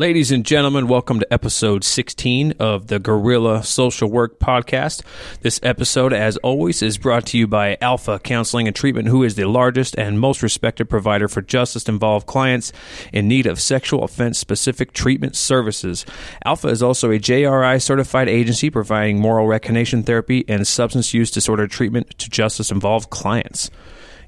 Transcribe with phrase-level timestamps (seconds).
[0.00, 5.02] Ladies and gentlemen, welcome to episode 16 of the Gorilla Social Work Podcast.
[5.40, 9.34] This episode, as always, is brought to you by Alpha Counseling and Treatment, who is
[9.34, 12.72] the largest and most respected provider for justice involved clients
[13.12, 16.06] in need of sexual offense specific treatment services.
[16.44, 21.66] Alpha is also a JRI certified agency providing moral reconation therapy and substance use disorder
[21.66, 23.68] treatment to justice involved clients.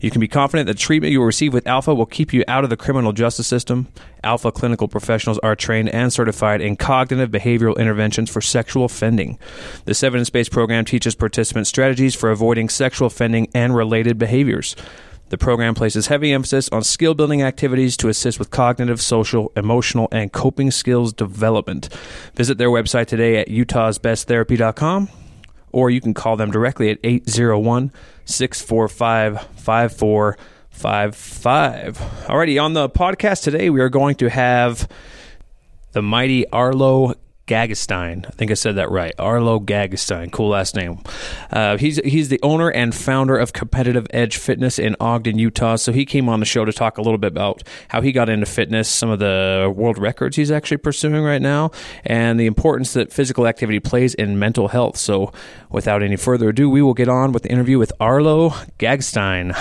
[0.01, 2.65] You can be confident that treatment you will receive with Alpha will keep you out
[2.65, 3.89] of the criminal justice system.
[4.25, 9.39] Alpha clinical professionals are trained and certified in cognitive behavioral interventions for sexual offending.
[9.85, 14.75] This evidence based program teaches participants strategies for avoiding sexual offending and related behaviors.
[15.29, 20.09] The program places heavy emphasis on skill building activities to assist with cognitive, social, emotional,
[20.11, 21.89] and coping skills development.
[22.35, 25.09] Visit their website today at utahsbesttherapy.com
[25.73, 27.93] or you can call them directly at 801
[28.25, 31.97] 645 5455.
[32.27, 34.89] Alrighty, on the podcast today, we are going to have
[35.93, 37.15] the mighty Arlo
[37.51, 38.25] Gagestein.
[38.27, 39.13] I think I said that right.
[39.19, 40.31] Arlo Gagestein.
[40.31, 41.01] Cool last name.
[41.51, 45.75] Uh, he's he's the owner and founder of Competitive Edge Fitness in Ogden, Utah.
[45.75, 48.29] So he came on the show to talk a little bit about how he got
[48.29, 51.73] into fitness, some of the world records he's actually pursuing right now,
[52.05, 54.97] and the importance that physical activity plays in mental health.
[54.97, 55.33] So
[55.71, 59.57] without any further ado, we will get on with the interview with Arlo Gagestein.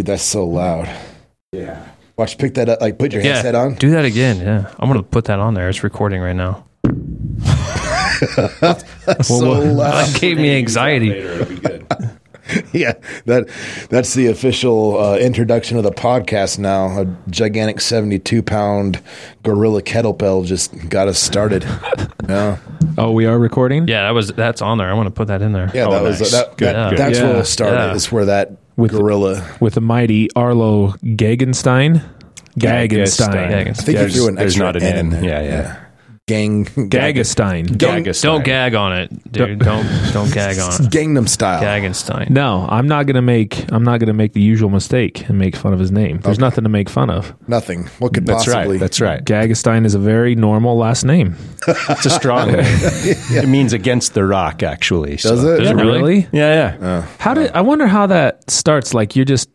[0.00, 0.88] Dude, that's so loud.
[1.52, 1.86] Yeah.
[2.16, 2.80] Watch, pick that up.
[2.80, 3.74] Like, put your headset on.
[3.74, 4.38] do that again.
[4.40, 5.68] Yeah, I'm gonna put that on there.
[5.68, 6.64] It's recording right now.
[9.20, 10.06] so loud.
[10.06, 11.08] That gave me anxiety.
[12.72, 12.94] yeah,
[13.26, 13.50] that
[13.90, 16.58] that's the official uh, introduction of the podcast.
[16.58, 19.02] Now, a gigantic seventy-two pound
[19.42, 21.62] gorilla kettlebell just got us started.
[22.28, 22.56] yeah,
[22.96, 23.86] Oh, we are recording?
[23.86, 24.88] Yeah, that was that's on there.
[24.88, 25.70] I want to put that in there.
[25.74, 26.32] yeah, Oh, that was nice.
[26.32, 26.98] that, Good, that- good.
[26.98, 27.76] That's where Yeah, it started.
[27.76, 27.94] yeah.
[27.94, 29.44] Is where that With- gorilla.
[29.60, 32.02] With the mighty Arlo Gagenstein?
[32.58, 33.28] Gagenstein.
[33.30, 33.68] Gagenstein.
[33.70, 35.10] I think you There's- threw an there's extra not an N in N.
[35.10, 35.24] there.
[35.24, 35.76] Yeah, yeah.
[36.30, 37.76] Gang, Gagestein.
[37.76, 39.58] Gang- Don't gag on it, dude.
[39.58, 40.80] Don't don't gag on it.
[40.94, 41.60] Gangnam style.
[41.60, 42.30] Gagenstein.
[42.30, 45.72] No, I'm not gonna make I'm not gonna make the usual mistake and make fun
[45.72, 46.18] of his name.
[46.20, 47.34] There's nothing to make fun of.
[47.48, 47.86] Nothing.
[47.98, 48.74] What could That's possibly?
[48.76, 48.80] right.
[48.80, 49.24] That's right.
[49.24, 51.34] Gagestein is a very normal last name.
[51.66, 52.64] It's a strong name.
[52.64, 55.16] It means against the rock, actually.
[55.16, 55.30] So.
[55.30, 55.58] Does it?
[55.58, 56.28] Does it really?
[56.32, 56.76] Yeah, yeah.
[56.80, 58.94] Oh, how did I wonder how that starts?
[58.94, 59.48] Like you're just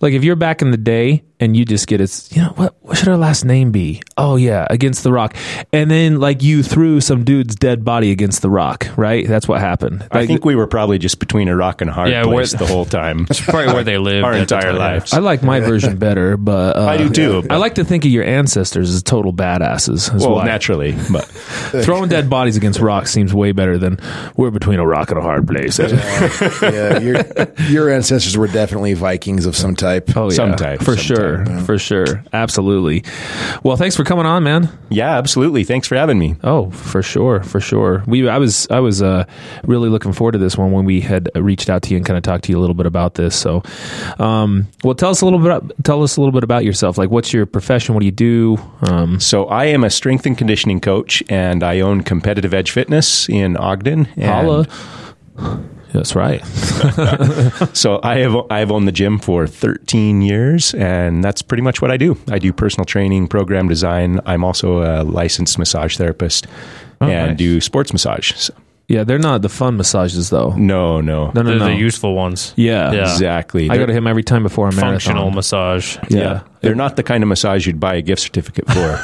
[0.00, 2.28] like if you're back in the day and you just get it.
[2.32, 2.76] You know what?
[2.80, 4.02] What should our last name be?
[4.16, 5.36] Oh yeah, against the rock.
[5.72, 8.86] And then like you threw some dude's dead body against the rock.
[8.96, 9.26] Right?
[9.26, 10.06] That's what happened.
[10.10, 12.66] I think we were probably just between a rock and a hard Yeah, place the
[12.66, 13.24] whole time.
[13.28, 15.12] That's probably where they lived Our entire lives.
[15.12, 17.46] I like my version better, but uh, I do too.
[17.50, 20.14] I like to think of your ancestors as total badasses.
[20.14, 20.44] is well, why.
[20.46, 21.24] naturally, but
[21.84, 23.98] Throwing dead bodies against rocks seems way better than
[24.36, 25.78] we're between a rock and a hard place.
[25.78, 27.24] yeah, your
[27.68, 30.16] your ancestors were definitely Vikings of some type.
[30.16, 33.04] Oh yeah, Some type, for some sure, for sure, absolutely.
[33.62, 34.68] Well, thanks for coming on, man.
[34.90, 35.64] yeah, absolutely.
[35.64, 36.36] Thanks for having me.
[36.44, 38.02] Oh, for sure, for sure.
[38.06, 39.24] We, I was, I was uh,
[39.64, 42.16] really looking forward to this one when we had reached out to you and kind
[42.16, 43.34] of talked to you a little bit about this.
[43.36, 43.62] So,
[44.18, 45.72] um, well, tell us a little bit.
[45.84, 46.98] Tell us a little bit about yourself.
[46.98, 47.94] Like, what's your profession?
[47.94, 48.58] What do you do?
[48.82, 53.28] Um, So I am a strength and conditioning coach, and I own Competitive Edge Fitness
[53.28, 54.06] in Ogden.
[54.16, 54.66] And
[55.36, 55.64] holla.
[55.94, 56.42] That's right.
[57.72, 61.90] So I have I've owned the gym for 13 years, and that's pretty much what
[61.90, 62.16] I do.
[62.28, 64.20] I do personal training, program design.
[64.26, 66.46] I'm also a licensed massage therapist,
[67.00, 67.38] oh, and nice.
[67.38, 68.32] do sports massage.
[68.34, 68.54] So,
[68.86, 70.50] Yeah, they're not the fun massages though.
[70.50, 71.64] no, no, No, no, They're no.
[71.66, 72.52] the useful ones.
[72.56, 73.02] yeah, Yeah.
[73.12, 73.64] exactly.
[73.70, 75.34] I go They're- to him every time before a Functional marathon.
[75.36, 75.96] massage.
[76.10, 76.40] Yeah.
[76.60, 78.98] They're not the kind of massage you'd buy a gift certificate for.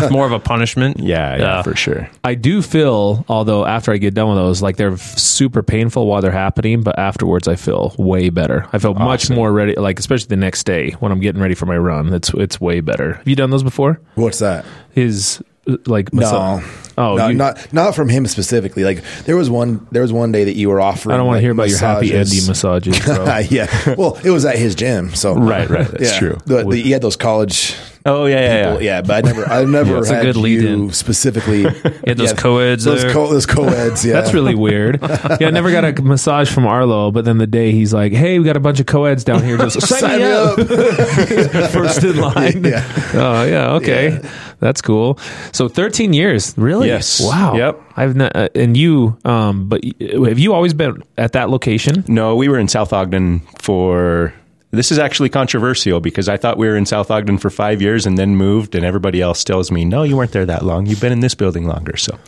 [0.00, 1.00] It's more of a punishment.
[1.00, 1.62] yeah, yeah, Yeah.
[1.62, 2.08] for sure.
[2.24, 6.06] I do feel, although after I get done with those, like they're f- super painful
[6.06, 8.66] while they're happening, but afterwards I feel way better.
[8.72, 11.66] I feel much more ready, like especially the next day when I'm getting ready for
[11.66, 12.12] my run.
[12.14, 13.14] It's it's way better.
[13.14, 14.00] Have you done those before?
[14.14, 14.64] What's that?
[14.92, 15.42] His
[15.86, 16.20] like No,
[16.60, 16.68] massa-
[17.00, 18.82] Oh, no, you- not not from him specifically.
[18.82, 21.14] Like there was one, there was one day that you were offering.
[21.14, 22.48] I don't want to like, hear about your happy Andy massages.
[22.48, 23.38] massages, bro.
[23.50, 25.86] yeah, well, it was at his gym, so Right, right.
[25.86, 26.18] That's yeah.
[26.18, 26.38] true.
[26.46, 28.82] The, the, he had those college Oh yeah, yeah, people.
[28.82, 28.96] yeah.
[28.96, 30.90] Yeah, but I never, I never a had good you lead-in.
[30.92, 31.62] specifically.
[32.06, 33.12] had those co-eds those, there.
[33.12, 34.04] co- those co-eds.
[34.04, 34.98] Yeah, That's really weird.
[35.40, 38.38] Yeah, I never got a massage from Arlo, but then the day he's like, "Hey,
[38.38, 39.58] we got a bunch of co-eds down here.
[39.58, 41.70] Just sign, Sign me me up." up.
[41.70, 42.64] First in line.
[42.64, 42.84] Yeah.
[43.14, 43.72] Oh yeah.
[43.74, 44.08] Okay.
[44.22, 44.47] Yeah.
[44.60, 45.18] That's cool.
[45.52, 46.88] So 13 years, really?
[46.88, 47.20] Yes.
[47.20, 47.54] Wow.
[47.56, 47.80] Yep.
[47.96, 52.04] I've not, uh, and you, um, but have you always been at that location?
[52.08, 54.32] No, we were in South Ogden for.
[54.70, 58.04] This is actually controversial because I thought we were in South Ogden for five years
[58.04, 60.84] and then moved, and everybody else tells me, no, you weren't there that long.
[60.84, 61.96] You've been in this building longer.
[61.96, 62.18] So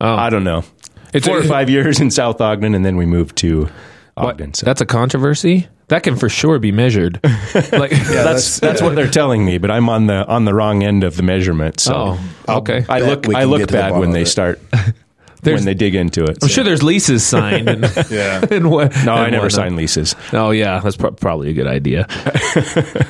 [0.00, 0.64] I don't know.
[1.12, 3.68] It's Four a- or five years in South Ogden, and then we moved to
[4.16, 4.54] Ogden.
[4.54, 5.68] So That's a controversy.
[5.88, 7.20] That can for sure be measured.
[7.54, 11.04] like, that's that's what they're telling me, but I'm on the on the wrong end
[11.04, 11.78] of the measurement.
[11.78, 12.16] So
[12.48, 12.86] oh, okay.
[12.88, 14.26] I bet look I look get to the bad when they it.
[14.26, 14.60] start
[15.44, 16.30] There's- when they dig into it.
[16.42, 16.48] I'm so.
[16.48, 17.68] sure there's leases signed.
[17.68, 18.44] And, Yeah.
[18.50, 20.14] and what, No, I never sign leases.
[20.32, 22.06] Oh yeah, that's pro- probably a good idea.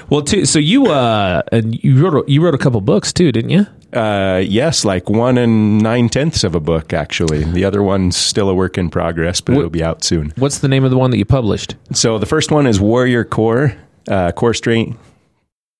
[0.10, 3.32] well, too, so you uh, and you wrote a, you wrote a couple books too,
[3.32, 3.66] didn't you?
[3.92, 6.92] Uh, yes, like one and nine tenths of a book.
[6.92, 10.32] Actually, the other one's still a work in progress, but it'll be out soon.
[10.36, 11.76] What's the name of the one that you published?
[11.92, 13.76] So the first one is Warrior Core,
[14.08, 14.98] uh, core strength.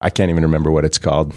[0.01, 1.35] I can't even remember what it's called.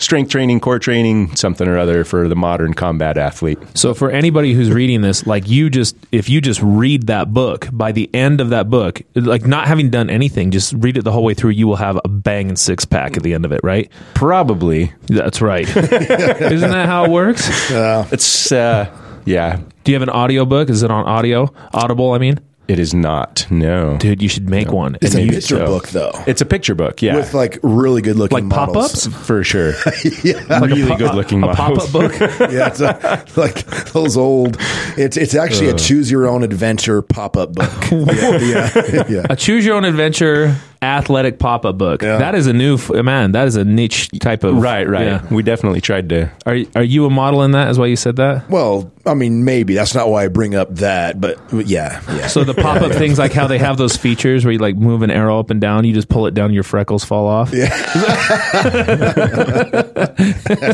[0.00, 3.58] Strength training, core training, something or other for the modern combat athlete.
[3.74, 7.68] So for anybody who's reading this, like you just if you just read that book,
[7.70, 11.12] by the end of that book, like not having done anything, just read it the
[11.12, 13.60] whole way through, you will have a banging six pack at the end of it,
[13.62, 13.90] right?
[14.14, 14.92] Probably.
[15.06, 15.68] That's right.
[15.76, 17.70] Isn't that how it works?
[18.10, 18.90] It's uh,
[19.26, 19.60] yeah.
[19.84, 20.70] Do you have an audio book?
[20.70, 21.52] Is it on audio?
[21.74, 22.40] Audible, I mean?
[22.70, 23.48] It is not.
[23.50, 24.96] No, Dude, you should make one.
[25.02, 25.66] It's a And you- picture so.
[25.66, 27.02] book though, it's a picture book.
[27.02, 29.06] Yeah, with like really good looking like models.
[29.08, 29.26] pop-ups?
[29.26, 29.70] for sure.
[30.22, 31.90] yeah, really good looking a models.
[31.90, 32.20] pop-up book.
[32.52, 34.56] yeah, it's a, like those old.
[34.96, 37.72] It's it's actually a choose your own adventure pop up book.
[37.90, 39.26] yeah, yeah, yeah.
[39.28, 42.02] a choose your own adventure athletic pop-up book.
[42.02, 42.18] Yeah.
[42.18, 45.06] That is a new f- man, that is a niche type of Right, right.
[45.06, 45.26] Yeah.
[45.30, 46.30] We definitely tried to.
[46.46, 47.68] Are are you a model in that?
[47.70, 48.48] Is why you said that?
[48.48, 52.26] Well, I mean, maybe that's not why I bring up that, but yeah, yeah.
[52.28, 55.02] So the pop up things like how they have those features where you like move
[55.02, 57.50] an arrow up and down, you just pull it down, your freckles fall off.
[57.50, 58.42] that's,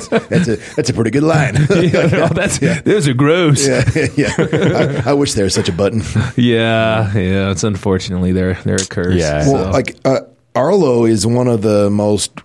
[0.09, 1.55] that's a that's a pretty good line.
[1.71, 3.67] oh, that's those are gross.
[3.67, 5.03] Yeah, yeah, yeah.
[5.07, 6.03] I, I wish there was such a button.
[6.37, 7.13] yeah.
[7.17, 7.51] Yeah.
[7.51, 9.17] It's unfortunately there there occurs.
[9.17, 9.45] Yeah.
[9.45, 10.21] So- Well, uh,
[10.55, 12.41] Arlo is one of the most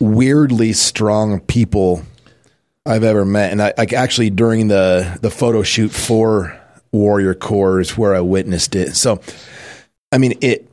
[0.00, 2.02] weirdly strong people
[2.84, 6.58] I've ever met, and I like actually during the the photo shoot for
[6.90, 8.96] Warrior Core is where I witnessed it.
[8.96, 9.20] So,
[10.10, 10.68] I mean, it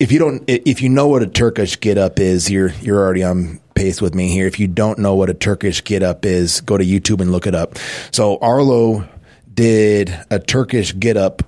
[0.00, 3.22] if you don't if you know what a Turkish get up is, you're you're already
[3.22, 4.46] on pace with me here.
[4.46, 7.46] If you don't know what a Turkish get up is, go to YouTube and look
[7.46, 7.78] it up.
[8.10, 9.08] So Arlo
[9.52, 11.42] did a Turkish get up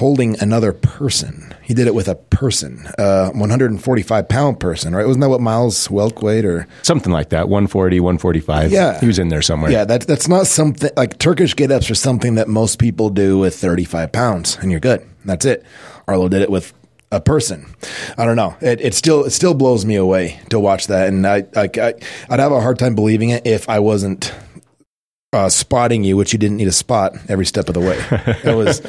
[0.00, 1.54] holding another person.
[1.62, 5.06] He did it with a person, uh, 145 pound person, right?
[5.06, 6.66] Wasn't that what Miles Welk weighed or?
[6.80, 8.72] Something like that, 140, 145.
[8.72, 8.98] Yeah.
[8.98, 9.70] He was in there somewhere.
[9.70, 13.38] Yeah, that, that's not something like Turkish get ups are something that most people do
[13.38, 15.06] with 35 pounds and you're good.
[15.26, 15.66] That's it.
[16.08, 16.72] Arlo did it with
[17.12, 17.66] a person.
[18.16, 18.56] I don't know.
[18.62, 21.08] It, it still, it still blows me away to watch that.
[21.08, 21.94] And I, I, I
[22.30, 24.32] I'd have a hard time believing it if I wasn't
[25.34, 27.98] uh, spotting you, which you didn't need to spot every step of the way.
[28.50, 28.80] It was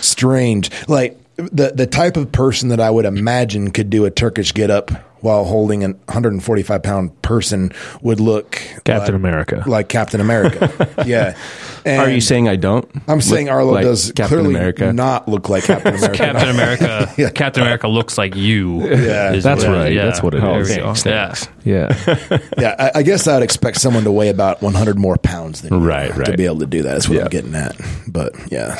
[0.00, 0.70] strange.
[0.88, 4.70] Like the the type of person that I would imagine could do a Turkish get
[4.70, 4.90] up
[5.20, 7.72] while holding an 145 pound person
[8.02, 8.52] would look
[8.84, 9.62] Captain like, America.
[9.66, 11.02] like Captain America.
[11.06, 11.36] yeah.
[11.84, 12.88] And Are you saying I don't?
[13.08, 14.92] I'm saying Arlo like does Captain clearly America?
[14.92, 16.16] not look like Captain America.
[16.16, 17.12] Captain America.
[17.18, 17.30] yeah.
[17.30, 18.88] Captain America looks like you.
[18.88, 19.32] Yeah.
[19.36, 19.94] That's what- right.
[19.94, 21.04] That's what it There is.
[21.04, 21.34] we Yeah.
[21.64, 22.38] Yeah.
[22.58, 25.80] yeah, I, I guess I'd expect someone to weigh about 100 more pounds than you
[25.80, 26.92] Right, to be able to do that.
[26.92, 27.24] That's what Yeah.
[27.24, 27.76] I'm getting at.
[28.06, 28.78] But yeah,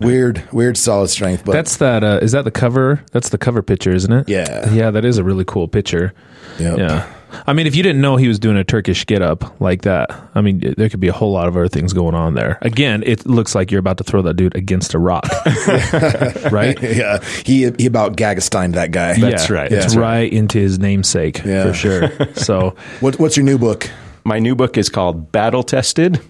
[0.00, 1.44] weird, weird, solid strength.
[1.44, 3.04] But That's that uh is that the cover?
[3.12, 4.28] That's the cover picture, isn't it?
[4.28, 4.70] Yeah.
[4.72, 6.12] Yeah, that is a really cool picture.
[6.58, 6.78] Yep.
[6.78, 7.12] Yeah.
[7.46, 10.10] I mean, if you didn't know he was doing a Turkish get up like that,
[10.34, 12.56] I mean, there could be a whole lot of other things going on there.
[12.62, 15.26] Again, it looks like you're about to throw that dude against a rock.
[16.50, 16.80] right?
[16.82, 19.18] yeah, he he about Gagestein that guy.
[19.20, 19.70] That's Yeah, right.
[19.72, 20.32] It's That's right.
[20.32, 21.64] into his namesake Yeah.
[21.64, 22.10] for sure.
[22.34, 23.90] So, What, what's your new book?
[24.24, 26.20] My new book is called Battle Tested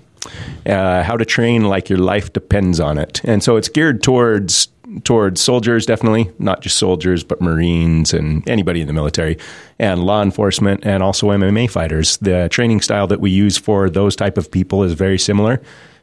[0.67, 3.21] uh, How to Train Like Your Life Depends on It.
[3.25, 4.69] And so it's geared towards
[5.05, 9.37] towards soldiers definitely not just soldiers but marines and anybody in the military
[9.79, 14.17] and law enforcement and also mma fighters the training style that we use for those
[14.17, 15.61] type of people is very similar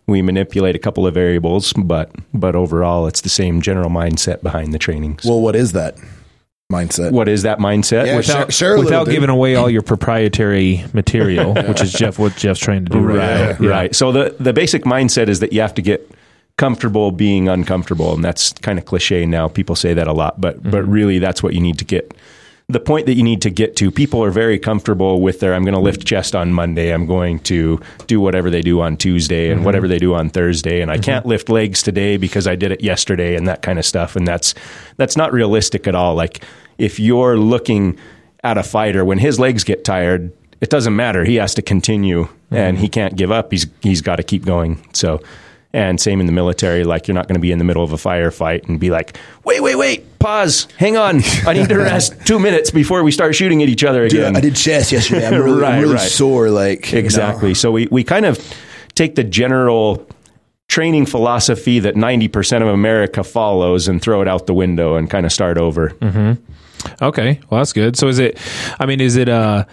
[0.07, 4.71] we manipulate a couple of variables but but overall it's the same general mindset behind
[4.73, 5.97] the trainings Well, what is that
[6.71, 7.11] mindset?
[7.11, 11.53] what is that mindset Yeah, without, share- share without giving away all your proprietary material,
[11.67, 13.17] which is Jeff what Jeff's trying to do right,
[13.49, 13.61] right.
[13.61, 13.69] Yeah.
[13.69, 13.95] right.
[13.95, 16.09] So the the basic mindset is that you have to get
[16.57, 19.47] comfortable being uncomfortable, and that's kind of cliche now.
[19.47, 20.91] People say that a lot, but but mm-hmm.
[20.91, 22.13] really that's what you need to get
[22.67, 23.91] the point that you need to get to.
[23.91, 27.39] People are very comfortable with their I'm going to lift chest on Monday, I'm going
[27.41, 29.65] to do whatever they do on Tuesday and mm-hmm.
[29.65, 31.03] whatever they do on Thursday and I mm-hmm.
[31.03, 34.27] can't lift legs today because I did it yesterday and that kind of stuff and
[34.27, 34.55] that's
[34.97, 36.15] that's not realistic at all.
[36.15, 36.43] Like
[36.77, 37.99] if you're looking
[38.43, 41.23] at a fighter when his legs get tired, it doesn't matter.
[41.23, 43.51] He has to continue and he can't give up.
[43.51, 44.83] He's he's got to keep going.
[44.93, 45.21] So
[45.75, 47.91] and same in the military, like you're not going to be in the middle of
[47.91, 51.21] a firefight and be like, wait, wait, wait, pause, hang on.
[51.45, 54.35] I need to rest two minutes before we start shooting at each other Dude, again.
[54.37, 55.27] I did chest yesterday.
[55.27, 56.09] I'm really, Right, I'm really right.
[56.09, 56.49] sore.
[56.49, 57.05] Like you know.
[57.05, 57.53] Exactly.
[57.53, 58.39] So we, we kind of
[58.95, 60.07] take the general
[60.69, 65.25] training philosophy that 90% of America follows and throw it out the window and kind
[65.25, 65.89] of start over.
[65.89, 66.41] Mm-hmm.
[67.01, 67.97] Okay, well that's good.
[67.97, 68.39] So is it?
[68.79, 69.29] I mean, is it?
[69.29, 69.65] Uh,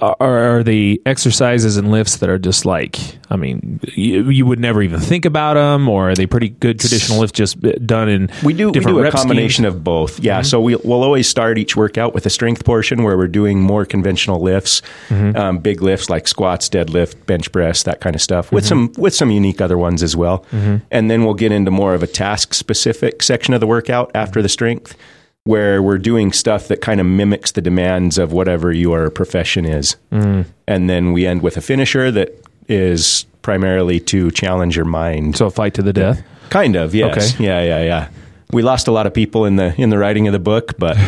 [0.00, 2.98] are, are the exercises and lifts that are just like?
[3.30, 6.78] I mean, you, you would never even think about them, or are they pretty good
[6.78, 8.30] traditional lifts just uh, done in?
[8.44, 9.74] We do, we do a combination schemes?
[9.74, 10.20] of both.
[10.20, 10.40] Yeah.
[10.40, 10.44] Mm-hmm.
[10.44, 13.84] So we, we'll always start each workout with a strength portion where we're doing more
[13.84, 15.36] conventional lifts, mm-hmm.
[15.36, 18.92] um, big lifts like squats, deadlift, bench press, that kind of stuff, with mm-hmm.
[18.94, 20.44] some with some unique other ones as well.
[20.90, 24.40] And then we'll get into more of a task specific section of the workout after
[24.40, 24.96] the strength,
[25.44, 29.96] where we're doing stuff that kind of mimics the demands of whatever your profession is.
[30.10, 32.32] And then we end with a finisher that
[32.68, 35.36] is primarily to challenge your mind.
[35.36, 36.22] So a fight to the death.
[36.48, 37.34] Kind of, yes.
[37.34, 37.44] Okay.
[37.44, 38.08] Yeah, yeah, yeah.
[38.52, 40.96] We lost a lot of people in the in the writing of the book, but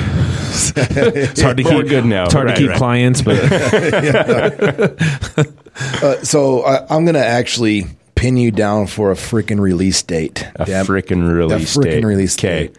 [0.78, 2.25] It's hard to We're keep good now.
[2.25, 2.78] It's hard Right, to keep right.
[2.78, 3.37] clients, but
[6.02, 10.47] Uh, so I, I'm going to actually pin you down for a freaking release date.
[10.57, 12.05] a freaking frickin' release frickin' date.
[12.05, 12.76] release Okay, date.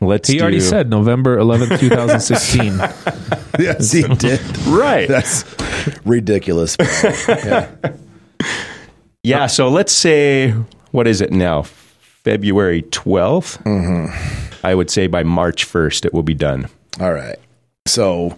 [0.00, 0.28] Let's.
[0.28, 2.78] he already do- said November eleventh, two thousand sixteen.
[3.58, 4.40] yes, he did.
[4.66, 5.08] right.
[5.08, 5.44] That's
[6.04, 6.76] ridiculous.
[7.28, 7.70] yeah.
[9.22, 9.46] yeah.
[9.46, 10.54] So let's say
[10.90, 11.62] what is it now?
[11.62, 13.62] February 12th.
[13.62, 14.66] Mm-hmm.
[14.66, 16.68] I would say by March first it will be done.
[17.00, 17.36] All right.
[17.86, 18.36] So,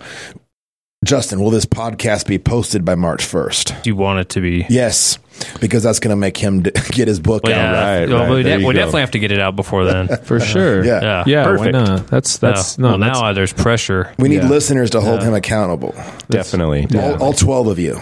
[1.05, 3.83] Justin, will this podcast be posted by March 1st?
[3.83, 4.65] Do you want it to be?
[4.69, 5.19] Yes,
[5.61, 7.73] because that's going to make him d- get his book Well, out.
[7.75, 8.31] yeah, right, well, right.
[8.31, 10.07] we, There de- we definitely have to get it out before then.
[10.25, 10.85] For sure.
[10.85, 11.01] Yeah.
[11.03, 11.75] Yeah, Yeah, Perfect.
[11.75, 12.07] why not?
[12.07, 12.83] That's that's Yeah.
[12.83, 12.89] no.
[12.91, 14.15] well, that's, now there's pressure.
[14.19, 14.49] We need Yeah.
[14.49, 15.93] listeners to hold him accountable.
[16.31, 16.87] Definitely.
[16.97, 18.01] All, all 12 of you.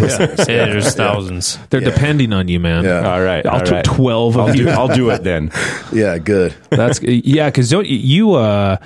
[0.00, 0.26] Yeah,
[0.66, 1.58] there's thousands.
[1.70, 1.90] they're yeah.
[1.90, 2.84] depending on you, man.
[2.84, 3.12] Yeah.
[3.12, 3.44] All right.
[3.46, 3.84] I'll all take right.
[3.84, 4.64] twelve of I'll you.
[4.64, 4.68] do.
[4.70, 5.50] I'll do it then.
[5.92, 6.54] Yeah, good.
[6.70, 8.76] That's yeah, because don't you- you uh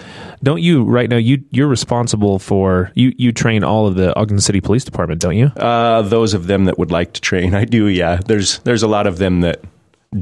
[0.42, 4.40] don't you right now you you're responsible for you you train all of the Ogden
[4.40, 5.46] City Police Department, don't you?
[5.56, 7.86] Uh, those of them that would like to train, I do.
[7.86, 9.60] Yeah, there's there's a lot of them that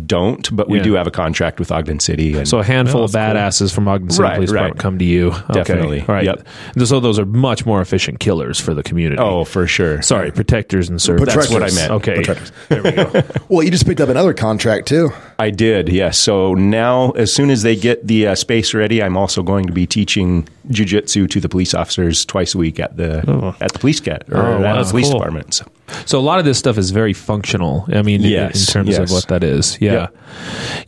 [0.07, 0.85] don't, but we Yeah.
[0.85, 2.35] do have a contract with Ogden City.
[2.37, 3.69] And So a handful Oh, of that's cool.
[3.69, 4.57] badasses from Ogden City Right, Police right.
[4.59, 5.29] Department come to you.
[5.29, 5.53] Okay.
[5.53, 6.01] Definitely.
[6.01, 6.25] All right.
[6.25, 6.47] Yep.
[6.85, 9.21] So those are much more efficient killers for the community.
[9.23, 10.03] oh, for sure.
[10.03, 11.35] sorry, protectors and servants.
[11.35, 11.91] That's what I meant.
[11.93, 12.15] Okay.
[12.17, 12.53] Protectors.
[12.69, 13.13] There we go.
[13.49, 15.11] Well, you just picked up another contract too.
[15.39, 16.19] I did, yes.
[16.19, 19.73] So now, as soon as they get the uh, space ready, I'm also going to
[19.73, 24.01] be teaching jujitsu to the police officers twice a week at the at the police
[24.01, 24.83] cat or Oh, at wow.
[24.83, 25.19] the police cool.
[25.19, 25.55] department.
[25.55, 25.65] So,
[26.07, 27.85] So a lot of this stuff is very functional.
[27.93, 29.77] I mean, in- Yes, in terms of what that is.
[29.81, 30.17] Yeah, Yep.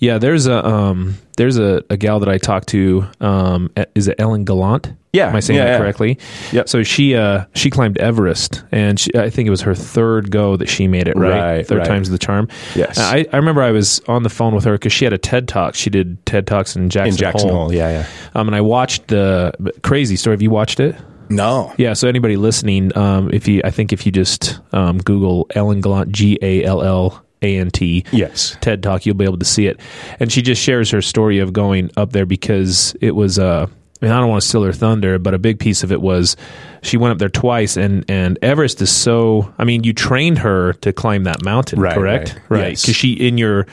[0.01, 0.19] yeah.
[0.19, 3.07] There's a um, there's a, a gal that I talked to.
[3.21, 4.93] Um, e- is it Ellen Gallant?
[5.17, 5.79] Yeah, am I saying yeah, that yeah.
[5.79, 6.19] correctly?
[6.53, 6.69] Yep.
[6.69, 10.57] So she uh she climbed Everest, and she, I think it was her third go
[10.57, 11.17] that she made it.
[11.17, 11.87] Right, Right, third right.
[11.87, 12.49] time's the charm.
[12.75, 12.99] Yes.
[12.99, 15.49] I, I remember I was on the phone with her because she had a TED
[15.49, 15.75] talk.
[15.75, 17.59] She did TED talks in Jackson, in Jackson Hole.
[17.65, 18.07] Hole, yeah, yeah.
[18.35, 20.35] Um, and I watched the crazy story.
[20.35, 20.95] Have you watched it?
[21.29, 21.73] No.
[21.77, 21.95] Yeah.
[21.95, 26.13] So anybody listening, um, if you, I think if you just um, Google Ellen Gallant,
[26.13, 28.57] G A L L A N T, Yes.
[28.61, 29.81] TED Talk, you'll be able to see it.
[30.21, 33.39] And she just shares her story of going up there because it was.
[33.39, 33.67] Uh,
[34.01, 36.03] I mean, I don't want to steal her thunder, but a big piece of it
[36.03, 36.37] was
[36.83, 39.53] she went up there twice, and and Everest is so.
[39.59, 42.39] I mean, you trained her to climb that mountain, Right, correct?
[42.49, 42.71] right.
[42.77, 42.97] Because Yes.
[42.97, 43.67] she in your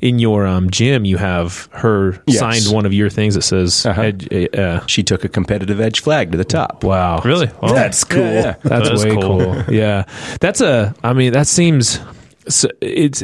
[0.00, 2.38] in your um, gym, you have her Yes.
[2.38, 3.84] signed one of your things that says.
[3.86, 4.02] Uh-huh.
[4.02, 6.82] ed- uh, She took a competitive edge flag to the top.
[6.82, 7.50] wow, Really?
[7.62, 8.22] Well, That's cool.
[8.22, 8.54] Yeah, yeah.
[8.62, 9.22] That's That is way cool.
[9.54, 9.64] cool.
[9.74, 10.04] Yeah,
[10.40, 10.94] that's a.
[11.04, 12.00] I mean, that seems.
[12.80, 13.22] It's.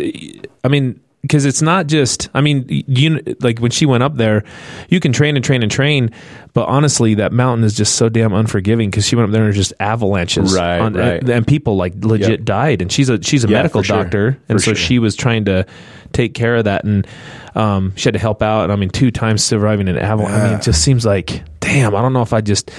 [0.63, 2.29] I mean, because it's not just.
[2.35, 4.45] I mean, you like when she went up there,
[4.91, 6.11] you can train and train and train,
[6.53, 8.91] but honestly, that mountain is just so damn unforgiving.
[8.91, 11.21] Because she went up there and there's just avalanches, Right, on, right.
[11.23, 12.45] And, and people like legit Yep.
[12.45, 14.03] died, and she's a she's a Yeah, medical for sure.
[14.05, 14.77] doctor, and For so sure.
[14.77, 15.67] she was trying to
[16.13, 17.07] take care of that, and
[17.55, 18.65] um, she had to help out.
[18.65, 20.33] And I mean, two times surviving an avalanche.
[20.35, 21.95] I mean, it just seems like, damn.
[21.97, 22.71] I don't know if I just.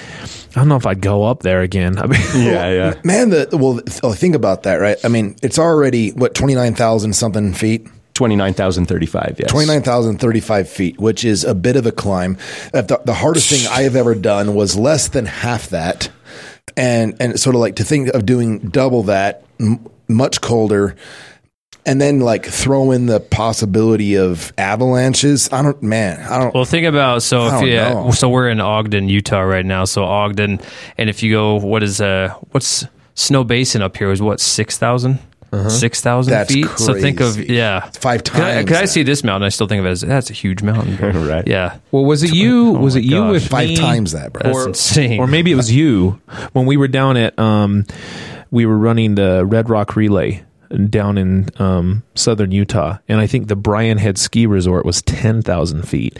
[0.55, 1.97] I don't know if I'd go up there again.
[2.01, 2.93] I mean, Yeah, yeah.
[3.03, 4.97] Man, the well, oh, think about that, right?
[5.03, 7.87] I mean, it's already what twenty nine thousand something feet.
[8.15, 9.51] 29,035, yes.
[9.51, 12.37] 29,035 feet, which is a bit of a climb.
[12.73, 16.09] Uh, The, the hardest thing I have ever done was less than half that.
[16.77, 20.95] And, and sort of like to think of doing double that, m- much colder.
[21.85, 25.47] and then like throw in the possibility of avalanches.
[25.53, 26.53] I don't, man, I don't.
[26.55, 28.11] Well, think about so if don't yeah, know.
[28.11, 29.85] so we're in Ogden, Utah right now.
[29.85, 30.59] So Ogden,
[30.97, 35.19] and if you go, what is uh, what's Snowbasin up here is what six thousand.
[35.69, 36.41] Six thousand Uh-huh.
[36.43, 36.67] That's feet.
[36.77, 38.39] So think of yeah, Five times.
[38.39, 40.29] Cause I, times 'cause I see this mountain, I still think of it as that's
[40.29, 40.97] a huge mountain.
[41.27, 41.47] Right.
[41.47, 41.77] Yeah.
[41.91, 42.69] Well, was it you?
[42.75, 43.31] Oh was it you gosh.
[43.31, 43.77] with Five me?
[43.77, 44.41] times that, bro.
[44.43, 45.19] That's or, insane.
[45.19, 46.19] or maybe it was you
[46.53, 47.85] when we were down at um,
[48.51, 50.43] we were running the Red Rock Relay
[50.89, 55.41] down in um, southern Utah, and I think the Brian Head Ski Resort was ten
[55.41, 56.17] thousand feet,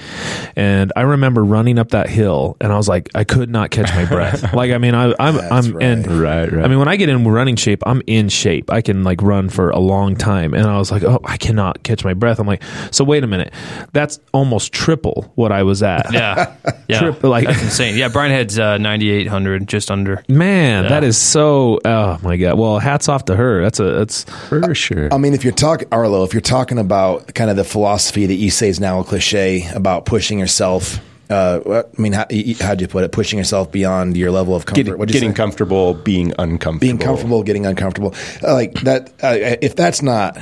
[0.56, 3.90] and I remember running up that hill, and I was like, I could not catch
[3.94, 4.54] my breath.
[4.54, 5.84] like, I mean, I, I'm, That's I'm, right.
[5.84, 6.66] and Right, right.
[6.66, 8.72] I mean, when I get in running shape, I'm in shape.
[8.72, 11.84] I can like run for a long time, and I was like, oh, I cannot
[11.84, 12.40] catch my breath.
[12.40, 13.54] I'm like, so wait a minute,
[13.94, 16.12] that's almost triple what I was at.
[16.14, 16.56] yeah,
[16.88, 17.98] yeah, Trip- like- that's insane.
[17.98, 20.24] Yeah, Brian Head's uh, ninety eight hundred, just under.
[20.28, 20.90] Man, Yeah.
[20.90, 21.80] that is so.
[21.86, 22.58] Oh my god.
[22.58, 23.62] Well, hats off to her.
[23.64, 23.84] That's a.
[23.94, 25.14] That's For sure.
[25.14, 28.36] I mean, if you're talking Arlo, if you're talking about kind of the philosophy that
[28.36, 31.00] you say is now a cliche about pushing yourself.
[31.28, 32.28] Uh, I mean, how,
[32.60, 33.12] how'd you put it?
[33.12, 34.84] Pushing yourself beyond your level of comfort.
[34.84, 35.36] Getting, getting say?
[35.36, 36.80] comfortable, being uncomfortable.
[36.80, 38.14] being comfortable, getting uncomfortable.
[38.44, 39.10] Uh, like that.
[39.24, 40.38] Uh, if that's not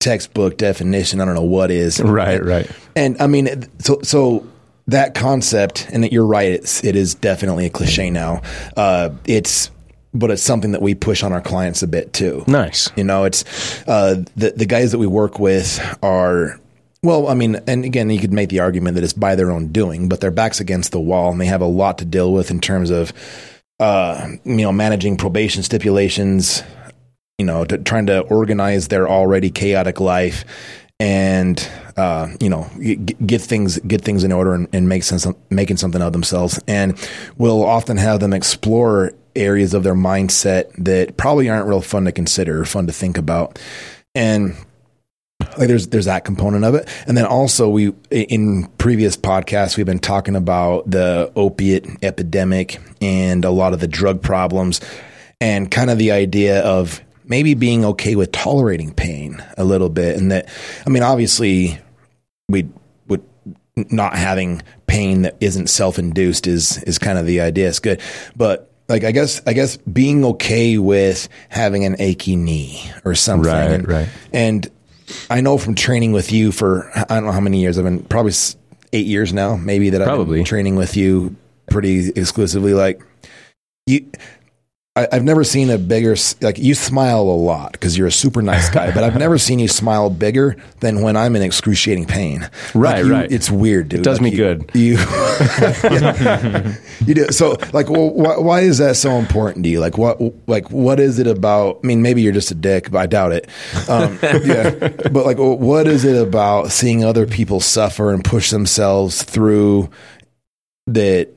[0.00, 2.00] textbook definition, I don't know what is.
[2.00, 2.70] Right, right.
[2.96, 4.46] And I mean, so so
[4.88, 6.50] that concept, and that you're right.
[6.50, 8.42] It's it is definitely a cliche now.
[8.76, 9.70] Uh, it's
[10.18, 12.44] but it's something that we push on our clients a bit too.
[12.46, 12.90] Nice.
[12.96, 13.44] You know, it's
[13.86, 16.58] uh, the the guys that we work with are.
[17.00, 19.68] Well, I mean, and again, you could make the argument that it's by their own
[19.68, 22.50] doing, but their backs against the wall, and they have a lot to deal with
[22.50, 23.12] in terms of,
[23.78, 26.64] uh, you know, managing probation stipulations,
[27.38, 30.44] you know, to, trying to organize their already chaotic life,
[30.98, 35.24] and uh, you know, g- get things get things in order and, and make sense,
[35.50, 36.58] making something of themselves.
[36.66, 36.98] And
[37.36, 42.12] we'll often have them explore areas of their mindset that probably aren't real fun to
[42.12, 43.58] consider or fun to think about.
[44.14, 44.56] And
[45.56, 46.88] like there's there's that component of it.
[47.06, 53.44] And then also we in previous podcasts we've been talking about the opiate epidemic and
[53.44, 54.80] a lot of the drug problems
[55.40, 60.16] and kind of the idea of maybe being okay with tolerating pain a little bit.
[60.16, 60.48] And that
[60.86, 61.78] i mean obviously
[62.48, 62.68] we
[63.06, 63.22] would
[63.76, 67.68] not having pain that isn't self-induced is is kind of the idea.
[67.68, 68.00] It's good.
[68.34, 73.50] But like i guess i guess being okay with having an achy knee or something
[73.52, 74.08] Right, and, right.
[74.32, 74.70] and
[75.30, 78.02] I know from training with you for I don't know how many years I've been
[78.04, 78.32] probably
[78.92, 80.38] eight years now, maybe that I've Probably.
[80.40, 81.34] been training with you
[81.70, 82.74] pretty exclusively.
[82.74, 83.00] Like
[83.86, 84.04] you,
[84.98, 88.42] I, I've never seen a bigger like you smile a lot because you're a super
[88.42, 92.48] nice guy, but I've never seen you smile bigger than when I'm in excruciating pain.
[92.74, 93.32] Right, Like, you- right.
[93.32, 94.00] It's weird, dude.
[94.00, 94.70] It does Like, me you- good.
[94.74, 94.94] You,
[95.84, 96.74] Yeah.
[97.06, 97.28] you do.
[97.28, 99.80] So, like, well, why, why is that so important to you?
[99.80, 101.80] Like, what, like, what is it about?
[101.82, 103.48] I mean, maybe you're just a dick, but I doubt it.
[103.88, 104.70] Um, yeah,
[105.10, 109.90] but like, what is it about seeing other people suffer and push themselves through
[110.88, 111.28] that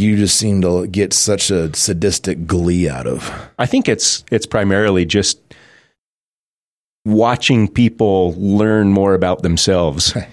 [0.00, 3.30] you just seem to get such a sadistic glee out of?
[3.58, 5.40] I think it's it's primarily just
[7.04, 10.14] watching people learn more about themselves.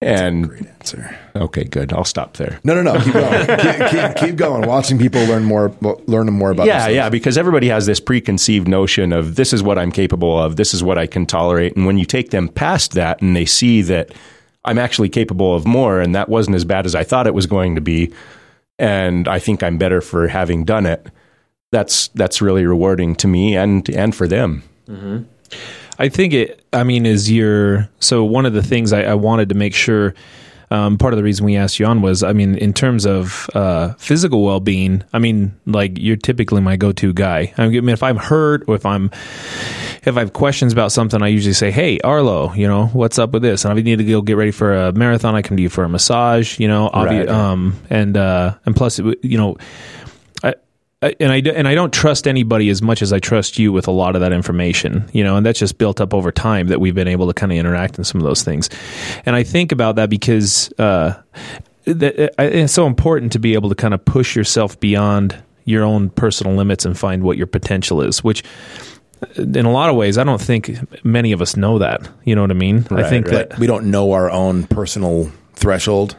[0.00, 1.18] And Great answer.
[1.34, 1.90] okay, good.
[1.94, 2.60] I'll stop there.
[2.62, 3.00] No, no, no.
[3.00, 3.46] Keep going.
[3.58, 4.68] keep, keep, keep going.
[4.68, 5.74] Watching people learn more,
[6.06, 6.66] learn more about.
[6.66, 6.94] yeah, themselves.
[6.94, 10.74] yeah, because everybody has this preconceived notion of this is what I'm capable of, this
[10.74, 11.74] is what I can tolerate.
[11.74, 14.12] And when you take them past that and they see that
[14.66, 17.46] I'm actually capable of more and that wasn't as bad as I thought it was
[17.46, 18.12] going to be,
[18.78, 21.06] and I think I'm better for having done it,
[21.70, 24.62] that's that's really rewarding to me and and for them.
[24.88, 25.24] Mm-hmm.
[25.98, 26.64] I think it.
[26.72, 30.14] I mean, is your so one of the things I, I wanted to make sure.
[30.70, 33.48] Um, part of the reason we asked you on was, I mean, in terms of
[33.54, 35.02] uh, physical well being.
[35.12, 37.52] I mean, like you're typically my go to guy.
[37.58, 39.10] I mean, if I'm hurt or if I'm
[40.06, 43.32] if I have questions about something, I usually say, "Hey, Arlo, you know, what's up
[43.32, 45.56] with this?" And if I need to go get ready for a marathon, I come
[45.56, 46.58] to you for a massage.
[46.58, 47.28] You know, obvi- Right.
[47.28, 49.56] um, and uh, and plus, you know,
[51.20, 53.90] and I and I don't trust anybody as much as I trust you with a
[53.90, 56.94] lot of that information, you know, and that's just built up over time that we've
[56.94, 58.70] been able to kind of interact in some of those things.
[59.26, 61.14] And I think about that because uh,
[61.84, 65.84] that, uh, it's so important to be able to kind of push yourself beyond your
[65.84, 68.44] own personal limits and find what your potential is, which
[69.36, 72.08] in a lot of ways, I don't think many of us know that.
[72.24, 72.86] You know what I mean?
[72.90, 73.48] I think right.
[73.48, 76.16] that we don't know our own personal threshold,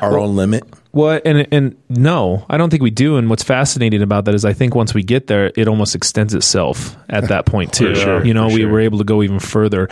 [0.00, 0.64] our own limit.
[0.94, 3.16] Well, and and no, I don't think we do.
[3.16, 6.34] And what's fascinating about that is, I think once we get there, it almost extends
[6.34, 7.96] itself at that point too.
[7.96, 8.70] Sure, you know, we sure.
[8.70, 9.88] were able to go even further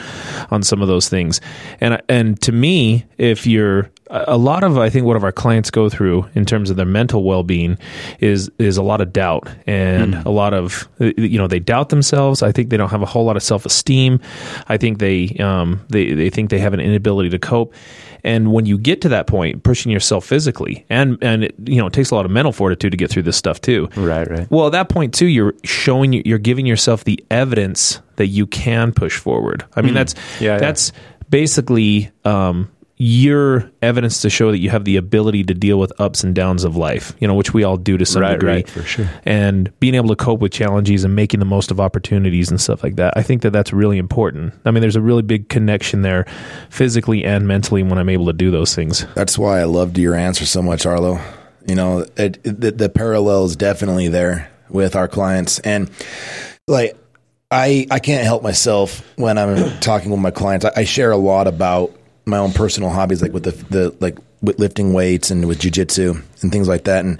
[0.50, 1.40] on some of those things.
[1.80, 5.70] And and to me, if you're, a lot of I think what of our clients
[5.70, 7.78] go through in terms of their mental well being
[8.20, 12.42] is is a lot of doubt and a lot of you know they doubt themselves.
[12.42, 14.20] I think they don't have a whole lot of self esteem.
[14.68, 17.74] I think they um they they think they have an inability to cope.
[18.24, 21.86] And when you get to that point, pushing yourself physically, and and it, you know
[21.86, 23.88] it takes a lot of mental fortitude to get through this stuff too.
[23.96, 24.50] Right, right.
[24.50, 28.92] Well, at that point too, you're showing you're giving yourself the evidence that you can
[28.92, 29.64] push forward.
[29.74, 30.44] I mean, that's Hmm.
[30.44, 30.58] Yeah, yeah.
[30.58, 30.92] that's
[31.28, 32.70] basically um,
[33.02, 36.62] your evidence to show that you have the ability to deal with ups and downs
[36.62, 37.16] of life.
[37.18, 39.10] You know, which we all do to some Right, degree, right, for sure.
[39.24, 42.84] And being able to cope with challenges and making the most of opportunities and stuff
[42.84, 43.14] like that.
[43.16, 44.54] I think that that's really important.
[44.64, 46.26] I mean, there's a really big connection there,
[46.70, 49.04] physically and mentally, when I'm able to do those things.
[49.16, 51.18] That's why I loved your answer so much, Arlo.
[51.66, 55.90] You know, it, it, the, the parallel is definitely there with our clients, and
[56.68, 56.96] like
[57.50, 60.64] I, I can't help myself when I'm talking with my clients.
[60.64, 64.18] I, I share a lot about my own personal hobbies, like with the, the like
[64.42, 67.18] with lifting weights and with jujitsu and things like that, and.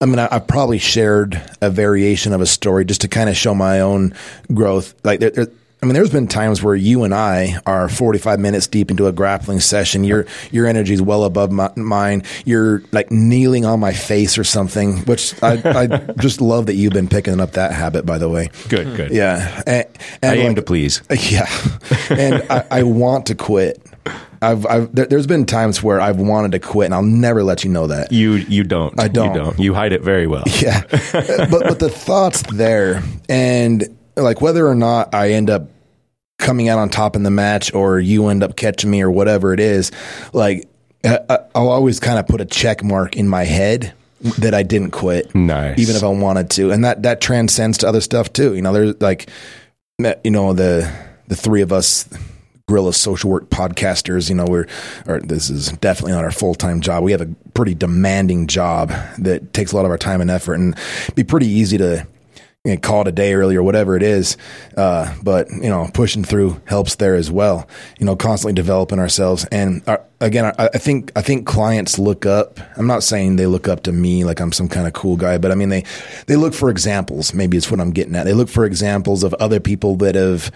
[0.00, 3.36] I mean, I, I've probably shared a variation of a story just to kind of
[3.36, 4.14] show my own
[4.52, 4.96] growth.
[5.04, 5.46] Like, there, there,
[5.80, 9.12] I mean, there's been times where you and I are 45 minutes deep into a
[9.12, 10.02] grappling session.
[10.02, 12.24] Your your energy is well above my, mine.
[12.44, 15.86] You're like kneeling on my face or something, which I, I
[16.18, 18.04] just love that you've been picking up that habit.
[18.04, 19.12] By the way, Good, good.
[19.12, 19.86] yeah, and,
[20.20, 21.00] and I aim like- to please.
[21.30, 21.46] yeah,
[22.10, 23.80] and I, I want to quit.
[24.42, 27.64] I've, I've there, there's been times where I've wanted to quit, and I'll never let
[27.64, 28.12] you know that.
[28.12, 28.98] You you don't.
[29.00, 29.34] I don't.
[29.34, 29.58] You don't.
[29.58, 30.44] You hide it very well.
[30.60, 35.68] Yeah, but but the thoughts there, and like whether or not I end up
[36.38, 39.54] coming out on top in the match, or you end up catching me, or whatever
[39.54, 39.92] it is,
[40.32, 40.68] like
[41.04, 41.20] I-
[41.54, 43.92] I'll always kind of put a check mark in my head
[44.38, 45.78] that I didn't quit, Nice.
[45.80, 48.54] even if I wanted to, and that that transcends to other stuff too.
[48.54, 49.28] You know, there's like,
[49.98, 50.92] you know, the
[51.28, 52.08] the three of us.
[52.72, 54.66] Gorilla social work podcasters, you know, we're,
[55.06, 57.04] or this is definitely not our full time job.
[57.04, 60.54] We have a pretty demanding job that takes a lot of our time and effort,
[60.54, 60.74] and
[61.14, 62.06] be pretty easy to
[62.64, 64.38] you know, call it a day early or whatever it is.
[64.74, 67.68] Uh, but you know, pushing through helps there as well.
[67.98, 69.44] You know, constantly developing ourselves.
[69.52, 72.58] And uh, again, I, I think I think clients look up.
[72.78, 75.36] I'm not saying they look up to me like I'm some kind of cool guy,
[75.36, 75.84] but I mean they
[76.26, 77.34] they look for examples.
[77.34, 78.24] Maybe it's what I'm getting at.
[78.24, 80.50] They look for examples of other people that have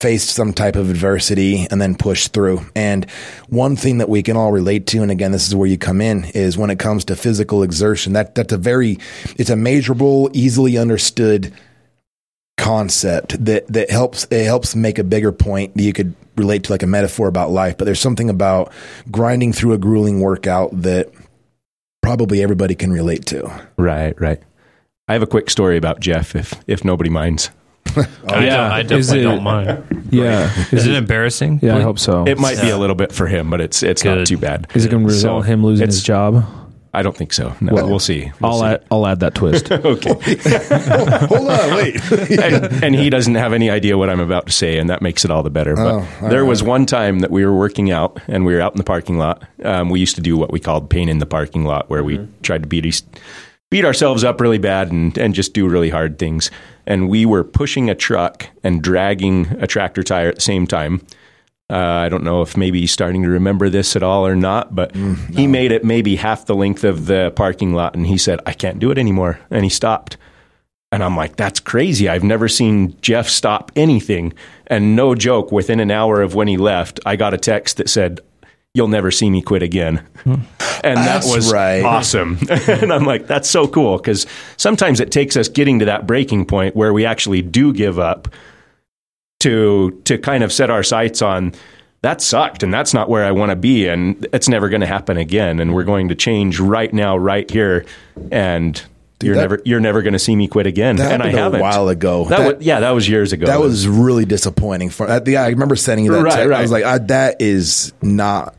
[0.00, 2.60] faced some type of adversity and then pushed through.
[2.76, 3.10] And
[3.48, 6.00] one thing that we can all relate to, and again, this is where you come
[6.00, 8.12] in, is when it comes to physical exertion.
[8.12, 8.98] That that's a very
[9.36, 11.52] it's a measurable, easily understood
[12.56, 16.72] concept that that helps it helps make a bigger point that you could relate to
[16.72, 17.76] like a metaphor about life.
[17.76, 18.72] But there's something about
[19.10, 21.10] grinding through a grueling workout that
[22.02, 23.68] probably everybody can relate to.
[23.76, 24.40] Right, right.
[25.08, 27.50] I have a quick story about Jeff, if if nobody minds.
[27.96, 28.56] I, yeah.
[28.56, 30.06] don't, I definitely it- don't mind.
[30.10, 31.60] Yeah, Is it embarrassing?
[31.62, 32.24] yeah, I hope so.
[32.26, 34.18] It might be a little bit for him, but it's it's Good.
[34.18, 34.66] not too bad.
[34.74, 36.44] Is it going to result So, him losing his job?
[36.94, 37.54] I don't think so.
[37.60, 38.32] No, Well, we'll see.
[38.40, 38.64] We'll I'll see.
[38.66, 39.70] add, I'll add that twist.
[39.72, 40.14] okay.
[41.26, 42.00] Hold on, wait.
[42.40, 45.24] and, and he doesn't have any idea what I'm about to say, and that makes
[45.24, 45.74] it all the better.
[45.76, 48.60] But Oh, all there was one time that we were working out, and we were
[48.62, 49.42] out in the parking lot.
[49.62, 52.26] Um, we used to do what we called pain in the parking lot, where we
[52.42, 53.02] tried to beat each,
[53.70, 56.50] beat ourselves up really bad and and just do really hard things.
[56.86, 61.06] And we were pushing a truck and dragging a tractor tire at the same time.
[61.70, 64.74] Uh, I don't know if maybe he's starting to remember this at all or not,
[64.74, 64.96] but
[65.34, 68.54] he made it maybe half the length of the parking lot, and he said, "I
[68.54, 70.16] can't do it anymore," and he stopped.
[70.90, 72.08] And I'm like, that's crazy.
[72.08, 74.32] I've never seen Jeff stop anything.
[74.68, 77.90] And no joke, within an hour of when he left, I got a text that
[77.90, 78.20] said,
[78.74, 80.06] You'll never see me quit again.
[80.24, 81.82] And that That's was right.
[81.84, 82.38] awesome.
[82.68, 84.26] and I'm like, that's so cool because
[84.56, 88.28] sometimes it takes us getting to that breaking point where we actually do give up
[89.40, 91.52] to to kind of set our sights on
[92.02, 94.86] that sucked and that's not where I want to be and it's never going to
[94.86, 97.84] happen again and we're going to change right now right here
[98.32, 98.80] and
[99.22, 101.38] you're that- never you're never going to see me quit again That and I happened
[101.38, 102.24] a haven't while ago.
[102.26, 104.90] that, That- was, yeah that was years ago That was really disappointing.
[104.90, 106.22] For yeah, I remember sending you that.
[106.22, 106.52] Right, text.
[106.52, 108.56] I was like, uh, that is not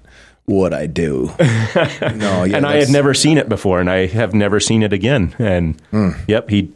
[0.50, 1.32] what I do.
[1.40, 4.92] no, yeah, and I had never seen it before and I have never seen it
[4.94, 6.12] again and Hmm.
[6.28, 6.74] yep he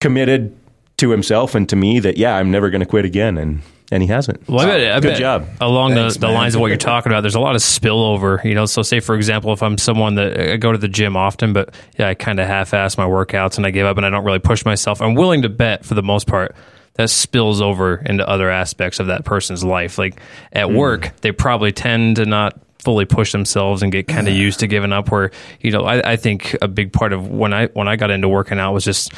[0.00, 0.56] committed
[0.98, 4.02] to himself and to me that yeah I'm never going to quit again and and
[4.02, 6.60] he hasn't Well, I bet, I good bet job Along Thanks, the, the lines of
[6.60, 8.42] what you're talking about, there's a lot of spillover.
[8.44, 11.16] You know, so say for example, if I'm someone that I go to the gym
[11.16, 14.10] often, but yeah, I kind of half-ass my workouts and I give up and I
[14.10, 15.00] don't really push myself.
[15.00, 16.56] I'm willing to bet for the most part
[16.94, 19.98] that spills over into other aspects of that person's life.
[19.98, 20.18] Like
[20.52, 24.60] at work, they probably tend to not fully push themselves and get kind of used
[24.60, 25.10] to giving up.
[25.10, 28.12] Where you know, I, I think a big part of when I when I got
[28.12, 29.12] into working out was just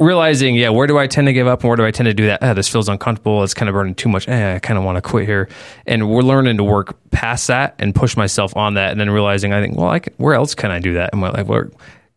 [0.00, 2.14] realizing, yeah, where do I tend to give up and where do I tend to
[2.14, 2.42] do that?
[2.42, 3.44] Ah, this feels uncomfortable.
[3.44, 4.28] It's kind of burning too much.
[4.28, 5.48] Eh, I kind of want to quit here.
[5.86, 8.90] And we're learning to work past that and push myself on that.
[8.90, 11.10] And then realizing, I think, well, I can, where else can I do that?
[11.12, 11.70] And like, where,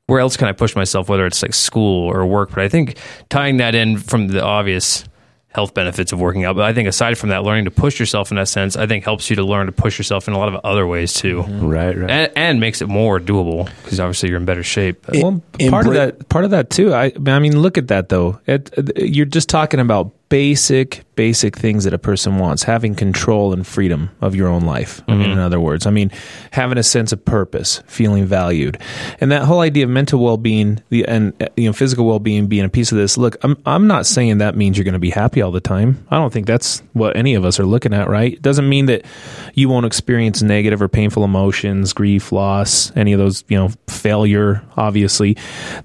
[0.07, 2.49] where else can I push myself, whether it's like school or work?
[2.49, 2.97] But I think
[3.29, 5.05] tying that in from the obvious
[5.53, 6.55] health benefits of working out.
[6.55, 9.03] But I think aside from that, learning to push yourself in that sense, I think
[9.03, 11.67] helps you to learn to push yourself in a lot of other ways too, mm-hmm.
[11.67, 12.09] Right, right.
[12.09, 15.05] and, and makes it more doable because obviously you're in better shape.
[15.05, 16.93] But- Well, part of that, part of that too.
[16.93, 18.39] I, I mean, look at that though.
[18.47, 23.65] It, you're just talking about basic, basic things that a person wants: having control and
[23.65, 25.01] freedom of your own life.
[25.07, 26.12] I mean, in other words, I mean,
[26.51, 28.79] having a sense of purpose, feeling valued,
[29.19, 32.65] and that whole idea of mental well-being, the and uh, you know, physical well-being being
[32.65, 33.17] a piece of this.
[33.17, 36.05] Look, I'm I'm not saying that means you're going to be happy all the time.
[36.09, 38.09] I don't think that's what any of us are looking at.
[38.09, 38.33] Right?
[38.33, 39.05] It doesn't mean that
[39.53, 44.63] you won't experience negative or painful emotions, grief, loss, any of those, you know, failure,
[44.77, 45.38] obviously.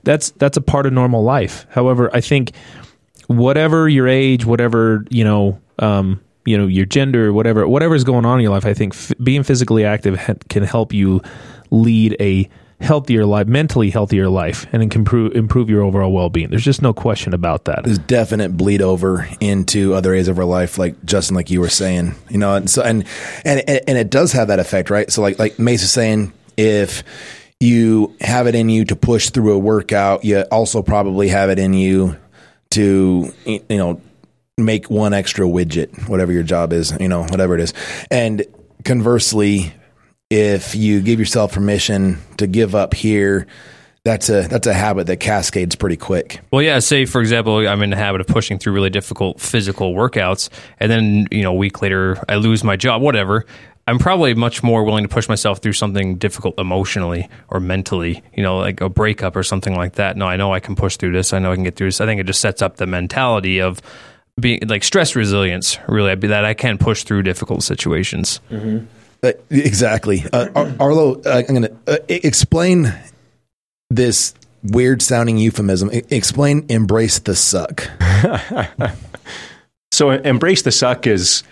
[0.04, 1.66] That's that's a part of normal life.
[1.70, 2.52] However, I think
[3.28, 8.38] whatever your age, whatever, you know, um, you know, your gender, whatever whatever's going on
[8.38, 11.22] in your life, I think f- being physically active ha- can help you
[11.70, 12.48] lead a
[12.80, 16.48] healthier life, mentally healthier life and it can improve improve your overall well-being.
[16.48, 17.84] There's just no question about that.
[17.84, 21.68] there's definite bleed over into other areas of our life, like Justin, like you were
[21.68, 23.04] saying, you know, and so and
[23.44, 25.10] and, and it does have that effect, right?
[25.12, 27.02] So like like Mace is saying, if
[27.60, 31.58] you have it in you to push through a workout, you also probably have it
[31.58, 32.16] in you
[32.70, 34.00] to you know
[34.56, 37.72] make one extra widget, whatever your job is, you know, whatever it is,
[38.10, 38.44] and
[38.84, 39.72] conversely,
[40.30, 43.46] if you give yourself permission to give up here.
[44.04, 46.40] That's a that's a habit that cascades pretty quick.
[46.50, 46.78] Well, yeah.
[46.78, 50.48] Say, for example, I'm in the habit of pushing through really difficult physical workouts,
[50.80, 53.02] and then you know, a week later, I lose my job.
[53.02, 53.44] Whatever.
[53.88, 58.22] I'm probably much more willing to push myself through something difficult emotionally or mentally.
[58.36, 60.16] You know, like a breakup or something like that.
[60.16, 61.32] No, I know I can push through this.
[61.32, 62.00] I know I can get through this.
[62.00, 63.80] I think it just sets up the mentality of
[64.38, 65.78] being like stress resilience.
[65.88, 68.40] Really, that I can push through difficult situations.
[69.22, 70.24] Uh, exactly.
[70.32, 72.94] Uh, Ar- Arlo, uh, I'm going to uh, explain
[73.90, 75.90] this weird sounding euphemism.
[75.92, 77.88] E- explain embrace the suck.
[79.90, 81.42] So embrace the suck is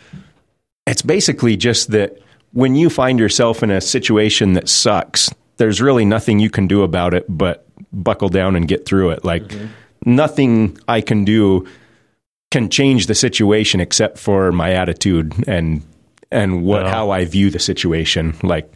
[0.87, 2.21] it's basically just that
[2.53, 6.83] when you find yourself in a situation that sucks, there's really nothing you can do
[6.83, 9.25] about it but buckle down and get through it.
[9.25, 9.67] Like mm-hmm.
[10.05, 11.67] nothing I can do
[12.51, 15.83] can change the situation except for my attitude and
[16.31, 16.91] and what Wow.
[16.91, 18.35] how I view the situation.
[18.43, 18.73] Like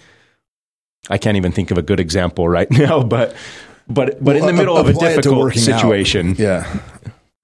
[1.08, 3.34] I can't even think of a good example right now, but
[3.88, 5.64] but but in the Well, middle of a apply it to difficult working out.
[5.80, 6.80] situation, Yeah.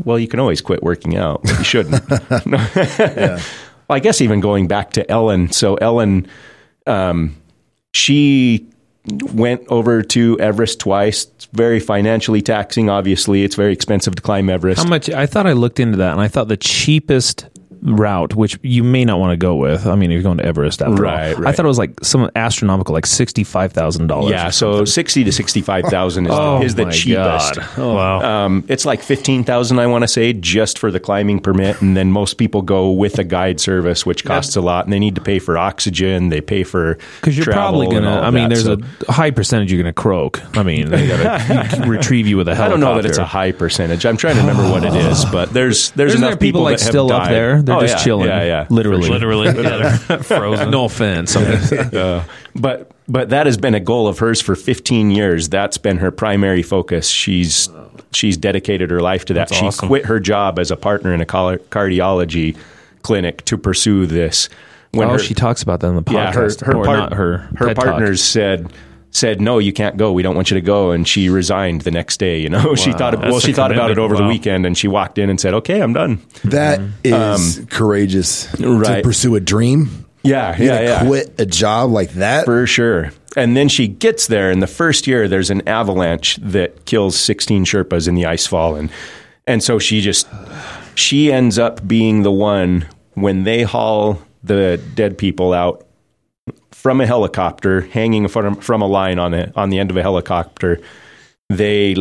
[0.05, 1.41] well, you can always quit working out.
[1.45, 2.03] You shouldn't.
[3.89, 5.53] Well, I guess even going back to Ellen.
[5.53, 6.27] So Ellen,
[6.87, 7.37] um,
[7.93, 8.67] she
[9.33, 11.27] went over to Everest twice.
[11.37, 12.91] It's very financially taxing.
[12.91, 14.83] Obviously, it's very expensive to climb Everest.
[14.83, 15.09] How much?
[15.09, 17.47] I thought I looked into that, and I thought the cheapest
[17.87, 19.87] route, which you may not want to go with.
[19.87, 21.93] I mean, if you're going to Everest, after Right, all, I thought it was like
[22.03, 24.31] some astronomical, like sixty five thousand dollars.
[24.33, 27.55] yeah, so sixty to sixty-five thousand is, Oh is the my cheapest.
[27.57, 27.79] God.
[27.79, 28.45] wow.
[28.47, 31.97] Um, it's like fifteen thousand, I want to say, just for the climbing permit, and
[31.97, 35.15] then most people go with a guide service, which costs a lot, and they need
[35.15, 38.21] to pay for oxygen, they pay for because you're probably gonna.
[38.21, 38.55] I mean, that.
[38.55, 40.43] there's So- a high percentage you're gonna croak.
[40.57, 42.77] I mean, they gotta retrieve you with a helicopter.
[42.77, 44.05] I don't know that it's a high percentage.
[44.07, 46.79] I'm trying to remember what it is, but there's there's Isn't enough there people, like
[46.79, 47.33] that have still up died.
[47.33, 47.63] there?
[47.81, 48.29] They're Oh, just yeah, chilling.
[48.29, 48.67] Yeah, yeah.
[48.71, 50.71] literally, Literally, yeah, frozen.
[50.71, 51.37] No offense.
[51.37, 55.49] I'm- Uh, but but that has been a goal of hers for 15 years.
[55.49, 57.09] That's been her primary focus.
[57.09, 57.69] She's
[58.13, 59.49] she's dedicated her life to that.
[59.49, 59.89] That's she awesome.
[59.89, 62.57] quit her job as a partner in a cardiology
[63.03, 64.49] clinic to pursue this.
[64.93, 66.63] When oh, her, she talks about that in the podcast.
[66.63, 67.39] yeah, her her, or part- not her.
[67.57, 67.85] her TED Talk.
[67.85, 68.73] partners said
[69.11, 70.13] said no, you can't go.
[70.13, 72.41] We don't want you to go, and she resigned the next day.
[72.41, 74.13] You know, she thought well, That's she thought about it commitment.
[74.21, 78.51] over the weekend, and she walked in and said, "Okay, I'm done." That is courageous
[78.53, 79.03] to Um, right.
[79.05, 80.05] pursue a dream.
[80.23, 81.07] Yeah, You yeah, gotta yeah.
[81.07, 82.45] Quit a job like that.
[82.47, 83.13] For sure.
[83.37, 87.65] And then she gets there, and the first year there's an avalanche that kills 16
[87.65, 88.91] Sherpas in the ice fall, and
[89.47, 90.27] and so she just
[90.97, 95.86] she ends up being the one when they haul the dead people out
[96.87, 100.03] from a helicopter, hanging from from a line on the on the end of a
[100.03, 100.81] helicopter.
[101.49, 101.97] They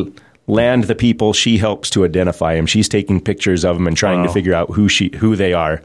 [0.46, 1.34] land the people.
[1.34, 2.68] She helps to identify them.
[2.68, 5.82] She's taking pictures of them and trying to figure out who she who they are.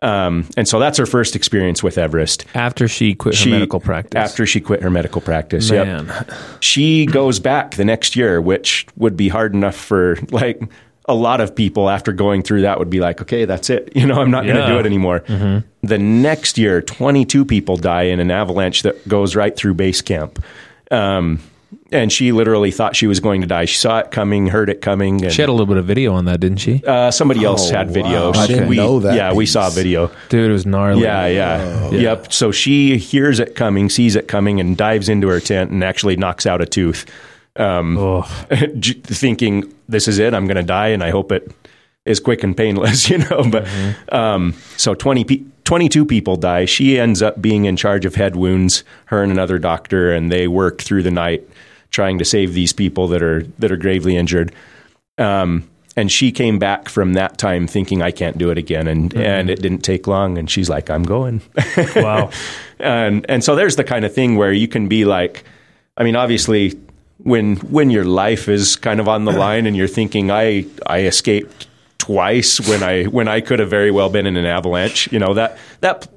[0.00, 3.80] Um, and so that's her first experience with Everest after she quit her she- medical
[3.80, 4.16] practice.
[4.16, 5.70] After she quit her medical practice.
[5.70, 6.06] Man.
[6.06, 6.30] Yep.
[6.60, 10.62] She goes back the next year, which would be hard enough for like
[11.08, 13.92] a lot of people after going through that would be like, okay, that's it.
[13.96, 15.20] You know, I'm not going to do it anymore.
[15.82, 20.42] The next year, 22 people die in an avalanche that goes right through base camp.
[20.90, 21.40] Um,
[21.90, 23.64] and she literally thought she was going to die.
[23.64, 25.24] She saw it coming, heard it coming.
[25.24, 26.82] And, She had a little bit of video on that, didn't she?
[26.86, 28.30] uh, somebody else Oh, had video.
[28.32, 28.40] wow.
[28.40, 29.52] I didn't we, know that Yeah, we piece.
[29.52, 30.10] saw video.
[30.28, 31.02] Dude, it was gnarly.
[31.02, 32.32] Yeah, yeah, yep.
[32.32, 36.16] So she hears it coming, sees it coming, and dives into her tent and actually
[36.16, 37.06] knocks out a tooth,
[37.58, 38.22] um,
[38.82, 40.34] thinking this is it.
[40.34, 41.50] I'm going to die, and I hope it
[42.04, 43.08] is quick and painless.
[43.10, 43.68] You know, but
[44.12, 46.64] um, so 20 pe- 22 people die.
[46.64, 48.84] She ends up being in charge of head wounds.
[49.06, 51.48] Her and another doctor, and they work through the night
[51.90, 54.54] trying to save these people that are that are gravely injured.
[55.16, 59.14] Um, and she came back from that time thinking I can't do it again, and
[59.16, 60.38] and it didn't take long.
[60.38, 61.42] And she's like, I'm going.
[61.96, 62.30] Wow.
[62.78, 65.44] and and so there's the kind of thing where you can be like,
[65.96, 66.78] I mean, obviously,
[67.18, 71.00] when when your life is kind of on the line and you're thinking, I I
[71.00, 71.66] escaped
[71.98, 75.10] twice when I when I could have very well been in an avalanche.
[75.12, 76.08] You know that that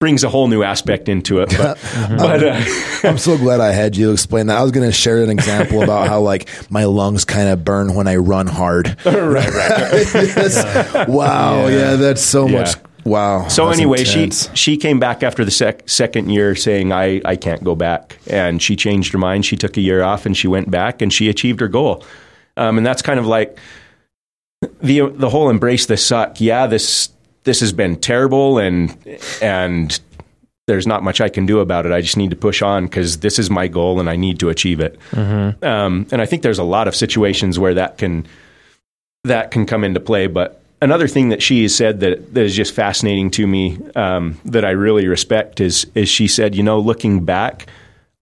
[0.00, 1.48] brings a whole new aspect into it.
[1.56, 1.78] But,
[2.18, 2.60] but uh,
[3.08, 4.58] I'm so glad I had you explain that.
[4.58, 7.94] I was going to share an example about how like my lungs kind of burn
[7.94, 8.96] when I run hard.
[9.06, 11.08] right, right.
[11.08, 11.68] Wow.
[11.68, 11.94] Yeah.
[11.94, 12.58] that's so Yeah.
[12.58, 12.74] much.
[13.04, 13.48] Wow.
[13.48, 14.48] So anyway, intense.
[14.50, 18.18] she she came back after the sec- second year saying I I can't go back,
[18.28, 19.44] and she changed her mind.
[19.44, 22.04] She took a year off and she went back and she achieved her goal.
[22.56, 23.58] Um, and that's kind of like
[24.80, 26.40] the the whole embrace the suck.
[26.40, 27.10] Yeah, this
[27.44, 28.96] this has been terrible and
[29.40, 29.98] and
[30.68, 31.92] there's not much I can do about it.
[31.92, 34.48] I just need to push on because this is my goal and I need to
[34.48, 34.96] achieve it.
[35.12, 38.26] Um, and I think there's a lot of situations where that can
[39.24, 40.28] that can come into play.
[40.28, 44.38] But another thing that she has said that, that is just fascinating to me um,
[44.44, 47.66] that I really respect is is she said, you know, looking back,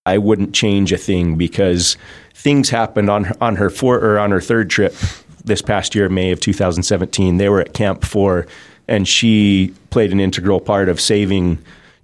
[0.07, 1.97] I wouldn't change a thing because
[2.35, 4.95] things happened on her, on her four or on her third trip
[5.45, 7.39] this past year, May of 2017.
[7.39, 8.47] They were at Camp Four,
[8.87, 11.59] and she played an integral part of saving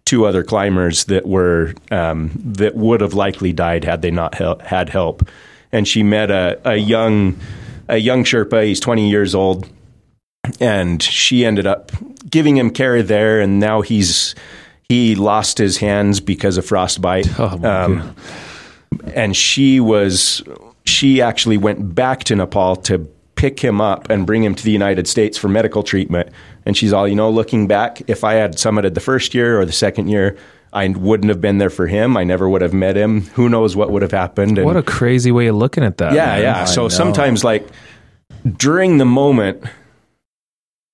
[0.06, 4.58] two other climbers that were um, that would have likely died had they not hel-
[4.60, 5.28] had help.
[5.70, 7.38] And she met a, a young
[7.88, 8.64] a young Sherpa.
[8.64, 9.68] He's 20 years old,
[10.61, 11.92] and she ended up
[12.28, 13.40] giving him care there.
[13.40, 14.35] And now he's
[14.88, 17.28] he lost his hands because of frostbite.
[17.38, 18.14] Oh, Um,
[19.14, 20.42] and she was
[20.85, 22.98] she actually went back to Nepal to
[23.35, 26.28] pick him up and bring him to the United States for medical treatment.
[26.64, 29.66] And she's all, you know, looking back, if I had summited the first year or
[29.66, 30.37] the second year,
[30.72, 32.16] I wouldn't have been there for him.
[32.16, 33.22] I never would have met him.
[33.35, 34.56] Who knows what would have happened?
[34.59, 36.12] And What a crazy way of looking at that.
[36.14, 36.42] yeah, man.
[36.42, 36.64] yeah.
[36.64, 37.66] So sometimes, like
[38.56, 39.62] during the moment,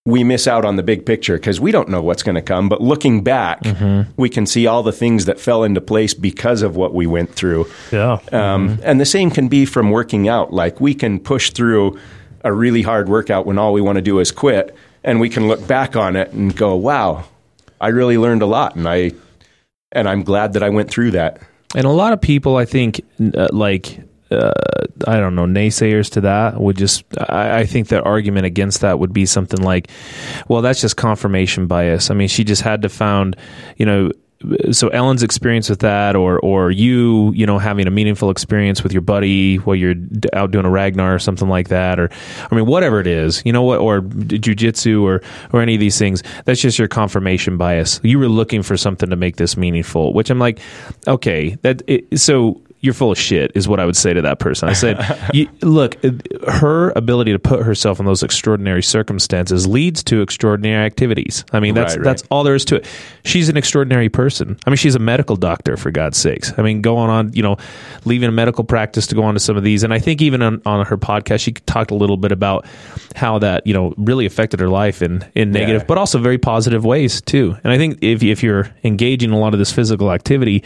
[0.04, 2.68] we miss out on the big picture because we don't know what's going to come.
[2.68, 4.10] But looking back, Mm-hmm.
[4.16, 7.32] we can see all the things that fell into place because of what we went
[7.34, 7.66] through.
[7.92, 8.18] Yeah.
[8.32, 10.52] Um, And the same can be from working out.
[10.52, 11.98] Like we can push through
[12.44, 15.46] a really hard workout when all we want to do is quit, and we can
[15.46, 17.24] look back on it and go, "Wow,
[17.80, 19.12] I really learned a lot," and I
[19.92, 21.40] and I'm glad that I went through that.
[21.76, 23.00] And a lot of people, I think,
[23.36, 24.00] uh, like
[24.32, 24.52] uh,
[25.06, 27.04] I don't know, naysayers to that would just.
[27.18, 29.90] I, I think their argument against that would be something like,
[30.48, 33.36] "Well, that's just confirmation bias." I mean, she just had to found,
[33.76, 34.10] you know.
[34.72, 38.92] So Ellen's experience with that, or or you, you know, having a meaningful experience with
[38.92, 39.94] your buddy while you're
[40.32, 42.10] out doing a Ragnar or something like that, or
[42.50, 45.96] I mean, whatever it is, you know what, or jujitsu or or any of these
[45.96, 46.24] things.
[46.44, 48.00] That's just your confirmation bias.
[48.02, 50.58] You were looking for something to make this meaningful, which I'm like,
[51.06, 54.38] okay, that it, so you're full of shit is what I would say to that
[54.40, 54.68] person.
[54.68, 54.98] I said,
[55.32, 55.96] you, look,
[56.48, 61.44] her ability to put herself in those extraordinary circumstances leads to extraordinary activities.
[61.52, 62.04] I mean, that's Right, right.
[62.04, 62.86] that's all there is to it.
[63.24, 64.58] She's an extraordinary person.
[64.66, 66.52] I mean, she's a medical doctor for God's sakes.
[66.58, 67.56] I mean, going on, you know,
[68.04, 70.42] leaving a medical practice to go on to some of these, and I think even
[70.42, 72.66] on, on her podcast, she talked a little bit about
[73.14, 75.86] how that you know really affected her life in in negative, Yeah.
[75.86, 77.56] but also very positive ways too.
[77.62, 80.64] And I think if if you're engaging in a lot of this physical activity,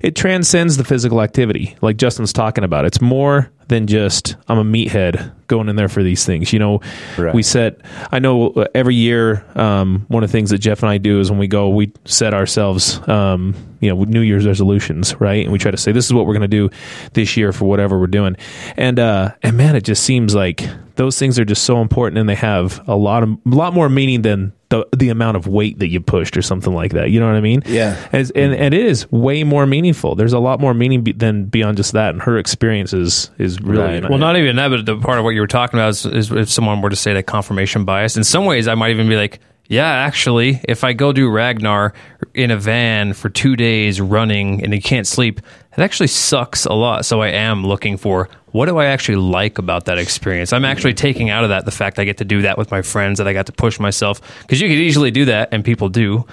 [0.00, 1.49] it transcends the physical activity,
[1.80, 2.84] like Justin's talking about.
[2.84, 6.52] It's more than just I'm a meathead going in there for these things.
[6.52, 6.80] You know,
[7.16, 7.34] Right.
[7.34, 7.80] we set.
[8.10, 11.20] I know uh, every year, um, one of the things that Jeff and I do
[11.20, 15.42] is when we go, we set ourselves, um, you know, New Year's resolutions, right?
[15.44, 16.70] And we try to say this is what we're going to do
[17.12, 18.36] this year for whatever we're doing.
[18.76, 22.28] And uh, and man, it just seems like those things are just so important, and
[22.28, 25.78] they have a lot of a lot more meaning than the the amount of weight
[25.80, 27.10] that you pushed or something like that.
[27.10, 27.62] You know what I mean?
[27.66, 28.08] Yeah.
[28.12, 30.14] As, and and it is way more meaningful.
[30.14, 32.10] There's a lot more meaning be, than beyond just that.
[32.10, 35.30] And her experience is is really Well, not even that, but the part of what
[35.30, 38.16] you were talking about is, is if someone were to say that confirmation bias.
[38.16, 41.92] In some ways, I might even be like, yeah, actually, if I go do Ragnar
[42.34, 45.40] in a van for two days running and you can't sleep,
[45.76, 47.04] it actually sucks a lot.
[47.04, 50.52] So I am looking for what do I actually like about that experience.
[50.52, 52.82] I'm actually taking out of that the fact I get to do that with my
[52.82, 55.88] friends, that I got to push myself because you could easily do that, and people
[55.88, 56.26] do.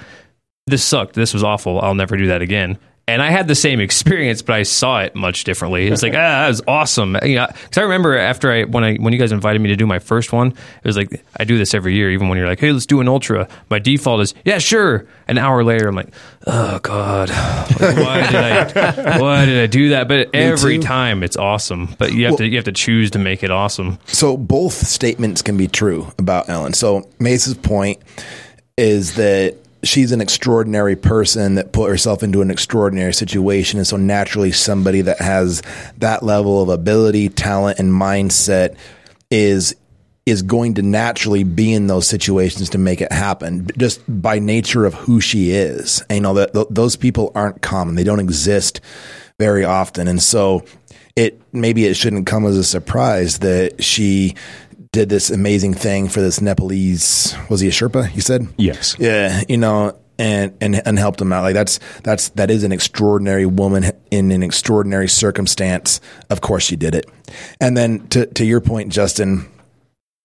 [0.66, 1.14] This sucked.
[1.16, 1.80] This was awful.
[1.80, 2.78] I'll never do that again.
[3.10, 5.88] And I had the same experience, but I saw it much differently.
[5.88, 7.16] It's like, ah, that was awesome.
[7.24, 9.78] You know, because I remember after I when I when you guys invited me to
[9.78, 12.12] do my first one, it was like I do this every year.
[12.12, 15.08] Even when you're like, hey, let's do an ultra, my default is yeah, sure.
[15.30, 16.10] An hour later, I'm like,
[16.47, 20.10] oh god, like, why did I why did I do that?
[20.10, 21.95] But every time it's awesome.
[21.97, 23.99] But you have Well- to you have to choose to make it awesome.
[24.08, 26.74] So both statements can be true about Ellen.
[26.74, 27.99] So Mace's point
[28.78, 29.55] is that
[29.88, 35.02] she's an extraordinary person that put herself into an extraordinary situation, and so naturally somebody
[35.02, 35.62] that has
[35.98, 38.78] that level of ability, talent, and mindset
[39.32, 39.76] is
[40.26, 44.86] is going to naturally be in those situations to make it happen just by nature
[44.86, 46.04] of who she is.
[46.10, 48.82] And, you know that th- those people aren't common; they don't exist
[49.40, 50.66] very often, and so
[51.16, 54.36] it maybe it shouldn't come as a surprise that she
[54.92, 57.36] did this amazing thing for this Nepalese.
[57.50, 58.14] Was he a Sherpa?
[58.16, 58.96] You said Yes.
[59.00, 61.44] yeah, you know, and and and helped him out.
[61.44, 66.02] Like that's that's that is an extraordinary woman in an extraordinary circumstance.
[66.30, 67.10] Of course, she did it.
[67.62, 69.50] And then to to your point, Justin,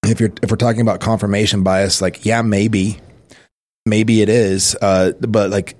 [0.05, 3.01] if you're if we're talking about confirmation bias, like yeah, maybe,
[3.85, 5.77] maybe it is, uh, but like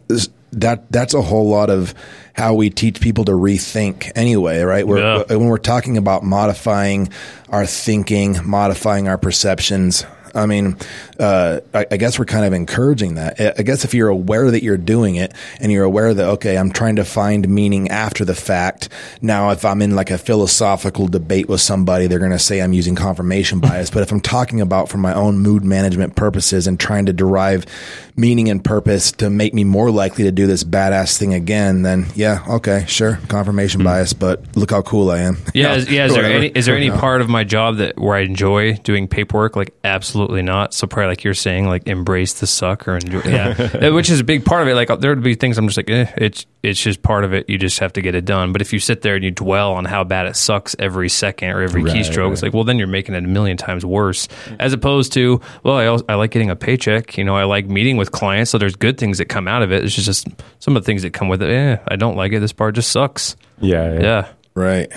[0.53, 1.95] that that's a whole lot of
[2.35, 4.87] how we teach people to rethink anyway, right?
[4.87, 5.37] We're, Yeah.
[5.37, 7.11] when we're talking about modifying
[7.51, 10.05] our thinking, modifying our perceptions.
[10.35, 10.77] I mean,
[11.23, 13.41] uh, I, I guess we're kind of encouraging that.
[13.59, 16.73] I- guess if you're aware that you're doing it and you're aware that, okay, I'm
[16.73, 18.89] trying to find meaning after the fact.
[19.21, 22.73] Now, if I'm in like a philosophical debate with somebody, they're going to say I'm
[22.73, 23.89] using confirmation bias.
[23.91, 27.65] But if I'm talking about for my own mood management purposes and trying to derive
[28.17, 32.07] meaning and purpose to make me more likely to do this badass thing again, then
[32.15, 34.13] yeah, okay, sure, confirmation bias.
[34.13, 35.39] But look how cool I am.
[35.55, 36.07] Yeah, is, yeah.
[36.07, 36.39] Is there Whatever.
[36.39, 36.99] any is there any No.
[36.99, 39.55] part of my job that where I enjoy doing paperwork?
[39.57, 40.75] Like, absolutely not.
[40.75, 43.21] So probably like you're saying, like embrace the suck or enjoy.
[43.27, 44.75] Yeah, which is a big part of it.
[44.75, 47.51] Like there would be things I'm just like, eh, it's it's just part of it.
[47.51, 48.51] You just have to get it done.
[48.51, 51.51] But if you sit there and you dwell on how bad it sucks every second
[51.51, 54.27] or every Right, keystroke, it's like, well, then you're making it a million times worse.
[54.59, 57.19] As opposed to, well, I, also, I like getting a paycheck.
[57.19, 58.51] You know, I like meeting with clients.
[58.51, 59.85] So there's good things that come out of it.
[59.85, 60.29] It's just, just
[60.61, 61.51] some of the things that come with it.
[61.51, 62.41] Eh, I don't like it.
[62.41, 63.37] This part just sucks.
[63.61, 64.01] Yeah.
[64.01, 64.29] Yeah.
[64.55, 64.91] Right.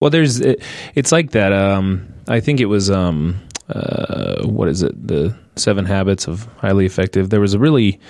[0.00, 0.62] Well, there's it,
[0.94, 1.52] it's like that.
[1.52, 5.06] Um, I think it was um, uh, what is it?
[5.06, 7.28] The Seven Habits of Highly Effective.
[7.30, 8.00] There was a really,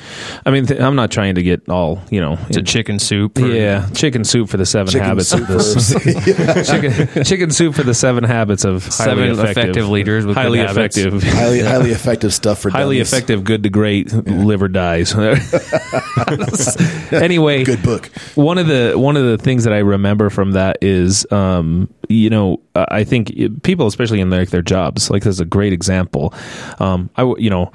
[0.46, 2.38] I mean, th- I'm not trying to get all you know.
[2.48, 3.38] It's a chicken soup.
[3.38, 5.92] or- yeah, chicken soup for the seven Chicken habits of this.
[6.70, 10.60] chicken, chicken soup for the seven habits of highly Seven effective, effective leaders with highly
[10.60, 13.12] effective, highly highly effective stuff for highly dummies.
[13.12, 15.12] effective, good to great, liver dies.
[17.12, 18.06] anyway, Good book.
[18.34, 22.30] one of the one of the things that I remember from that is, um, you
[22.30, 23.32] know, uh, I think
[23.62, 26.34] people, especially in like their jobs, like this is a great example.
[26.78, 27.72] Um, I, w- you know,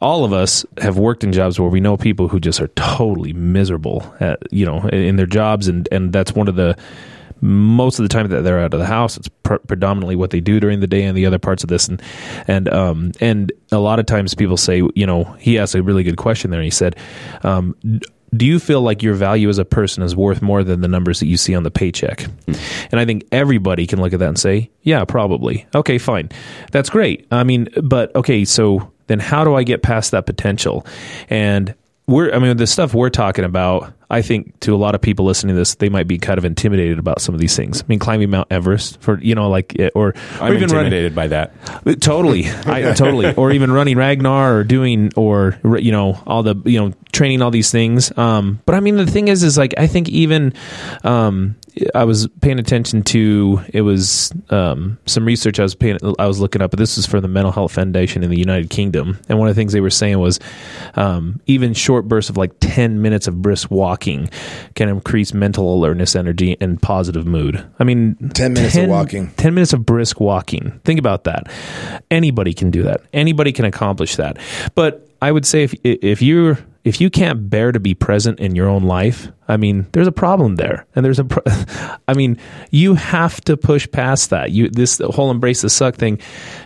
[0.00, 3.32] all of us have worked in jobs where we know people who just are totally
[3.32, 6.76] miserable, at, you know, in, their jobs, and and that's one of the
[7.40, 10.40] most of the time that they're out of the house, it's pr- predominantly what they
[10.40, 11.88] do during the day and the other parts of this.
[11.88, 12.02] And,
[12.46, 16.02] and, um, and a lot of times people say, you know, he asked a really
[16.02, 16.60] good question there.
[16.60, 16.96] And he said,
[17.42, 17.76] um,
[18.36, 21.20] do you feel like your value as a person is worth more than the numbers
[21.20, 22.22] that you see on the paycheck?
[22.22, 22.52] Hmm.
[22.92, 25.66] And I think everybody can look at that and say, yeah, probably.
[25.74, 26.30] Okay, fine.
[26.72, 27.26] That's great.
[27.30, 30.86] I mean, but okay, so then how do I get past that potential?
[31.30, 31.74] And
[32.08, 35.24] we're i mean the stuff we're talking about i think to a lot of people
[35.24, 37.82] listening to this they might be kind of intimidated about some of these things.
[37.82, 40.86] I mean climbing mount everest for you know like eh, or, or I'm even running
[40.86, 41.52] intimidated by that.
[42.00, 42.46] totally.
[42.66, 43.34] I, totally.
[43.38, 47.50] Or even running ragnar or doing or you know all the you know training all
[47.50, 48.16] these things.
[48.16, 50.52] Um but i mean the thing is is like i think even
[51.04, 51.56] um
[51.94, 56.40] I was paying attention to it was um, some research I was paying I was
[56.40, 56.70] looking up.
[56.70, 59.54] But this is for the Mental Health Foundation in the United Kingdom, and one of
[59.54, 60.38] the things they were saying was
[60.94, 64.28] um, even short bursts of like ten minutes of brisk walking
[64.74, 67.64] can increase mental alertness, energy, and positive mood.
[67.78, 69.30] I mean, 10 minutes of walking.
[69.32, 70.80] 10 minutes of brisk walking.
[70.84, 71.50] Think about that.
[72.10, 73.02] Anybody can do that.
[73.12, 74.38] Anybody can accomplish that.
[74.74, 78.54] But I would say if if you're if you can't bear to be present in
[78.54, 80.86] your own life, I mean, there's a problem there.
[80.94, 81.42] And there's a pro-
[82.08, 82.38] I mean,
[82.70, 84.52] you have to push past that.
[84.52, 86.18] You this whole embrace the suck thing.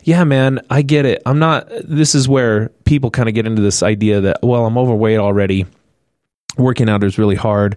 [0.04, 1.22] Yeah, man, I get it.
[1.26, 4.78] I'm not this is where people kind of get into this idea that well, I'm
[4.78, 5.66] overweight already
[6.56, 7.76] working out is really hard.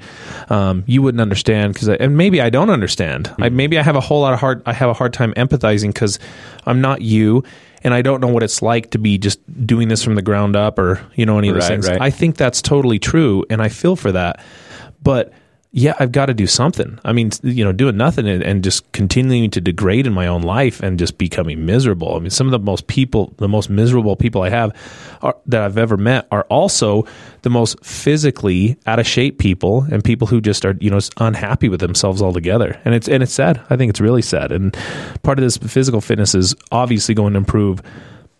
[0.49, 3.33] Um, you wouldn't understand because, and maybe I don't understand.
[3.39, 4.61] I, maybe I have a whole lot of hard.
[4.65, 6.19] I have a hard time empathizing because
[6.65, 7.43] I'm not you,
[7.85, 10.55] and I don't know what it's like to be just doing this from the ground
[10.57, 11.87] up, or you know any of those Right, things.
[11.87, 12.01] right.
[12.01, 14.43] I think that's totally true, and I feel for that.
[15.03, 15.31] But
[15.77, 16.97] yeah, I've got to do something.
[17.03, 20.41] I mean, you know, doing nothing and, and, just continuing to degrade in my own
[20.41, 22.15] life and just becoming miserable.
[22.15, 24.73] I mean, some of the most people, the most miserable people I have
[25.21, 27.05] are, that I've ever met are also
[27.41, 31.67] the most physically out of shape people and people who just are, you know, unhappy
[31.67, 32.79] with themselves altogether.
[32.85, 33.61] And it's, and it's sad.
[33.69, 34.53] I think it's really sad.
[34.53, 34.73] And
[35.23, 37.81] part of this physical fitness is obviously going to improve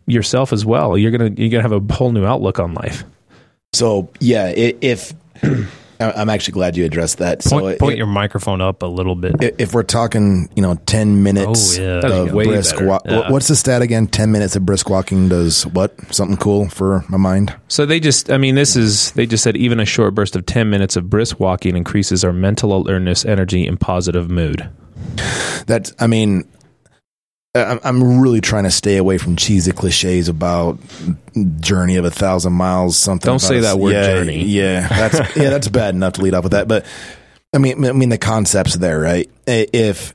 [0.06, 0.98] yourself as well.
[0.98, 3.04] You're going to, you're going to have a whole new outlook on life.
[3.74, 5.14] So yeah, if
[6.00, 7.40] I'm actually glad you addressed that.
[7.44, 9.36] Point, so point it, your microphone up a little bit.
[9.60, 12.06] If we're talking, you know, 10 minutes Oh, yeah.
[12.06, 12.88] of Way brisk better.
[12.88, 13.32] walk, Yeah.
[13.32, 14.08] what's the stat again?
[14.08, 15.94] 10 minutes of brisk walking does what?
[16.14, 17.56] Something cool for my mind?
[17.68, 20.46] So they just, I mean, this is, they just said even a short burst of
[20.46, 24.70] 10 minutes of brisk walking increases our mental alertness, energy, and positive mood.
[25.68, 26.44] That's, I mean,
[27.56, 30.78] I'm I'm really trying to stay away from cheesy cliches about
[31.60, 32.98] journey of a thousand miles.
[32.98, 33.30] Something.
[33.30, 34.44] Don't say a- that word, yeah, journey.
[34.44, 36.68] Yeah, that's yeah, that's bad enough to lead off with that.
[36.68, 36.86] But
[37.54, 39.30] I mean, I mean, the concept's there, right?
[39.48, 40.14] If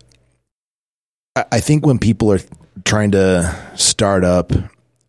[1.35, 2.41] I I think when people are
[2.85, 4.53] trying to start up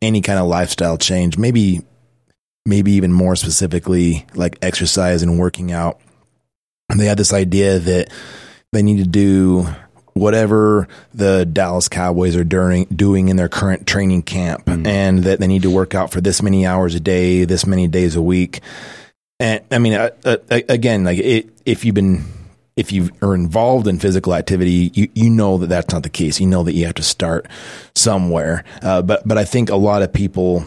[0.01, 1.82] any kind of lifestyle change, maybe
[2.65, 5.99] maybe even more specifically like exercise and working out,
[6.95, 8.09] they have this idea that
[8.71, 9.67] they need to do
[10.14, 15.47] whatever the Dallas Cowboys are during, doing in their current training camp and that they
[15.47, 18.62] need to work out for this many hours a day, this many days a week.
[19.39, 22.26] And I mean, uh, uh, again, like it, if you've been,
[22.76, 26.39] if you are involved in physical activity, you, you know that that's not the case.
[26.39, 27.47] You know that you have to start
[27.95, 28.64] somewhere.
[28.82, 30.66] Uh, but, but I think a lot of people,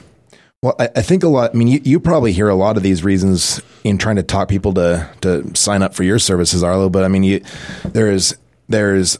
[0.63, 1.51] well, I, I think a lot.
[1.55, 4.49] I mean, you, you probably hear a lot of these reasons in trying to talk
[4.49, 6.89] people to to sign up for your services, Arlo.
[6.89, 7.43] But I mean, you
[7.85, 8.35] there's
[8.69, 9.19] there's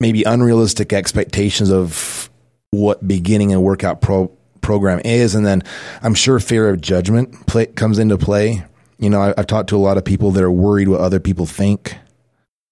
[0.00, 2.30] maybe unrealistic expectations of
[2.70, 4.28] what beginning a workout pro,
[4.60, 5.62] program is, and then
[6.02, 8.64] I'm sure fear of judgment play, comes into play.
[8.98, 11.20] You know, I, I've talked to a lot of people that are worried what other
[11.20, 11.96] people think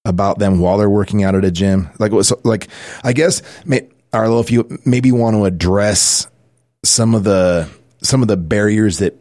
[0.05, 1.89] about them while they're working out at a gym.
[1.99, 2.67] Like, so, like
[3.03, 6.27] I guess, may, Arlo, if you maybe want to address
[6.83, 7.69] some of the
[8.01, 9.17] some of the barriers that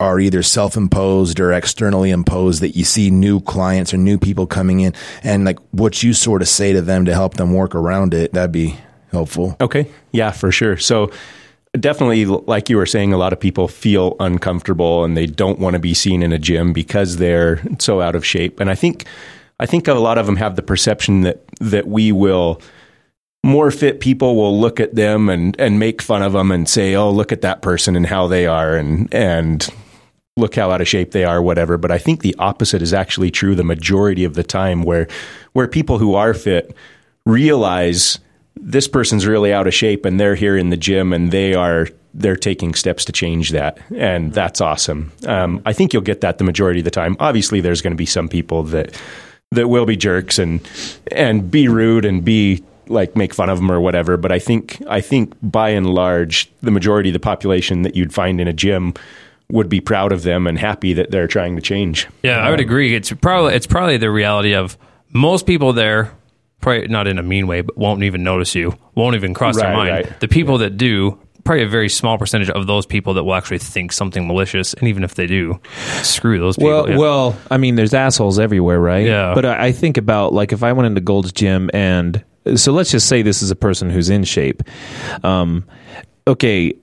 [0.00, 4.78] are either self-imposed or externally imposed that you see new clients or new people coming
[4.80, 4.94] in
[5.24, 8.32] and like what you sort of say to them to help them work around it
[8.32, 8.76] that'd be
[9.10, 9.90] helpful Okay.
[10.12, 10.76] Yeah, for sure.
[10.76, 11.10] So
[11.78, 15.74] definitely like you were saying a lot of people feel uncomfortable and they don't want
[15.74, 18.60] to be seen in a gym because they're so out of shape.
[18.60, 19.04] And I think
[19.60, 22.60] I think a lot of them have the perception that that we will
[23.44, 26.94] more fit people will look at them and and make fun of them and say,
[26.94, 29.68] "Oh, look at that person and how they are and and
[30.38, 33.30] look how out of shape they are whatever." But I think the opposite is actually
[33.30, 35.08] true the majority of the time where
[35.52, 36.74] where people who are fit
[37.26, 38.18] realize
[38.60, 41.88] this person's really out of shape and they're here in the gym and they are
[42.14, 46.38] they're taking steps to change that and that's awesome um, i think you'll get that
[46.38, 48.98] the majority of the time obviously there's going to be some people that
[49.52, 50.66] that will be jerks and
[51.12, 54.82] and be rude and be like make fun of them or whatever but i think
[54.88, 58.52] i think by and large the majority of the population that you'd find in a
[58.52, 58.94] gym
[59.50, 62.60] would be proud of them and happy that they're trying to change Yeah, I would
[62.60, 62.94] agree.
[62.94, 64.76] It's probably it's probably the reality of
[65.10, 66.12] most people there,
[66.60, 69.72] probably not in a mean way, but won't even notice you, won't even cross their
[69.72, 69.90] mind.
[69.90, 70.20] right.
[70.20, 73.58] The people that do, probably a very small percentage of those people that will actually
[73.58, 75.58] think something malicious, and even if they do,
[76.02, 76.70] screw those people.
[76.70, 76.98] Well, yeah.
[76.98, 79.06] well, I mean, there's assholes everywhere, right?
[79.06, 79.32] Yeah.
[79.34, 82.22] But I, I think about like if I went into Gold's Gym and
[82.56, 84.62] so let's just say this is a person who's in shape.
[85.22, 85.64] Um,
[86.26, 86.74] okay,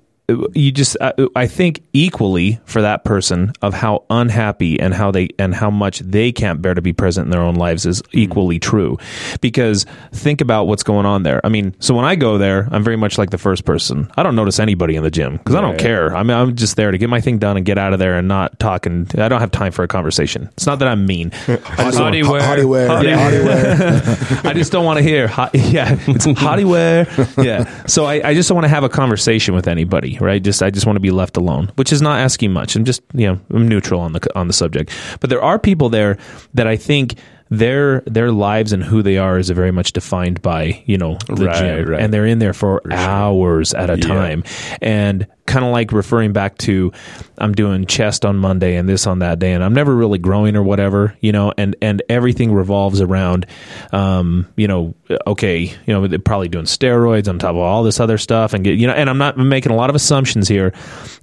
[0.54, 5.30] you just I, I think equally for that person of how unhappy and how they
[5.38, 8.20] and how much they can't bear to be present in their own lives is hmm.
[8.20, 8.98] equally true
[9.42, 12.84] because think about what's going on there i mean so when i go there i'm
[12.84, 15.62] very much like the first person i don't notice anybody in the gym because i
[15.62, 15.80] don't Right.
[15.80, 18.00] care i mean i'm just there to get my thing done and get out of
[18.00, 20.88] there and not talk and i don't have time for a conversation it's not that
[20.88, 21.32] i'm mean
[22.06, 22.42] Hottie wear.
[22.42, 24.42] Hottie wear, Hottie hottie wear.
[24.44, 27.08] I just don't want to hear, hot, yeah, it's hottie wear.
[27.44, 27.86] Yeah.
[27.86, 30.42] So I, I just don't want to have a conversation with anybody, right?
[30.42, 32.76] Just, I just want to be left alone, which is not asking much.
[32.76, 34.92] I'm just, you know, I'm neutral on the, on the subject.
[35.20, 36.18] But there are people there
[36.54, 37.16] that I think
[37.50, 41.46] their, their lives and who they are is very much defined by, you know, the
[41.46, 41.88] Right, gym.
[41.90, 42.02] right.
[42.02, 44.44] And they're in there for, hours at a time.
[44.82, 46.92] And kind of like referring back to,
[47.38, 50.56] I'm doing chest on Monday and this on that day, and I'm never really growing
[50.56, 53.46] or whatever, you know, and, and everything revolves around,
[53.92, 54.96] um, you know,
[55.28, 58.64] okay, you know, they're probably doing steroids on top of all this other stuff and
[58.64, 60.74] get, you know, and I'm not making a lot of assumptions here.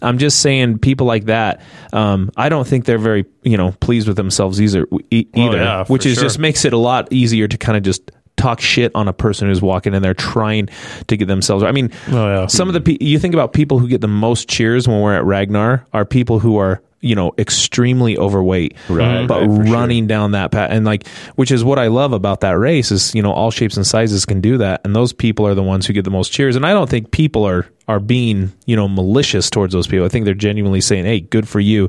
[0.00, 1.60] I'm just saying people like that,
[1.92, 5.84] um, I don't think they're very, you know, pleased with themselves either, e- Oh, yeah,
[5.86, 6.22] which is sure.
[6.22, 8.10] just makes it a lot easier to kind of just
[8.42, 10.68] talk shit on a person who's walking in there trying
[11.06, 11.62] to get themselves.
[11.64, 12.46] I mean, Oh, yeah.
[12.46, 15.14] some of the pe- you think about people who get the most cheers when we're
[15.14, 19.26] at Ragnar are people who are you know extremely overweight Right, mm-hmm.
[19.26, 19.74] but right, for sure.
[19.74, 23.12] running down that path and like which is what i love about that race is
[23.12, 25.84] you know all shapes and sizes can do that and those people are the ones
[25.84, 28.86] who get the most cheers and i don't think people are are being you know
[28.88, 31.88] malicious towards those people i think they're genuinely saying hey good for you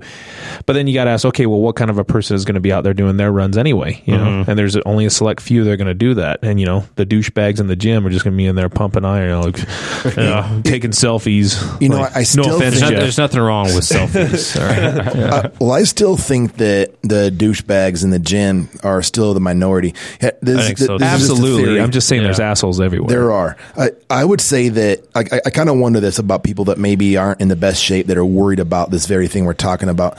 [0.65, 2.55] but then you got to ask okay well what kind of a person is going
[2.55, 4.49] to be out there doing their runs anyway you know Mm-hmm.
[4.49, 6.85] and there's only a select few that are going to do that and you know
[6.95, 9.59] the douchebags in the gym are just going to be in there pumping iron like
[10.17, 12.99] uh, taking selfies You know, Like, I still no offense think- There's, Jeff.
[13.01, 14.59] there's nothing wrong with selfies.
[14.59, 15.17] all right?
[15.45, 19.93] Uh, well, I still think that the douchebags in the gym are still the minority.
[20.41, 20.97] This, I think so, too.
[20.99, 23.57] this just absolutely i'm just saying there's assholes everywhere There are.
[23.77, 26.77] I, I would say that I, I, I kind of wonder this about people that
[26.77, 29.89] maybe aren't in the best shape that are worried about this very thing we're talking
[29.89, 30.17] about.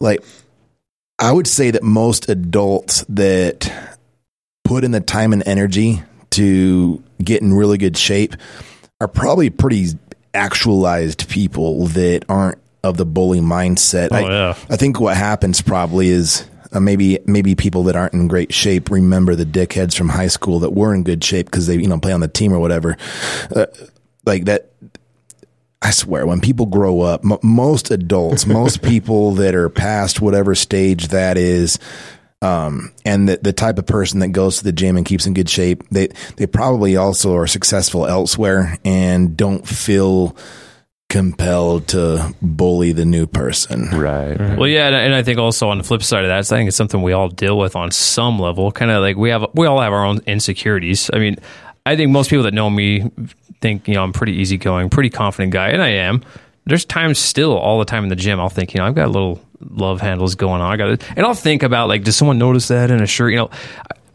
[0.00, 0.24] Like,
[1.18, 3.72] I would say that most adults that
[4.64, 8.34] put in the time and energy to get in really good shape
[9.00, 9.88] are probably pretty
[10.34, 14.08] actualized people that aren't of the bully mindset.
[14.10, 14.56] Oh, I, yeah.
[14.70, 18.90] I think what happens probably is uh, maybe maybe people that aren't in great shape
[18.90, 22.00] remember the dickheads from high school that were in good shape because they you know
[22.00, 22.96] play on the team or whatever.
[23.54, 23.66] Uh,
[24.24, 24.71] like that.
[25.82, 30.54] I swear, when people grow up, m- most adults, most people that are past whatever
[30.54, 31.78] stage that is,
[32.40, 35.34] um, and the, the type of person that goes to the gym and keeps in
[35.34, 40.36] good shape, they they probably also are successful elsewhere and don't feel
[41.08, 43.90] compelled to bully the new person.
[43.90, 44.56] Right.
[44.56, 46.68] Well, yeah, and, and I think also on the flip side of that, I think
[46.68, 48.72] it's something we all deal with on some level.
[48.72, 51.10] Kind of like we have, we all have our own insecurities.
[51.12, 51.36] I mean,
[51.84, 53.10] I think most people that know me
[53.60, 56.22] think you know I'm pretty easygoing, pretty confident guy, and I am.
[56.64, 59.10] There's times still all the time in the gym I'll think you know I've got
[59.10, 60.72] little love handles going on.
[60.72, 63.32] I got it, and I'll think about like does someone notice that in a shirt?
[63.32, 63.50] You know,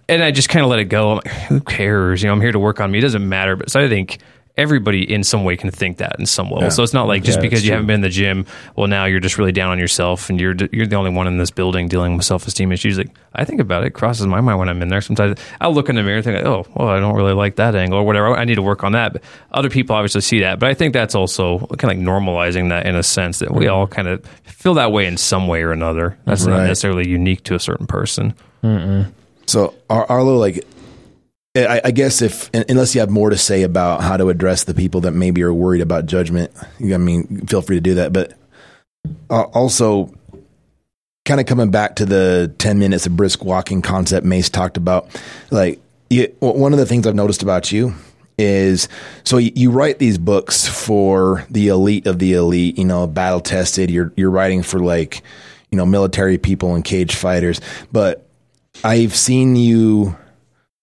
[0.08, 1.12] and I just kind of let it go.
[1.12, 2.24] I'm like, who cares?
[2.24, 3.00] You know, I'm here to work on me.
[3.00, 3.56] It doesn't matter.
[3.56, 4.20] But so I think
[4.58, 6.72] everybody in some way can think that in some level.
[6.72, 7.76] So it's not like just Yeah, because you true.
[7.76, 8.46] haven't been in the gym,
[8.76, 11.38] well, now you're just really down on yourself and you're you're the only one in
[11.38, 12.98] this building dealing with self esteem issues.
[12.98, 15.02] Like I think about it, it crosses my mind when I'm in there.
[15.02, 17.76] Sometimes I'll look in the mirror and think, oh, well, I don't really like that
[17.76, 18.36] angle or whatever.
[18.36, 19.14] I need to work on that.
[19.14, 20.60] But other people obviously see that.
[20.60, 23.66] But I think that's also kind of like normalizing that in a sense that we
[23.66, 23.74] mm-hmm.
[23.74, 26.18] all kind of feel that way in some way or another.
[26.26, 28.34] That's not necessarily unique to a certain person.
[29.46, 30.66] So, Ar- Arlo, like,
[31.58, 34.74] I, I guess if unless you have more to say about how to address the
[34.74, 38.14] people that maybe are worried about judgment, I mean, feel free to do that.
[38.14, 38.34] But
[39.30, 40.14] uh, also,
[41.26, 45.10] kind of coming back to the ten minutes of brisk walking concept Mace talked about,
[45.50, 45.80] like,
[46.10, 47.94] you, one of the things I've noticed about you
[48.38, 48.88] is
[49.24, 53.40] so you, you write these books for the elite of the elite, you know, battle
[53.40, 53.90] tested.
[53.90, 55.24] You're you're writing for like,
[55.72, 57.60] you know, military people and cage fighters,
[57.92, 58.30] but
[58.84, 60.16] I've seen you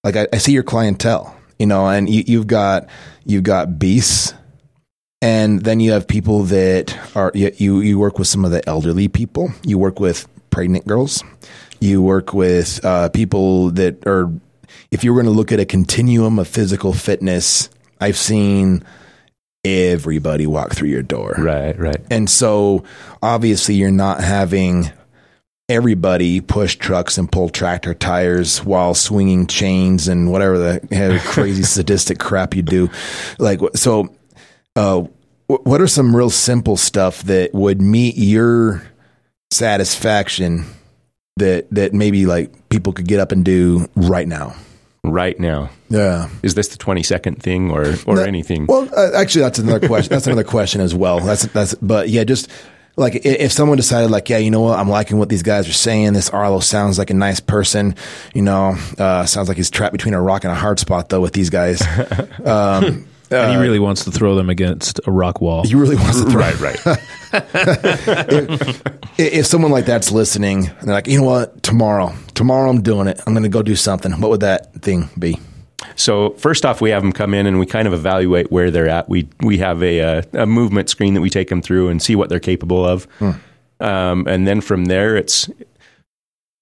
[0.04, 2.86] like I, I see your clientele, you know, and you, you've got
[3.24, 4.34] you've got beasts,
[5.22, 8.66] and then you have people that are you, you you work with some of the
[8.68, 9.50] elderly people.
[9.64, 11.24] You work with pregnant girls.
[11.80, 14.30] You work with uh, people that are.
[14.90, 17.68] If you're going to look at a continuum of physical fitness,
[18.00, 18.84] I've seen
[19.64, 21.34] everybody walk through your door.
[21.38, 21.76] Right.
[21.78, 21.96] Right.
[22.10, 22.84] And so
[23.22, 24.92] obviously you're not having
[25.68, 32.18] everybody push trucks and pull tractor tires while swinging chains and whatever the crazy sadistic
[32.18, 32.90] crap you do.
[33.38, 34.14] Like so
[34.76, 35.04] uh
[35.46, 38.82] what are some real simple stuff that would meet your
[39.50, 40.64] satisfaction
[41.36, 44.54] that that maybe like people could get up and do right now?
[45.02, 45.68] Right now.
[45.90, 46.30] Yeah.
[46.42, 48.64] Is this the 20 second thing or, or That- anything?
[48.66, 50.10] Well, uh, actually, that's another question.
[50.10, 51.20] That's another question as well.
[51.20, 51.74] That's that's.
[51.74, 52.50] But yeah, just
[52.96, 55.72] like if someone decided, like, yeah, you know what, I'm liking what these guys are
[55.72, 56.12] saying.
[56.12, 57.96] This Arlo sounds like a nice person.
[58.34, 61.20] You know, uh, sounds like he's trapped between a rock and a hard spot though
[61.20, 61.82] with these guys.
[62.44, 65.64] Um, and he really wants to throw them against a rock wall.
[65.64, 66.42] he really wants to throw.
[66.42, 66.60] right.
[66.60, 66.78] Right.
[69.18, 72.82] if, if someone like that's listening, and they're like, you know what, tomorrow, tomorrow I'm
[72.82, 73.20] doing it.
[73.26, 74.12] I'm going to go do something.
[74.20, 75.38] What would that thing be?
[75.96, 78.88] So first off, we have them come in and we kind of evaluate where they're
[78.88, 79.08] at.
[79.08, 82.16] We we have a uh, a movement screen that we take them through and see
[82.16, 83.06] what they're capable of,
[83.80, 85.48] um, and then from there it's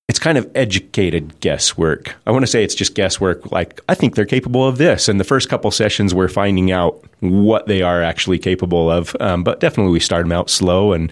[0.08, 2.14] it's kind of educated guesswork.
[2.26, 3.50] I want to say it's just guesswork.
[3.50, 7.02] Like I think they're capable of this, and the first couple sessions we're finding out
[7.20, 9.16] what they are actually capable of.
[9.20, 11.10] Um, but definitely we start them out slow and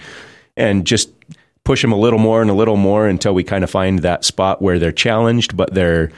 [0.57, 1.11] and just
[1.65, 4.25] push them a little more and a little more until we kind of find that
[4.25, 6.11] spot where they're challenged, but they're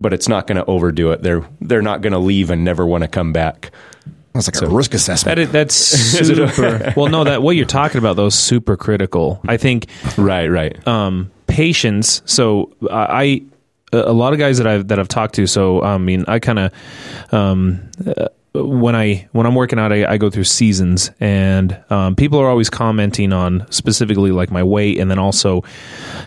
[0.00, 1.22] but it's not going to overdo it.
[1.22, 3.70] They're they're not going to leave and never want to come back.
[4.34, 5.36] That's like a risk assessment.
[5.36, 5.74] That is, that's
[6.26, 6.92] super.
[6.96, 9.40] well, no, that what you're talking about though is super critical.
[9.48, 9.86] I think
[10.18, 10.86] Right, right.
[10.86, 12.20] um, patience.
[12.26, 13.42] So I,
[13.94, 15.46] I, a lot of guys that I've that I've talked to.
[15.46, 18.26] So I mean, I kind of, um, uh,
[18.64, 22.48] when I when I'm working out, I, I go through seasons, and um, people are
[22.48, 25.62] always commenting on specifically like my weight, and then also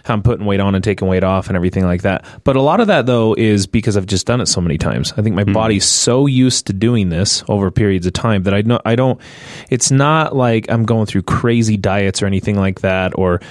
[0.04, 2.26] how I'm putting weight on and taking weight off, and everything like that.
[2.44, 5.14] But a lot of that though is because I've just done it so many times.
[5.18, 8.62] I think my body's so used to doing this over periods of time that I
[8.62, 9.20] know I don't.
[9.70, 13.42] It's not like I'm going through crazy diets or anything like that, or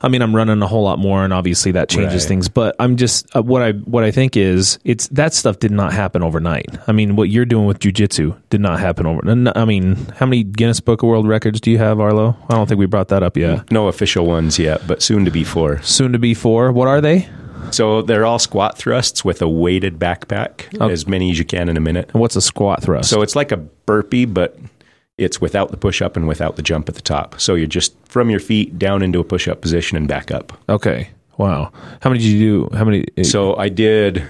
[0.00, 2.28] I mean, I'm running a whole lot more, and obviously that changes Right.
[2.28, 2.48] things.
[2.48, 5.92] But I'm just uh, what I what I think is it's that stuff did not
[5.92, 6.66] happen overnight.
[6.86, 9.20] I mean, what you're doing with jujitsu did not happen over.
[9.56, 12.36] I mean, how many Guinness Book of World Records do you have, Arlo?
[12.50, 13.70] I don't think we brought that up yet.
[13.70, 15.80] No official ones yet, but soon to be four.
[15.82, 16.72] Soon to be four.
[16.72, 17.28] What are they?
[17.70, 21.76] So they're all squat thrusts with a weighted backpack, as many as you can in
[21.76, 22.10] a minute.
[22.12, 23.08] And what's a squat thrust?
[23.08, 24.58] So it's like a burpee, but
[25.18, 27.40] it's without the push up and without the jump at the top.
[27.40, 30.52] So you're just from your feet down into a push up position and back up.
[30.68, 31.08] okay.
[31.36, 31.72] Wow.
[32.00, 32.76] How many did you do?
[32.76, 33.06] How many?
[33.16, 34.22] Eh, so I did,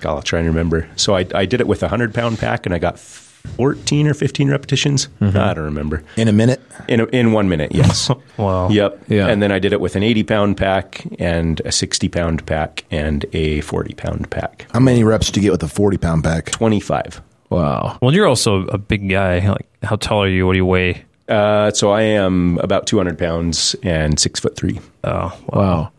[0.00, 0.88] God, I'll try and remember.
[0.96, 4.14] So I, I did it with a 100 pound pack and I got 14 or
[4.14, 5.08] 15 repetitions.
[5.20, 5.36] Mm-hmm.
[5.36, 6.02] I don't remember.
[6.16, 8.10] In a minute, In, a, in one minute, yes.
[8.38, 8.70] Wow.
[8.70, 9.02] Yep.
[9.08, 9.26] Yeah.
[9.26, 12.84] And then I did it with an 80 pound pack and a 60 pound pack
[12.90, 14.66] and a 40 pound pack.
[14.72, 16.50] how many reps did you get with a 40 pound pack?
[16.50, 17.20] 25.
[17.54, 17.98] Wow.
[18.00, 19.46] Well, you're also a big guy.
[19.46, 20.46] Like, how tall are you?
[20.46, 21.04] What do you weigh?
[21.28, 24.80] Uh, so I am about 200 pounds and six foot three.
[25.04, 25.92] Oh, Wow.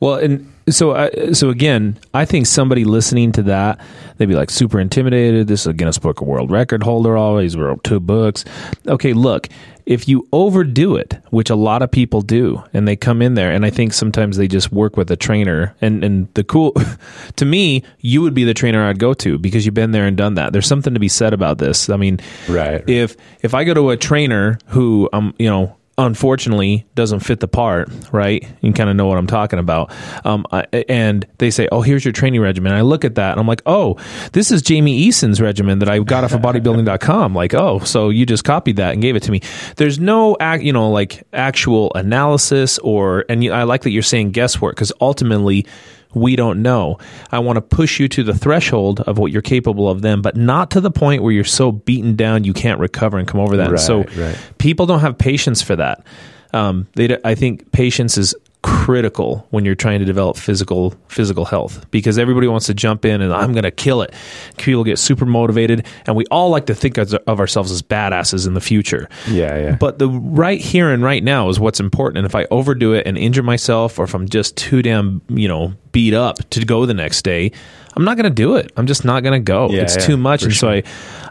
[0.00, 3.80] Well, and so I, so again, I think somebody listening to that,
[4.16, 5.46] they'd be like super intimidated.
[5.46, 7.16] This is a Guinness Book of World Record holder.
[7.16, 8.44] Always wrote two books.
[8.86, 9.48] Okay, look,
[9.88, 13.50] if you overdo it, which a lot of people do, and they come in there,
[13.50, 15.74] and I think sometimes they just work with a trainer.
[15.80, 16.74] And and the cool,
[17.36, 20.14] to me, you would be the trainer I'd go to because you've been there and
[20.14, 20.52] done that.
[20.52, 21.88] There's something to be said about this.
[21.88, 22.20] I mean,
[22.50, 22.84] Right.
[22.86, 27.40] if if I go to a trainer who I'm, um you know unfortunately doesn't fit
[27.40, 28.46] the part, right?
[28.60, 29.92] You kind of know what I'm talking about.
[30.24, 33.40] Um, I, and they say, "Oh, here's your training regimen." I look at that and
[33.40, 33.96] I'm like, "Oh,
[34.32, 38.24] this is Jamie Eason's regimen that I got off of bodybuilding.com." Like, "Oh, so you
[38.24, 39.40] just copied that and gave it to me."
[39.76, 44.30] There's no ac- you know, like actual analysis or and I like that you're saying
[44.30, 45.66] guesswork because ultimately
[46.14, 46.98] we don't know.
[47.30, 50.36] I want to push you to the threshold of what you're capable of then, but
[50.36, 53.56] not to the point where you're so beaten down you can't recover and come over
[53.58, 53.70] that.
[53.70, 54.38] Right, so right.
[54.58, 56.04] people don't have patience for that.
[56.52, 61.88] Um, they, I think patience is critical when you're trying to develop physical physical health
[61.90, 64.12] because everybody wants to jump in and I'm going to kill it.
[64.56, 68.54] People get super motivated, and we all like to think of ourselves as badasses in
[68.54, 69.08] the future.
[69.28, 69.76] Yeah, yeah.
[69.76, 72.18] But the right here and right now is what's important.
[72.18, 75.46] And if I overdo it and injure myself, or if I'm just too damn, you
[75.48, 77.52] know, beat up to go the next day,
[77.94, 78.72] I'm not going to do it.
[78.76, 79.70] I'm just not going to go.
[79.70, 80.42] Yeah, it's yeah, too much.
[80.42, 80.82] And so I,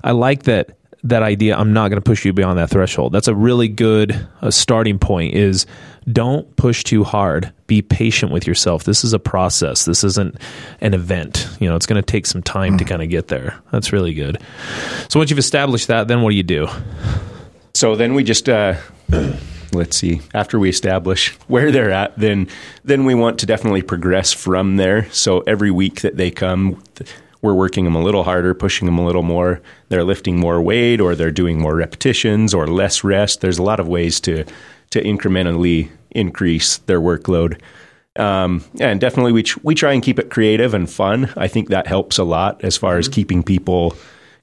[0.03, 0.77] I like that
[1.09, 1.57] that idea.
[1.57, 3.13] I'm not going to push you beyond that threshold.
[3.13, 5.35] That's a really good uh, starting point.
[5.35, 5.65] Is
[6.11, 7.51] don't push too hard.
[7.67, 8.85] Be patient with yourself.
[8.85, 9.85] This is a process.
[9.85, 10.35] This isn't
[10.81, 11.47] an event.
[11.59, 13.59] You know, it's going to take some time to kind of get there.
[13.71, 14.41] That's really good.
[15.09, 16.67] So once you've established that, then what do you do?
[17.73, 18.75] So then we just uh,
[19.73, 20.21] let's see.
[20.33, 22.47] After we establish where they're at, then
[22.83, 25.09] then we want to definitely progress from there.
[25.11, 27.09] So every week that they come, th-
[27.47, 29.59] we're working them a little harder, pushing them a little more.
[29.89, 33.41] They're lifting more weight, or they're doing more repetitions, or less rest.
[33.41, 34.43] There's a lot of ways to
[34.91, 37.59] to incrementally increase their workload.
[38.17, 41.31] Um, and definitely, we tr- we try and keep it creative and fun.
[41.37, 43.95] I think that helps a lot as far as keeping people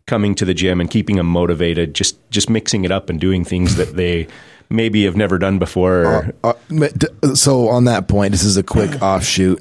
[0.07, 1.95] coming to the gym and keeping them motivated.
[1.95, 4.27] Just just mixing it up and doing things that they
[4.71, 6.05] maybe have never done before.
[6.07, 9.61] Or, Uh, so on that point, this is a quick offshoot.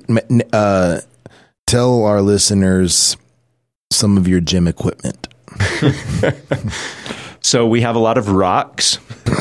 [0.53, 1.01] Uh,
[1.65, 3.17] tell our listeners
[3.93, 5.27] some of your gym equipment.
[7.41, 8.97] so we have a lot of rocks.
[9.27, 9.33] We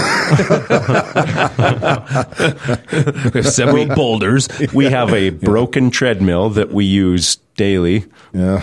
[3.40, 4.48] have several boulders.
[4.72, 8.04] We have a broken treadmill that we use daily.
[8.32, 8.62] Yeah,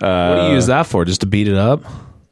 [0.00, 1.04] what do you use that for?
[1.04, 1.84] Just to beat it up?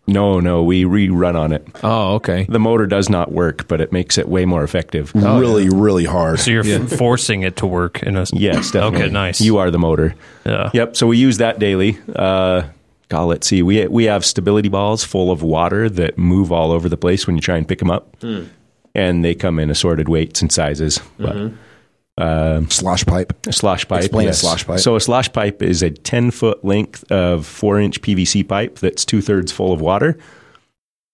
[0.06, 1.66] No, no, we rerun on it.
[1.82, 2.46] Oh, okay.
[2.48, 5.14] The motor does not work, but it makes it way more effective.
[5.14, 6.40] really, really hard.
[6.40, 9.02] So you're f- forcing it to work in a Yes, definitely.
[9.02, 9.42] Okay, nice.
[9.42, 10.14] You are the motor.
[10.46, 10.70] Yeah.
[10.72, 10.96] Yep.
[10.96, 11.98] So we use that daily.
[12.16, 12.62] Uh,
[13.09, 13.62] God, let's see.
[13.62, 17.36] We we have stability balls full of water that move all over the place when
[17.36, 18.44] you try and pick them up, hmm.
[18.94, 21.00] and they come in assorted weights and sizes.
[21.18, 22.22] But mm-hmm.
[22.22, 23.46] um, Slosh pipe.
[23.46, 24.04] a slosh pipe.
[24.04, 24.80] Explain a slosh pipe.
[24.80, 29.06] So a slosh pipe is a ten foot length of four inch PVC pipe that's
[29.06, 30.18] two thirds full of water.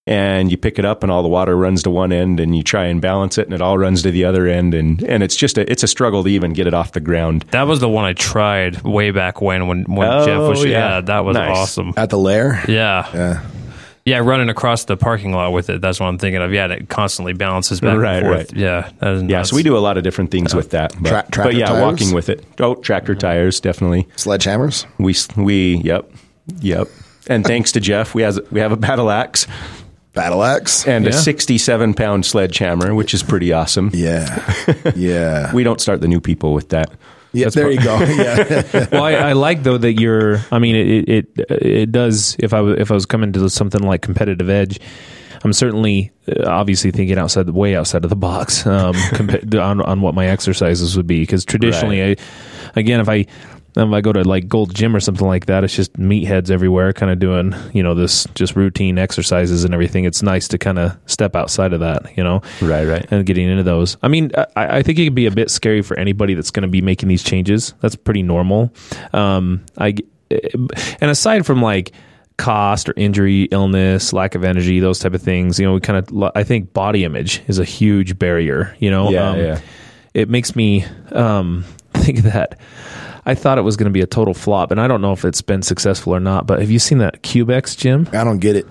[0.07, 2.61] And you pick it up, and all the water runs to one end, and you
[2.61, 5.35] try and balance it, and it all runs to the other end, and, and it's
[5.35, 7.43] just a it's a struggle to even get it off the ground.
[7.49, 10.67] That was the one I tried way back when when, when Oh, Jeff was oh,
[10.67, 10.95] yeah.
[10.95, 11.57] yeah, that was Nice.
[11.57, 11.93] awesome.
[11.97, 12.63] At the lair?
[12.67, 13.09] Yeah.
[13.15, 13.45] Yeah.
[14.07, 15.81] Yeah, running across the parking lot with it.
[15.81, 16.53] That's what I'm thinking of.
[16.53, 18.51] Yeah, and it constantly balances back Right, and forth.
[18.51, 18.61] right.
[18.61, 20.93] Yeah, that is Yeah, so we do a lot of different things with that.
[21.01, 21.81] But, Tra- tractor but yeah, tires?
[21.81, 22.45] walking with it.
[22.59, 24.03] Oh, tractor tires, definitely.
[24.17, 24.85] Sledgehammers?
[24.99, 26.11] We we yep,
[26.59, 26.89] yep.
[27.25, 29.47] and thanks to Jeff, we has we have a battle axe
[30.15, 30.87] Battle axe.
[30.87, 33.91] and a 67 pound sledgehammer, which is pretty awesome.
[33.93, 34.41] Yeah.
[34.95, 35.53] Yeah.
[35.53, 36.89] We don't start the new people with that.
[37.33, 37.99] yeah there you go.
[37.99, 38.87] Yeah.
[38.91, 40.39] well, I, I like though that you're.
[40.51, 42.35] I mean, it it it does.
[42.39, 44.79] If I if I was coming to something like competitive edge,
[45.43, 49.81] I'm certainly uh, obviously thinking outside the way outside of the box um, compa- on
[49.81, 52.15] on what my exercises would be because traditionally, I,
[52.75, 53.25] again, if I
[53.77, 56.93] if I go to like Gold Gym or something like that, it's just meatheads everywhere,
[56.93, 60.05] kind of doing you know this just routine exercises and everything.
[60.05, 63.05] It's nice to kind of step outside of that, you know, Right, right.
[63.11, 63.97] and getting into those.
[64.01, 66.61] I mean, I, I think it can be a bit scary for anybody that's going
[66.63, 67.73] to be making these changes.
[67.81, 68.73] That's pretty normal.
[69.13, 69.95] Um, I
[70.29, 71.91] and aside from like
[72.37, 75.99] cost or injury, illness, lack of energy, those type of things, you know, we kind
[75.99, 78.75] of I think body image is a huge barrier.
[78.79, 79.59] You know, Yeah, yeah.
[80.13, 82.57] It makes me um, think that.
[83.25, 85.25] I thought it was going to be a total flop, and I don't know if
[85.25, 86.45] it's been successful or not.
[86.45, 88.07] But have you seen that Cubex gym?
[88.13, 88.67] I don't get it.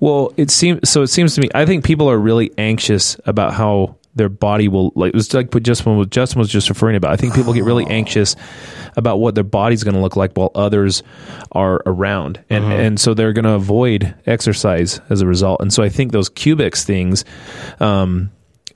[0.00, 1.02] Well, it seems so.
[1.02, 1.48] It seems to me.
[1.54, 5.10] I think people are really anxious about how their body will like.
[5.10, 7.12] It was like what Justin was Justin was just referring about.
[7.12, 8.36] I think people get really anxious
[8.96, 11.02] about what their body's going to look like while others
[11.52, 15.60] are around, and and so they're going to avoid exercise as a result.
[15.60, 17.24] And so I think those Cubex things
[17.80, 18.30] um,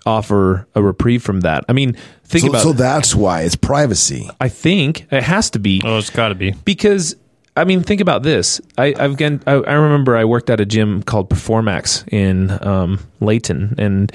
[0.06, 1.64] offer a reprieve from that.
[1.68, 2.62] I mean, think So, about.
[2.62, 4.28] so that's why it's privacy.
[4.40, 6.52] I think it has to be Oh, it's got to be.
[6.64, 7.16] because
[7.56, 8.60] I mean, think about this.
[8.78, 13.00] I, I've again, I, I remember I worked at a gym called Performax in um,
[13.20, 14.10] Layton, and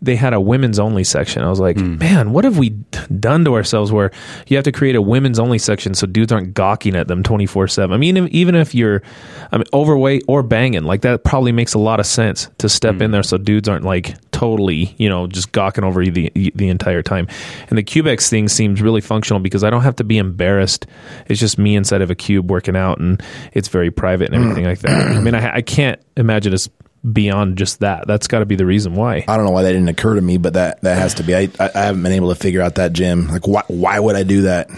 [0.00, 1.42] they had a women's only section.
[1.42, 3.90] I was like, man, what have we done to ourselves?
[3.90, 4.12] Where
[4.46, 7.44] you have to create a women's only section so dudes aren't gawking at them twenty
[7.44, 7.92] four seven.
[7.92, 9.02] I mean, if, even if you're,
[9.50, 13.02] I mean, overweight or banging, like that probably makes a lot of sense to step
[13.02, 16.68] in there so dudes aren't like totally, you know, just gawking over you the the
[16.68, 17.26] entire time.
[17.68, 20.86] And the Cubex thing seems really functional because I don't have to be embarrassed.
[21.26, 23.22] It's just me inside of a cube working out, and
[23.54, 24.50] it's very private and hmm.
[24.50, 25.16] everything like that.
[25.16, 26.68] I mean, I, I can't imagine it's
[27.10, 28.06] beyond just that.
[28.06, 29.24] That's got to be the reason why.
[29.26, 31.34] I don't know why that didn't occur to me, but that that has to be.
[31.34, 33.28] I I, I haven't been able to figure out that gym.
[33.28, 34.68] Like why why would I do that?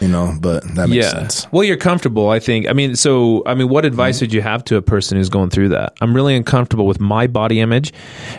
[0.00, 1.46] You know, but that makes sense.
[1.50, 2.68] Well, you're comfortable, I think.
[2.68, 4.24] I mean, so I mean, what advice mm-hmm.
[4.24, 5.94] would you have to a person who's going through that?
[6.00, 7.92] I'm really uncomfortable with my body image,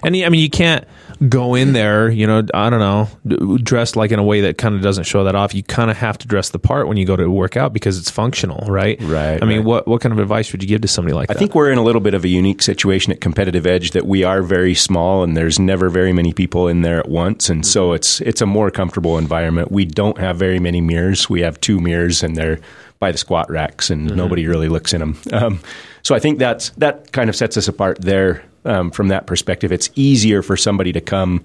[0.04, 0.86] and I mean, you can't
[1.16, 4.76] go in there, you know, I don't know, dressed like in a way that kind
[4.76, 5.54] of doesn't show that off.
[5.54, 7.98] You kind of have to dress the part when you go to work out because
[7.98, 9.02] it's functional, right?
[9.02, 9.66] Right, I mean, right.
[9.66, 11.38] what what kind of advice would you give to somebody like I that?
[11.38, 14.06] I think we're in a little bit of a unique situation at Competitive Edge that
[14.06, 17.66] we are very small and there's never very many people in there at once, and
[17.66, 19.72] so it's it's a more comfortable environment.
[19.72, 21.30] We don't have very many mirrors.
[21.30, 22.60] We have two mirrors, and they're
[23.00, 25.18] by the squat racks, and nobody really looks in them.
[25.32, 25.60] Um,
[26.02, 29.72] so I think that's that kind of sets us apart there um, from that perspective.
[29.72, 31.44] It's easier for somebody to come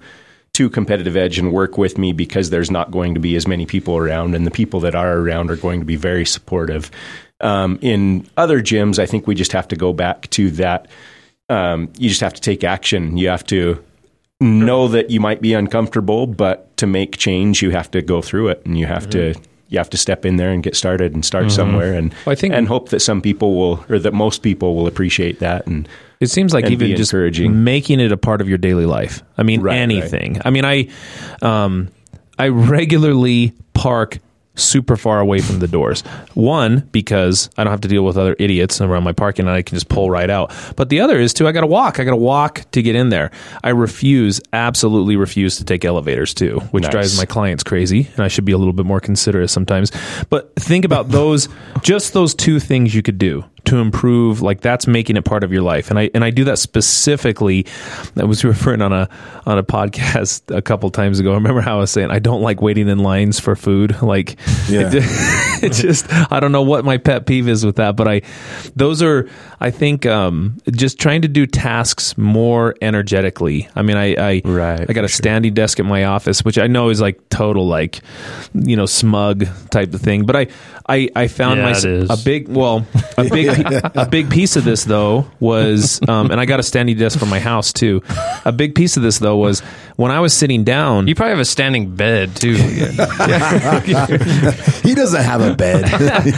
[0.53, 3.65] to competitive edge and work with me because there's not going to be as many
[3.65, 6.91] people around and the people that are around are going to be very supportive.
[7.39, 10.87] Um, in other gyms i think we just have to go back to that
[11.49, 13.17] um, you just have to take action.
[13.17, 13.83] You have to
[14.39, 18.49] know that you might be uncomfortable but to make change you have to go through
[18.49, 19.33] it and you have to
[19.69, 22.35] you have to step in there and get started and start somewhere and Well, I
[22.35, 25.87] think- and hope that some people will or that most people will appreciate that and
[26.21, 27.13] It seems like and even just
[27.63, 29.23] making it a part of your daily life.
[29.37, 30.39] I mean, Right, anything.
[30.45, 30.87] I mean, I,
[31.41, 31.89] um,
[32.37, 34.19] I regularly park
[34.55, 36.01] super far away from the doors.
[36.33, 39.61] One because I don't have to deal with other idiots around my parking, and I
[39.61, 40.53] can just pull right out.
[40.75, 41.47] But the other is too.
[41.47, 41.99] I got to walk.
[41.99, 43.31] I got to walk to get in there.
[43.63, 46.91] I refuse, absolutely refuse to take elevators too, which Nice.
[46.91, 48.09] drives my clients crazy.
[48.15, 49.91] And I should be a little bit more considerate sometimes.
[50.29, 51.47] But think about those,
[51.81, 55.53] just those two things you could do to improve like that's making it part of
[55.53, 57.63] your life and i and i do that specifically
[58.17, 59.07] i was referring on a
[59.45, 62.41] on a podcast a couple times ago i remember how i was saying i don't
[62.41, 64.35] like waiting in lines for food like
[64.69, 64.89] Yeah.
[64.91, 65.03] it,
[65.63, 68.21] it just i don't know what my pet peeve is with that but i
[68.75, 69.29] those are
[69.59, 73.67] i think um just trying to do tasks more energetically.
[73.75, 76.67] I mean i i Right, i got a standing desk at my office which i
[76.67, 78.01] know is like total like
[78.53, 80.47] you know smug type of thing but i
[80.87, 82.85] i i found Yeah, my a big well
[83.17, 83.47] a big
[83.95, 87.25] a big piece of this though was um, and i got a standing desk for
[87.25, 88.01] my house too.
[88.45, 89.61] A big piece of this though was
[89.95, 92.55] when i was sitting down You probably have a standing bed too.
[94.83, 95.89] He doesn't have a bed.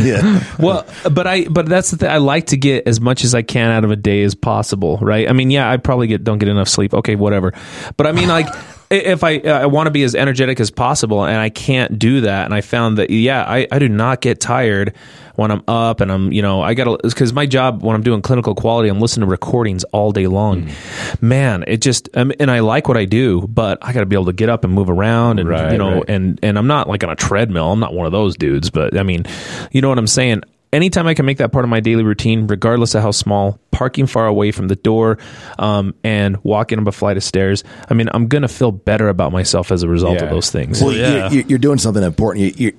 [0.01, 0.43] yeah.
[0.59, 2.09] well but i but that's the thing.
[2.09, 4.97] I like to get as much as i can out of a day as possible
[5.01, 5.29] right?
[5.29, 6.93] I mean yeah i probably get don't get enough sleep.
[6.93, 7.53] Okay whatever.
[7.97, 10.69] But i mean like i- if i uh, i want to be as energetic as
[10.69, 14.21] possible and i can't do that and i found that yeah i, I do not
[14.21, 14.93] get tired
[15.35, 18.21] when i'm up and i'm you know i gotta because my job when i'm doing
[18.21, 21.27] clinical quality i'm listening to recordings all day long hmm.
[21.27, 24.33] man it just and i like what i do but i gotta be able to
[24.33, 26.09] get up and move around and Right, you know right.
[26.09, 27.71] and and I'm not like on a treadmill.
[27.71, 29.25] I'm not one of those dudes, but I mean,
[29.71, 30.43] you know what I'm saying.
[30.73, 34.07] Anytime I can make that part of my daily routine, regardless of how small, parking
[34.07, 35.17] far away from the door,
[35.59, 37.63] um, and walking up a flight of stairs.
[37.89, 40.25] I mean, I'm gonna feel better about myself as a result Yeah.
[40.25, 40.81] of those things.
[40.81, 41.29] Well, Yeah.
[41.29, 42.45] you're, you're doing something important.
[42.45, 42.73] You, you're,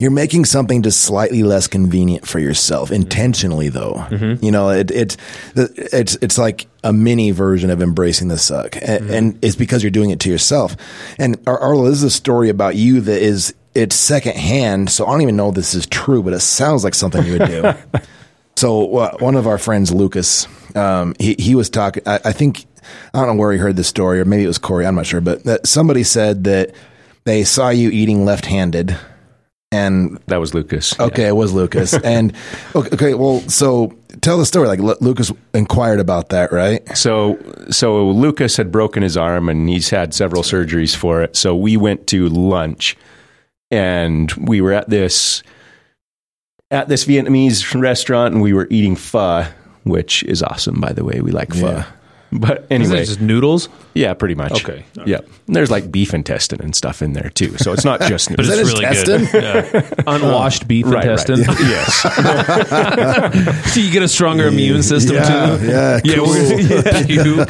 [0.00, 3.02] you're making something just slightly less convenient for yourself mm-hmm.
[3.02, 4.06] intentionally, though.
[4.08, 4.42] Mm-hmm.
[4.42, 5.16] You know, it, it's
[5.54, 9.12] it's it's like a mini version of embracing the suck, and, mm-hmm.
[9.12, 10.74] and it's because you're doing it to yourself.
[11.18, 14.90] And Ar- Arlo, this is a story about you that is it's secondhand.
[14.90, 17.38] So I don't even know if this is true, but it sounds like something you
[17.38, 17.72] would do.
[18.56, 20.46] So uh, one of our friends, Lucas,
[20.76, 22.02] um, he he was talking.
[22.04, 22.66] I, think
[23.14, 24.84] I don't know where he heard this story, or maybe it was Corey.
[24.84, 26.72] I'm not sure, but that somebody said that
[27.24, 28.98] they saw you eating left-handed,
[29.72, 30.98] and That was Lucas.
[31.00, 31.94] okay, it was Lucas.
[32.04, 32.34] and
[32.74, 34.68] okay, okay, well, so tell the story.
[34.68, 36.86] Like Lu- Lucas inquired about that, right?
[36.94, 37.38] So,
[37.70, 41.34] so Lucas had broken his arm and he's had several surgeries for it.
[41.34, 42.94] So we went to lunch,
[43.70, 45.42] and we were at this
[46.70, 49.46] at this Vietnamese restaurant, and we were eating pho,
[49.84, 51.20] which is awesome, by the way.
[51.20, 51.70] We like pho.
[51.70, 51.86] Yeah.
[52.40, 53.68] But Isn't anyway, just noodles?
[53.92, 54.62] yeah, pretty much.
[54.64, 54.84] Okay.
[55.04, 55.18] Yeah,
[55.48, 57.58] there's like beef intestine and stuff in there too.
[57.58, 58.58] So it's not just But noodles.
[58.60, 59.40] it's that really intestine?
[59.40, 59.84] good.
[60.06, 60.14] Yeah.
[60.14, 61.28] Unwashed beef right, right.
[61.28, 61.40] intestine.
[61.66, 62.02] Yes.
[63.74, 65.66] so you get a stronger immune system yeah, too.
[65.66, 66.26] yeah, Yeah, cool.
[66.28, 67.44] we're-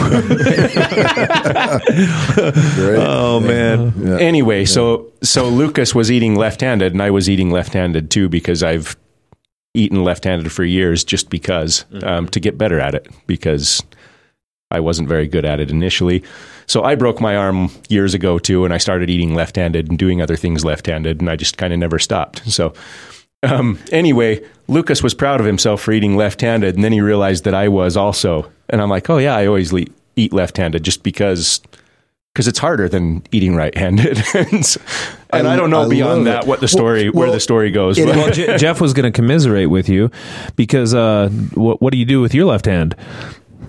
[2.74, 2.98] Great.
[2.98, 3.92] oh man.
[3.98, 4.16] Yeah.
[4.18, 8.96] Anyway, so so Lucas was eating left-handed, and I was eating left-handed too because I've
[9.74, 13.82] eaten left-handed for years, just because um, to get better at it because
[14.70, 16.22] I wasn't very good at it initially.
[16.66, 20.22] So I broke my arm years ago too, and I started eating left-handed and doing
[20.22, 22.50] other things left-handed, and I just kind of never stopped.
[22.50, 22.72] So.
[23.42, 27.54] Um, anyway, Lucas was proud of himself for eating left-handed, and then he realized that
[27.54, 31.62] I was also, and I'm like, "Oh yeah, I always le- eat left-handed just because
[32.34, 34.18] because it's harder than eating right-handed.
[34.34, 34.76] and
[35.32, 36.48] and I, don't know I beyond that it.
[36.48, 37.96] what the story Well- where well, the story goes.
[37.98, 40.10] it- but- Well, Jeff was going to commiserate with you
[40.54, 42.94] because uh, what, what do you do with your left hand?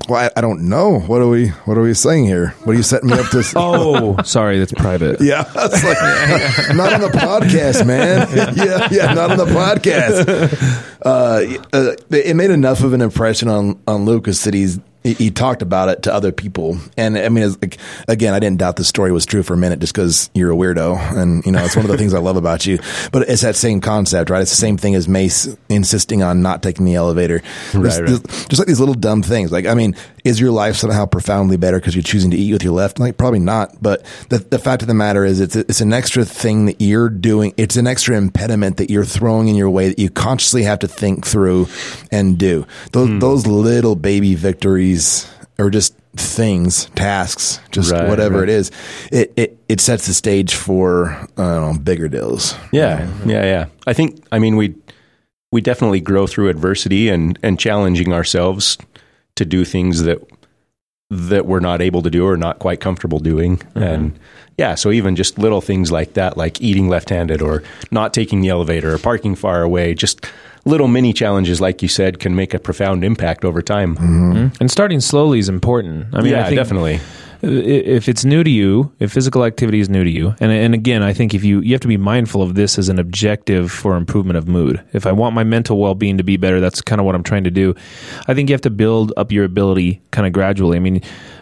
[0.10, 1.00] Well, I, I don't know.
[1.00, 1.50] What are we?
[1.66, 2.50] What are we saying here?
[2.64, 3.44] What are you setting me up to?
[3.56, 5.20] Oh, sorry, that's private.
[5.32, 8.28] Yeah, it's like not on the podcast, man.
[8.56, 10.82] Yeah, yeah, not on the podcast.
[11.04, 15.32] Uh, uh, it made enough of an impression on on Lucas that he's he, he
[15.32, 17.78] talked about it to other people, and I mean, like
[18.08, 20.56] again, I didn't doubt the story was true for a minute, just because you're a
[20.56, 22.80] weirdo, and you know, it's one of the things I love about you.
[23.12, 24.42] But it's that same concept, right?
[24.42, 27.42] It's the same thing as Mace insisting on not taking the elevator.
[27.74, 28.06] Right, right.
[28.06, 29.52] there's- just like these little dumb things.
[29.52, 32.64] Like, I mean, is your life somehow profoundly better because you're choosing to eat with
[32.64, 33.00] your left?
[33.00, 33.82] Like, probably not.
[33.82, 37.10] But the, the fact of the matter is, it's it's an extra thing that you're
[37.10, 37.54] doing.
[37.58, 40.88] It's an extra impediment that you're throwing in your way that you consciously have to
[40.88, 41.68] think through
[42.12, 42.66] and do.
[42.92, 43.20] Those hmm.
[43.20, 48.50] those little baby victories are just things, tasks, just Right, whatever right.
[48.50, 48.72] it is.
[49.12, 52.56] It it it sets the stage for know bigger deals.
[52.72, 53.66] yeah, yeah, yeah.
[53.88, 54.76] I think I mean we
[55.52, 58.78] we definitely grow through adversity and and challenging ourselves
[59.36, 60.20] to do things that
[61.12, 63.58] that we're not able to do or not quite comfortable doing.
[63.58, 63.84] Mm-hmm.
[63.84, 64.20] And
[64.58, 68.48] yeah, so even just little things like that, like eating left-handed or not taking the
[68.48, 70.26] elevator or parking far away, just
[70.64, 73.96] little mini challenges, like you said, can make a profound impact over time.
[73.96, 74.32] Mm-hmm.
[74.32, 74.56] Mm-hmm.
[74.62, 76.08] And starting slowly is important.
[76.14, 77.02] I mean, yeah, I think definitely.
[77.44, 81.02] If it's new to you, if physical activity is new to you, and and again,
[81.02, 83.96] I think if you you have to be mindful of this as an objective for
[83.96, 84.84] improvement of mood.
[84.94, 87.24] If I want my mental well being to be better, that's kind of what I'm
[87.24, 87.76] trying to do.
[88.28, 90.78] I think you have to build up your ability kind of gradually.
[90.78, 91.02] I mean,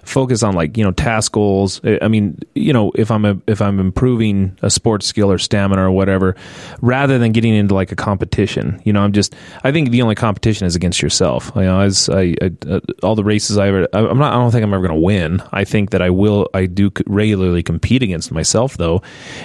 [0.10, 1.82] focus on like you know task goals.
[2.02, 5.82] I mean, you know, if I'm a, if I'm improving a sports skill or stamina
[5.82, 6.36] or whatever,
[6.82, 8.82] rather than getting into like a competition.
[8.84, 11.52] You know, I'm just I think the only competition is against yourself.
[11.56, 14.34] You know, as I, I uh, all the races I ever, I'm not.
[14.34, 15.42] I don't think I'm ever going to win.
[15.52, 16.50] I think that I will.
[16.54, 19.02] I do regularly compete against myself though,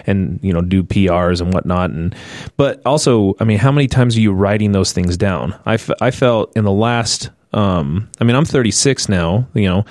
[0.07, 1.91] and you know, do PRs and whatnot.
[1.91, 2.15] And
[2.57, 5.59] but also, I mean, how many times are you writing those things down?
[5.67, 7.31] I, f- I felt in the last.
[7.55, 9.47] Um, I mean, I'm 36 now.
[9.55, 9.85] You know,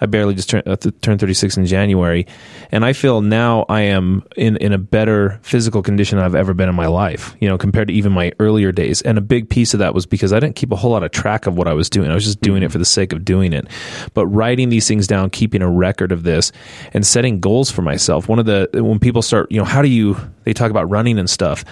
[0.00, 2.26] I barely just turned, uh, turned 36 in January,
[2.72, 6.52] and I feel now I am in in a better physical condition than I've ever
[6.52, 7.36] been in my life.
[7.40, 9.02] You know, compared to even my earlier days.
[9.02, 11.12] And a big piece of that was because I didn't keep a whole lot of
[11.12, 12.10] track of what I was doing.
[12.10, 13.68] I was just doing it for the sake of doing it.
[14.12, 16.50] But writing these things down, keeping a record of this,
[16.92, 18.28] and setting goals for myself.
[18.28, 20.16] One of the when people start, you know, how do you?
[20.42, 21.64] They talk about running and stuff,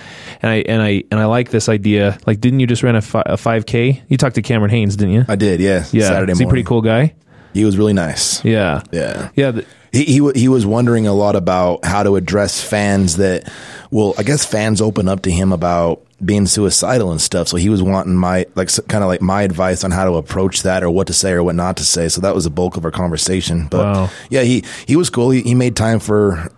[0.43, 2.19] and I and I and I like this idea.
[2.27, 4.03] Like, didn't you just run a, a 5K?
[4.09, 5.24] You talked to Cameron Hanes, didn't you?
[5.29, 5.85] I did, yeah.
[5.93, 6.51] Yeah, Saturday is he morning.
[6.51, 7.15] pretty cool guy?
[7.53, 8.45] He was really nice.
[8.45, 9.31] Yeah, Yeah.
[9.37, 9.53] yeah.
[9.53, 13.49] th- He, he he was wondering a lot about how to address fans that,
[13.93, 17.47] well, I guess fans open up to him about being suicidal and stuff.
[17.49, 20.63] So he was wanting my like kind of like my advice on how to approach
[20.63, 22.09] that or what to say or what not to say.
[22.09, 23.69] So that was the bulk of our conversation.
[23.71, 24.11] But Wow.
[24.31, 25.31] yeah, he he was cool.
[25.31, 26.51] He, he made time for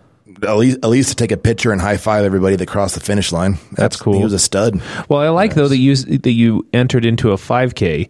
[0.42, 3.00] at least at least to take a picture and high five everybody that crossed the
[3.00, 3.58] finish line.
[3.72, 4.16] That's cool.
[4.16, 4.80] He was a stud.
[5.10, 8.08] Well, I like though that you that you entered into a 5K,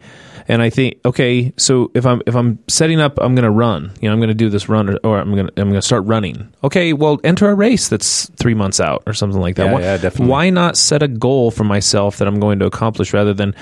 [0.48, 3.92] and I think okay, so if I'm if I'm setting up, I'm going to run.
[4.00, 5.80] You know, I'm going to do this run, or, or I'm going to I'm going
[5.80, 6.52] to start running.
[6.64, 9.66] Okay, well, enter a race that's three months out or something like that.
[9.66, 10.30] Yeah, why, yeah, definitely.
[10.30, 13.54] Why not set a goal for myself that I'm going to accomplish rather than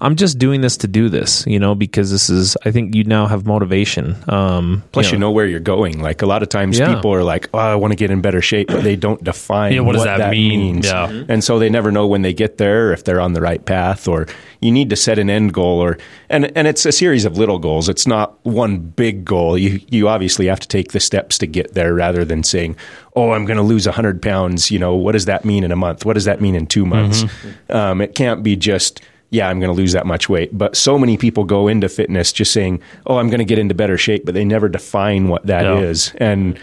[0.00, 1.44] I'm just doing this to do this?
[1.46, 4.16] You know, because this is I think you now have motivation.
[4.28, 6.00] Um, Plus, you know where you're going.
[6.00, 6.94] Like a lot of times, Yeah.
[6.94, 9.72] people are like, "Oh, I want to get in better shape," but they don't define
[9.72, 10.48] Yeah, what does that mean?
[10.60, 10.86] means.
[10.86, 11.08] Yeah.
[11.28, 14.06] and so they never know when they get there if they're on the right path.
[14.08, 14.26] Or
[14.60, 15.98] you need to set an end goal, or
[16.28, 17.88] and and it's a series of little goals.
[17.88, 19.56] It's not one big goal.
[19.56, 22.76] You you obviously have to take the steps to get there, rather than saying,
[23.14, 25.76] "Oh, I'm going to lose hundred pounds." You know, what does that mean in a
[25.76, 26.04] month?
[26.04, 27.24] What does that mean in two months?
[27.70, 29.00] Um, it can't be just
[29.30, 30.56] yeah, I'm going to lose that much weight.
[30.56, 33.74] But so many people go into fitness just saying, "Oh, I'm going to get into
[33.74, 36.30] better shape," but they never define what that is, Yeah.
[36.32, 36.58] and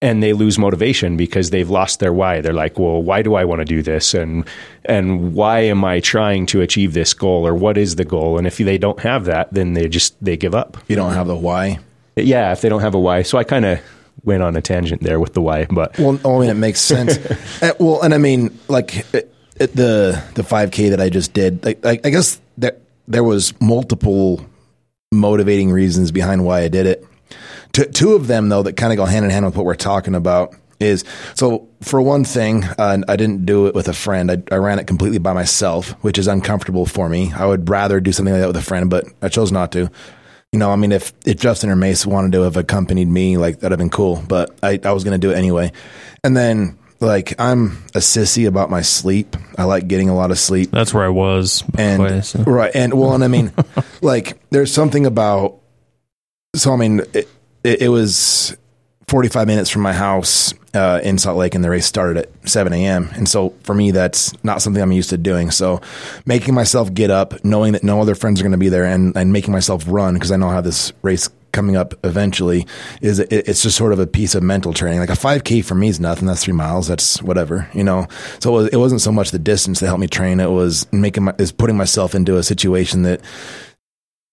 [0.00, 2.40] and they lose motivation because they've lost their why.
[2.40, 4.44] They're like, "Well, why do I want to do this?" and
[4.84, 8.38] and why am I trying to achieve this goal, or what is the goal?
[8.38, 10.76] And if they don't have that, then they just they give up.
[10.88, 11.78] You don't have the why.
[12.16, 13.22] Yeah, if they don't have a why.
[13.22, 13.80] So I kind of
[14.24, 17.16] went on a tangent there with the why, but Well, I mean, it makes sense.
[17.62, 21.64] Uh, well, and I mean, like it, it, the the 5K that I just did,
[21.64, 24.44] like, like I guess that there was multiple
[25.12, 27.06] motivating reasons behind why I did it.
[27.78, 29.76] T- two of them, though, that kind of go hand in hand with what we're
[29.76, 31.04] talking about is
[31.34, 34.32] so for one thing, uh, I didn't do it with a friend.
[34.32, 37.32] I, I ran it completely by myself, which is uncomfortable for me.
[37.32, 39.90] I would rather do something like that with a friend, but I chose not to.
[40.50, 43.60] You know, I mean, if, if Justin or Mace wanted to have accompanied me, like
[43.60, 45.70] that'd have been cool, but I, I was going to do it anyway.
[46.24, 49.36] And then, like, I'm a sissy about my sleep.
[49.56, 51.62] I like getting a lot of sleep That's where I was.
[51.76, 52.42] and way, so.
[52.42, 53.52] right and well and i mean
[54.02, 55.60] like there's something about
[56.56, 57.28] so i mean it,
[57.64, 58.56] it, it was
[59.08, 62.72] 45 minutes from my house uh, in salt lake and the race started at 7
[62.72, 65.50] a.m and so for me that's not something i'm used to doing.
[65.50, 65.80] So
[66.26, 69.16] making myself get up knowing that no other friends are going to be there and,
[69.16, 72.66] and making myself run because i know how this race coming up eventually
[73.00, 75.00] is it, it's just sort of a piece of mental training.
[75.00, 76.26] Like a 5k for me is nothing.
[76.26, 76.86] That's three miles.
[76.86, 78.06] That's whatever you know?
[78.40, 80.40] So it, was, wasn't so much the distance that helped me train.
[80.40, 83.20] It was making my is putting myself into a situation that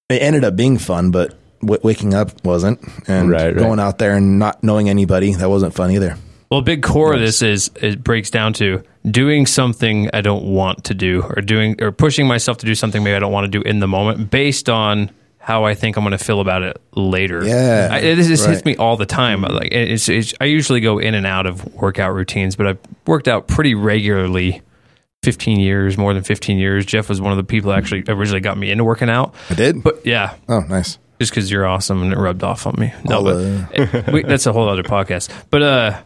[0.09, 3.57] it ended up being fun but w- waking up wasn't and Right, right.
[3.57, 6.17] going out there and not knowing anybody that wasn't fun either
[6.49, 10.45] Well, a big core of this is it breaks down to doing something I don't
[10.45, 13.51] want to do, or doing or pushing myself to do something maybe I don't want
[13.51, 16.63] to do in the moment, based on how I think I'm going to feel about
[16.63, 17.45] it later.
[17.45, 19.41] Yeah, I, it, this hits me all the time.
[19.43, 23.27] Like it's, it's, I usually go in and out of workout routines, but I've worked
[23.27, 24.61] out pretty regularly.
[25.23, 26.85] 15 years, more than 15 years.
[26.85, 29.33] Jeff was one of the people that actually originally got me into working out.
[29.49, 32.75] i did But yeah, oh nice just because you're awesome and it rubbed off on
[32.77, 32.93] me.
[33.03, 35.29] No, but uh, we, that's a whole other podcast.
[35.49, 36.01] But uh,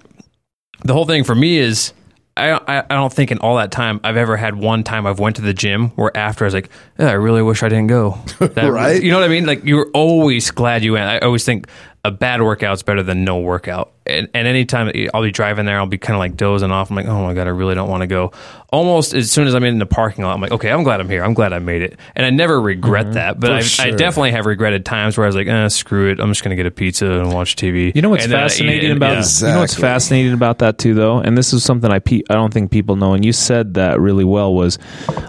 [0.84, 1.93] the whole thing for me is
[2.38, 5.20] I, I I don't think in all that time I've ever had one time I've
[5.20, 7.88] went to the gym where after I was like, yeah, I really wish I didn't
[7.88, 8.18] go.
[8.39, 9.01] That- Right.
[9.01, 9.45] You know what I mean?
[9.45, 11.05] Like you're always glad you went.
[11.10, 11.68] I always think
[12.06, 13.91] a bad workout's better than no workout.
[14.06, 16.89] And, and anytime I'll be driving there, I'll be kind of like dozing off.
[16.89, 18.32] I'm like, oh my god, I really don't want to go.
[18.72, 21.10] Almost as soon as I'm in the parking lot, I'm like, okay, I'm glad I'm
[21.10, 21.24] here.
[21.24, 23.39] I'm glad I made it, and I never regret that.
[23.39, 26.30] But I, I definitely have regretted times where I was like, eh, screw it, I'm
[26.30, 27.93] just gonna get a pizza and watch TV.
[27.95, 29.47] You know what's And then I eat fascinating about Yeah.
[29.47, 32.34] you know what's fascinating about that too, though, and this is something I pe- I
[32.34, 34.80] don't think people know, and you said that really well was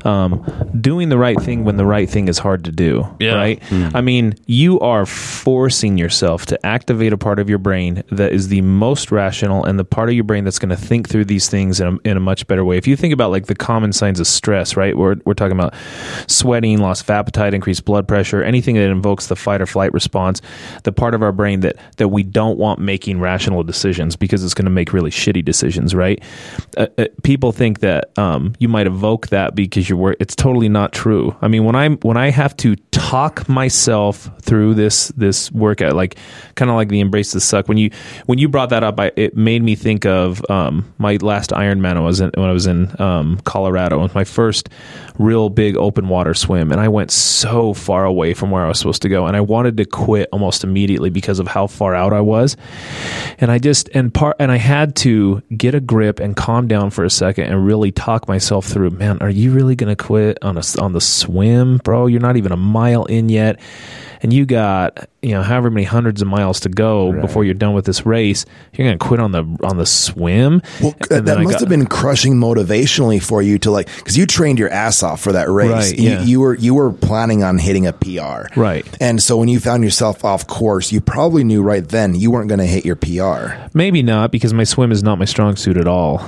[0.05, 0.43] um,
[0.81, 3.07] doing the right thing when the right thing is hard to do.
[3.19, 3.35] Yeah.
[3.35, 3.63] Right.
[3.73, 8.49] I mean, you are forcing yourself to activate a part of your brain that is
[8.49, 11.49] the most rational and the part of your brain that's going to think through these
[11.49, 12.77] things in a, in a much better way.
[12.77, 14.97] If you think about like the common signs of stress, right?
[14.97, 15.75] We're we're talking about
[16.27, 20.41] sweating, loss of appetite, increased blood pressure, anything that invokes the fight or flight response,
[20.85, 24.55] the part of our brain that that we don't want making rational decisions because it's
[24.55, 26.23] going to make really shitty decisions, right?
[26.77, 30.69] Uh, uh, people think that um, you might evoke that because you're wor- it's totally
[30.69, 31.37] not true.
[31.41, 36.17] I mean, when I'm when I have to talk myself through this this workout, like
[36.61, 37.69] kind of like the embrace the suck.
[37.69, 37.91] When you
[38.27, 41.97] when you brought that up, I, it made me think of um, my last Ironman.
[41.97, 43.99] I was in, when I was in um, Colorado.
[43.99, 44.69] It was my first
[45.19, 48.79] real big open water swim, and I went so far away from where I was
[48.79, 52.13] supposed to go, and I wanted to quit almost immediately because of how far out
[52.13, 52.59] I was.
[53.39, 56.91] And I just and part and I had to get a grip and calm down
[56.91, 58.91] for a second and really talk myself through.
[58.91, 62.07] Man, are you really going to quit on a on the swim, bro?
[62.07, 63.59] You're not even a mile in yet.
[64.23, 67.75] And you got you know however many hundreds of miles to go before you're done
[67.75, 68.45] with this race,
[68.75, 70.63] you're going to quit on the on the swim.
[70.83, 74.27] Well, And that must got- have been crushing motivationally for you to like, because you
[74.27, 75.71] trained your ass off for that race.
[75.91, 76.23] Right, you, yeah.
[76.23, 78.87] you were you were planning on hitting a PR, Right.
[79.01, 82.49] And so when you found yourself off course, you probably knew right then you weren't
[82.49, 83.57] going to hit your PR.
[83.75, 86.19] maybe not because my swim is not my strong suit at all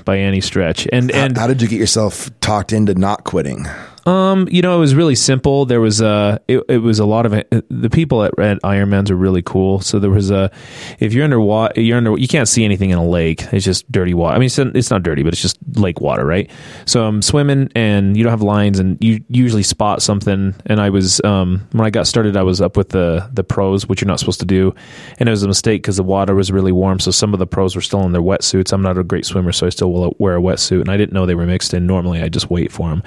[0.04, 0.86] by any stretch.
[0.92, 3.66] And How- and how did you get yourself talked into not quitting?
[4.06, 5.64] Um, you know, it was really simple.
[5.64, 9.16] There was a, it, it was a lot of the people at, at Ironman's are
[9.16, 9.80] really cool.
[9.80, 10.50] So there was a,
[10.98, 13.42] if you're underwater, you're under, you can't see anything in a lake.
[13.52, 14.34] It's just dirty water.
[14.34, 16.50] I mean, it's, it's not dirty, but it's just lake water, right?
[16.84, 20.54] So I'm swimming and you don't have lines and you usually spot something.
[20.66, 23.86] And I was, um, when I got started, I was up with the, the pros,
[23.86, 24.74] which you're not supposed to do.
[25.18, 26.98] And it was a mistake because the water was really warm.
[26.98, 28.72] So some of the pros were still in their wetsuits.
[28.72, 30.80] I'm not a great swimmer, so I still will wear a wetsuit.
[30.80, 31.86] And I didn't know they were mixed in.
[31.86, 33.02] Normally I just wait for them.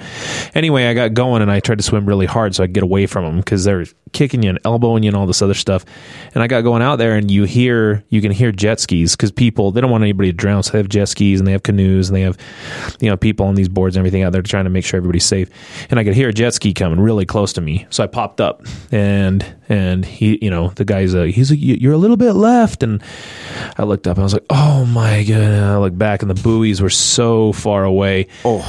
[0.54, 2.82] Anyway, I got going and I tried to swim really hard so I could get
[2.82, 3.84] away from them because they're
[4.16, 5.84] kicking you and elbowing you and all this other stuff.
[6.34, 9.30] And I got going out there and you hear, you can hear jet skis because
[9.30, 10.62] people, they don't want anybody to drown.
[10.62, 12.38] So they have jet skis and they have canoes and they have,
[13.00, 15.24] you know, people on these boards and everything out there trying to make sure everybody's
[15.26, 15.50] safe.
[15.90, 17.86] And I could hear a jet ski coming really close to me.
[17.90, 21.76] So I popped up and, and he, you know, the guy's a, he's like, "You-
[21.78, 22.82] you're a little bit left.
[22.82, 23.02] And
[23.76, 25.36] I looked up and I was like, oh my God.
[25.42, 28.28] I looked back and the buoys were so far away.
[28.44, 28.62] Oh.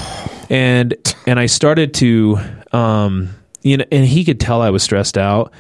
[0.49, 0.93] And,
[1.25, 2.39] and I started to,
[2.71, 3.29] um,
[3.67, 5.51] you know, and he could tell I was stressed out,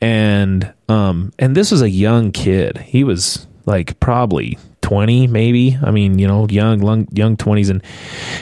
[0.00, 2.78] and um, and this was a young kid.
[2.78, 5.78] He was like probably twenty, maybe.
[5.82, 7.82] I mean, you know, young, young, young twenties, and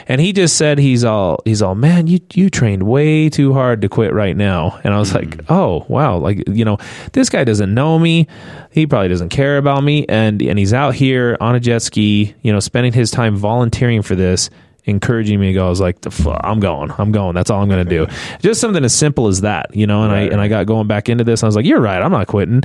[0.09, 2.09] and he just said he's all he's all man.
[2.09, 5.87] You you trained way too hard to quit right now, and I was like, oh
[5.89, 6.79] wow, like you know,
[7.13, 8.27] this guy doesn't know me.
[8.73, 12.35] He probably doesn't care about me, and and he's out here on a jet ski,
[12.43, 14.51] you know, spending his time volunteering for this
[14.85, 15.67] encouraging me to go.
[15.67, 17.35] I was like, "The fu- I'm going, I'm going.
[17.35, 18.07] That's all I'm going to do.
[18.41, 20.03] Just something as simple as that, you know.
[20.05, 21.43] And I and I got going back into this.
[21.43, 22.63] I was like, you're right, I'm not quitting.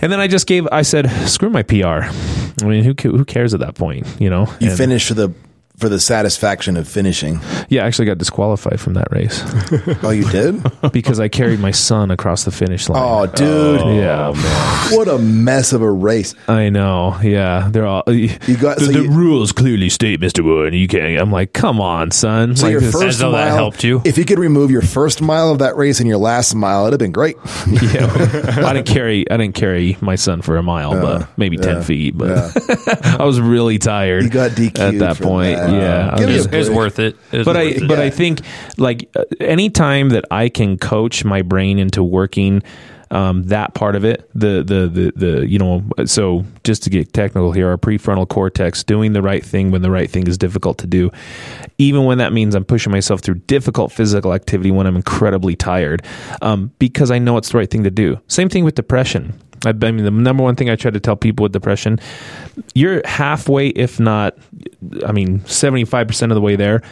[0.00, 0.66] And then I just gave.
[0.70, 2.04] I said, screw my PR.
[2.62, 4.46] I mean, who who cares at that point, you know?
[4.60, 5.32] You And- finished for the
[5.84, 7.38] for the satisfaction of finishing.
[7.68, 9.42] Yeah, I actually got disqualified from that race
[10.02, 10.62] Oh, you did?
[10.92, 13.02] because I carried my son across the finish line.
[13.04, 13.80] Oh, dude.
[13.82, 14.96] Oh, yeah, Man.
[14.96, 16.34] What a mess of a race.
[16.48, 17.18] I know.
[17.22, 18.02] Yeah, they're all.
[18.06, 20.72] You got- the, so the you- rules clearly state, Mister Wood.
[20.74, 21.20] You can't.
[21.20, 22.56] I'm like, come on, son.
[22.56, 24.00] So Like, your first mile that helped you.
[24.06, 26.94] If you could remove your first mile of that race and your last mile, it'd
[26.94, 27.36] have been great.
[27.94, 28.10] Yeah,
[28.66, 29.30] I didn't carry.
[29.30, 32.16] I didn't carry my son for a mile, but uh, maybe ten feet.
[32.16, 32.56] But
[33.20, 34.22] I was really tired.
[34.24, 35.56] You got DQ'd at that point.
[35.58, 35.70] that.
[35.78, 36.76] Yeah, I Give me was It was break.
[36.78, 37.16] worth it.
[37.32, 37.88] It was but I worth it.
[37.88, 38.04] but Yeah.
[38.04, 38.40] I think
[38.78, 42.62] like uh, anytime that I can coach my brain into working
[43.10, 47.12] um, that part of it, the, the the the you know, so just to get
[47.12, 50.78] technical here, our prefrontal cortex doing the right thing when the right thing is difficult
[50.78, 51.12] to do,
[51.78, 56.04] even when that means I'm pushing myself through difficult physical activity when I'm incredibly tired,
[56.42, 58.18] um, because I know it's the right thing to do.
[58.26, 59.38] Same thing with depression.
[59.66, 61.98] I, mean, the number one thing I try to tell people with depression,
[62.74, 64.36] you're halfway, if not,
[65.06, 66.82] I mean, 75% of the way there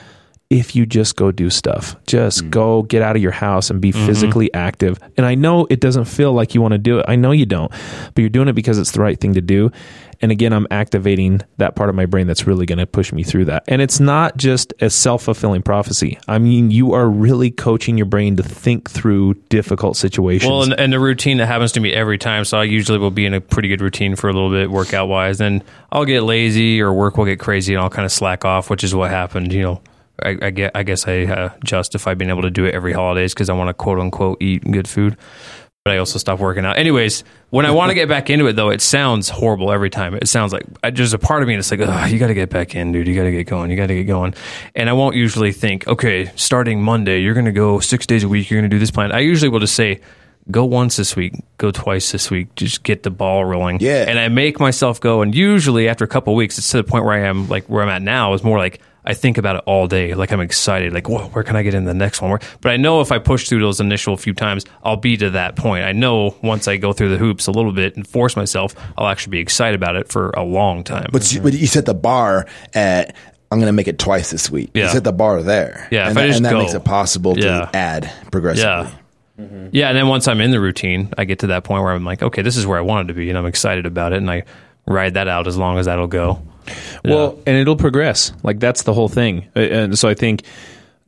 [0.52, 1.96] if you just go do stuff.
[2.06, 2.50] Just mm.
[2.50, 4.06] go get out of your house and be mm-hmm.
[4.06, 4.98] physically active.
[5.16, 7.06] And I know it doesn't feel like you want to do it.
[7.08, 9.72] I know you don't, but you're doing it because it's the right thing to do.
[10.20, 13.24] And again, I'm activating that part of my brain that's really going to push me
[13.24, 13.64] through that.
[13.66, 16.18] And it's not just a self fulfilling prophecy.
[16.28, 20.48] I mean, you are really coaching your brain to think through difficult situations.
[20.48, 22.44] Well, and, and the routine that happens to me every time.
[22.44, 25.08] So I usually will be in a pretty good routine for a little bit, workout
[25.08, 25.38] wise.
[25.38, 28.70] Then I'll get lazy or work will get crazy, and I'll kind of slack off,
[28.70, 29.52] which is what happened.
[29.52, 29.82] You know,
[30.22, 33.34] I, I get, I guess I uh, justify being able to do it every holidays
[33.34, 35.16] because I want to quote unquote eat good food.
[35.84, 36.78] But I also stop working out.
[36.78, 40.14] Anyways, when I want to get back into it, though, it sounds horrible every time.
[40.14, 42.34] It sounds like I, there's a part of me that's like, Ugh, you got to
[42.34, 43.09] get back in, dude.
[43.09, 43.68] You got to get going.
[43.68, 44.34] You got to get going.
[44.76, 48.28] And I won't usually think, okay, starting Monday, you're going to go six days a
[48.28, 48.48] week.
[48.48, 49.10] You're going to do this plan.
[49.10, 50.01] I usually will just say,
[50.51, 52.55] go once this week, go twice this week.
[52.55, 53.78] Just get the ball rolling.
[53.80, 54.05] Yeah.
[54.09, 55.22] And I make myself go.
[55.22, 57.64] And usually after a couple of weeks, it's to the point where I am like
[57.66, 60.14] where I'm at now is more like I think about it all day.
[60.14, 60.92] Like I'm excited.
[60.92, 62.30] Like, whoa, where can I get in the next one?
[62.30, 65.30] Where- But I know if I push through those initial few times, I'll be to
[65.30, 65.84] that point.
[65.84, 69.08] I know once I go through the hoops a little bit and force myself, I'll
[69.08, 71.08] actually be excited about it for a long time.
[71.12, 73.16] But, you, but you set the bar at
[73.50, 74.70] I'm going to make it twice this week.
[74.74, 75.86] You set the bar there.
[75.90, 77.70] Yeah, and, that- and that makes it possible to Yeah.
[77.74, 78.90] add progressively.
[79.38, 79.68] Yeah.
[79.72, 82.04] Yeah, and then once I'm in the routine, I get to that point where I'm
[82.04, 84.30] like, okay, this is where I wanted to be, and I'm excited about it, and
[84.30, 84.44] I
[84.86, 86.40] ride that out as long as that'll go.
[87.05, 88.32] Well, and it'll progress.
[88.43, 89.48] Like that's the whole thing.
[89.55, 90.43] And so I think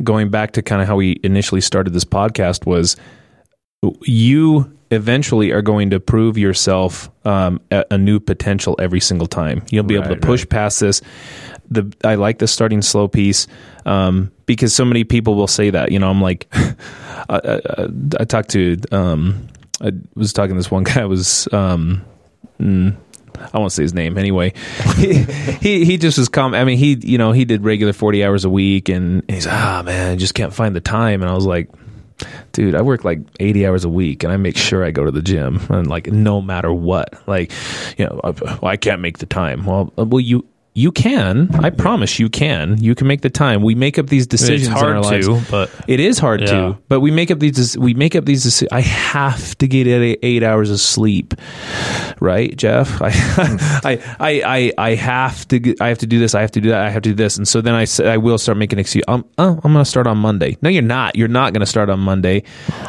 [0.03, 2.97] going back to kind of how we initially started this podcast was
[4.03, 9.63] you eventually are going to prove yourself um, a, a new potential every single time.
[9.71, 11.01] You'll be able to Right, push past this.
[11.71, 13.47] The I like the starting slow piece
[13.87, 15.93] um, because so many people will say that.
[15.93, 16.77] You know, I'm like, I,
[17.29, 17.89] I,
[18.21, 18.77] I talked to.
[18.93, 19.49] Um,
[19.81, 22.05] I was talking to this one guy I was um
[22.61, 22.97] mm,
[23.53, 24.53] I won't say his name anyway.
[24.97, 25.25] he,
[25.61, 26.55] he he just was calm.
[26.55, 29.83] I mean, he you know he did regular forty hours a week, and he's ah
[29.85, 31.23] man, I just can't find the time.
[31.23, 31.71] And I was like,
[32.53, 35.11] dude, I work like eighty hours a week, and I make sure I go to
[35.11, 37.53] the gym, and like no matter what, like
[37.97, 39.67] you know, I, I can't make the time.
[39.67, 41.49] Well, uh, well, you you can.
[41.65, 42.83] I promise you can.
[42.83, 43.63] You can make the time.
[43.63, 45.27] We make up these decisions It's in our hard lives.
[45.29, 46.47] to, but It is hard Yeah.
[46.47, 47.79] to, but we make up these.
[47.79, 48.65] We make up these.
[48.73, 51.35] I have to get eight, hours of sleep,
[52.21, 53.01] right, Jeff?
[53.03, 53.11] I,
[53.85, 55.77] I, I, I, I have to.
[55.81, 56.35] I have to do this.
[56.35, 56.83] I have to do that.
[56.83, 57.37] I have to do this.
[57.37, 59.05] And so then I I will start making excuse.
[59.07, 60.57] Um, oh, I'm going to start on Monday.
[60.61, 61.15] No, you're not.
[61.17, 62.43] You're not going to start on Monday.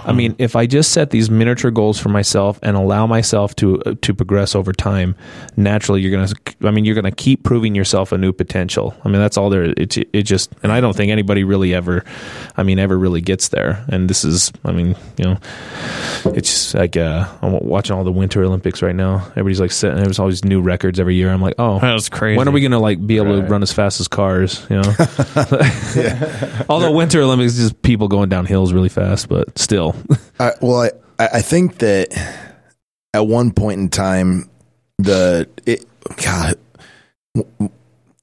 [0.06, 3.80] I mean, if I just set these miniature goals for myself and allow myself to
[3.84, 5.16] uh, to progress over time,
[5.56, 6.36] naturally, you're going to.
[6.68, 8.96] I mean, you're going to keep proving yourself a new potential.
[9.04, 9.64] I mean, that's all there.
[9.64, 12.04] It it just, and I don't think anybody really ever.
[12.58, 13.86] I mean, ever really gets there.
[13.90, 15.38] And this is, I mean, you know,
[16.26, 19.26] it's just like uh, I'm watching all the Winter Olympics right now.
[19.32, 20.04] Everybody's like setting.
[20.04, 21.32] There's all these new records every year.
[21.32, 22.38] I'm like, oh, That was crazy.
[22.38, 24.66] When are we gonna like be able to run as fast as cars?
[24.70, 24.94] You know.
[26.70, 29.96] Although Winter Olympics is just people going down hills really fast, but still.
[30.40, 32.10] I, well, I, I I think that
[33.14, 34.50] at one point in time,
[34.98, 35.86] the it,
[36.18, 36.56] God,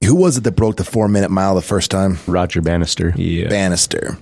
[0.05, 2.19] who was it that broke the four minute mile the first time?
[2.27, 3.13] Roger Bannister.
[3.17, 3.49] yeah.
[3.49, 4.17] Bannister.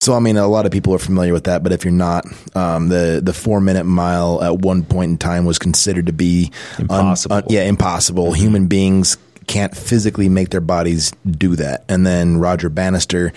[0.00, 2.24] So I mean, a lot of people are familiar with that, but if you're not,
[2.56, 6.50] um, the the four minute mile at one point in time was considered to be
[6.78, 7.36] un- Impossible.
[7.36, 8.32] un- yeah, impossible.
[8.32, 9.18] Human beings
[9.48, 11.84] can't physically make their bodies do that.
[11.88, 13.32] And then Roger Bannister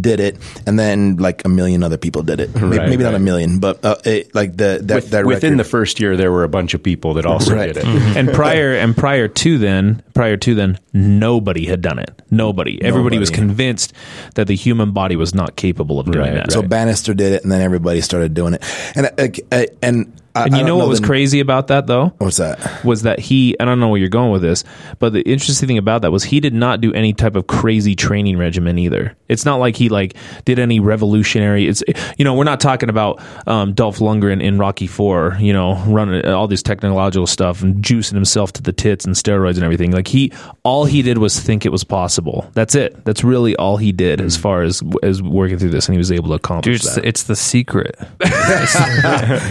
[0.00, 0.36] did it,
[0.66, 2.54] and then like a million other people did it.
[2.54, 5.56] Maybe, Right, maybe not a million, but uh, it, like the that, With- that within
[5.56, 7.74] the first year, there were a bunch of people that also Right.
[7.74, 7.86] did it.
[8.16, 12.22] and prior and prior to then, prior to then, nobody had done it.
[12.30, 12.80] Nobody.
[12.82, 13.92] Everybody was convinced
[14.34, 16.52] that the human body was not capable of doing Right, that.
[16.52, 18.62] So Bannister did it, and then everybody started doing it.
[18.94, 21.86] And uh, uh, and I, and you don't know what was the- crazy about that
[21.86, 22.12] though?
[22.18, 22.84] What's that?
[22.84, 24.64] was that he and I don't know where you're going with this,
[24.98, 27.94] but the interesting thing about that was he did not do any type of crazy
[27.94, 29.16] training regimen either.
[29.28, 31.68] It's not like he like did any revolutionary.
[31.68, 31.82] It's
[32.18, 36.26] you know we're not talking about um, Dolph Lundgren in Rocky Four, you know, running
[36.26, 39.92] all this technological stuff and juicing himself to the tits and steroids and everything.
[39.92, 40.32] Like he
[40.64, 42.50] all he did was think it was possible.
[42.54, 43.04] That's it.
[43.04, 46.10] That's really all he did as far as as working through this, and he was
[46.10, 47.02] able to Dude, accomplish it's that.
[47.02, 47.96] the, it's the secret.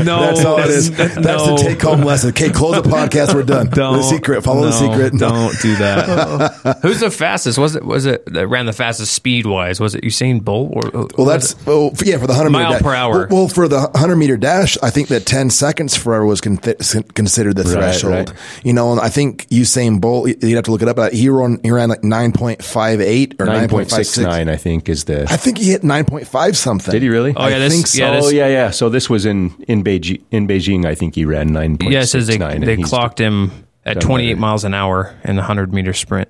[0.03, 0.91] no, That's all it is.
[0.97, 1.55] That's no.
[1.55, 2.29] the take home lesson.
[2.29, 3.33] Okay, close the podcast.
[3.33, 3.67] We're done.
[3.69, 4.43] Don't, the secret.
[4.43, 5.13] Follow the secret.
[5.13, 5.29] No.
[5.29, 6.79] Don't do that.
[6.81, 7.57] Who's the fastest?
[7.57, 9.79] Was it was it that ran the fastest speed wise?
[9.79, 12.79] Was it Usain Bolt or Well, that's oh, f- yeah for the hundred Mile meter
[12.79, 12.83] dash.
[12.83, 13.27] per hour.
[13.27, 16.57] Well, well, for the hundred meter dash, I think that ten seconds forever was con-
[16.57, 18.13] considered the threshold.
[18.29, 18.33] right.
[18.63, 20.27] You know, and I think Usain Bolt.
[20.29, 20.95] You'd have to look it up.
[20.95, 23.89] But he ran he ran like nine point five eight or nine Nine point point
[23.91, 24.25] five six six.
[24.27, 25.23] nine, I think, is the.
[25.29, 26.91] I think he hit nine point five something.
[26.91, 27.33] Did he really?
[27.35, 27.97] Oh, yeah, I this- think so.
[28.03, 28.69] yeah, this- oh yeah, yeah.
[28.71, 30.21] So this was in in Beijing.
[30.31, 32.03] In Beijing, I think he ran nine point yeah?
[32.03, 32.61] Says they nine.
[32.61, 33.51] they clocked him
[33.85, 36.29] at 28 miles an hour in the 100 meter sprint.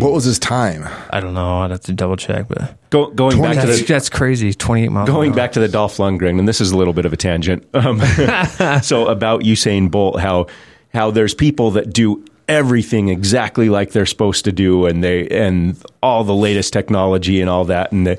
[0.00, 0.88] What was his time?
[1.10, 1.58] I don't know.
[1.58, 4.54] I'd have to double check, but Go, going back to that's, the that's crazy.
[4.54, 5.08] 28 miles.
[5.08, 5.36] going an hour.
[5.36, 7.66] back to the Dolph Lundgren, and this is a little bit of a tangent.
[7.74, 8.00] Um,
[8.82, 10.46] so about Usain Bolt, how
[10.94, 15.82] how there's people that do everything exactly like they're supposed to do, and they and
[16.02, 18.18] all the latest technology and all that, and the,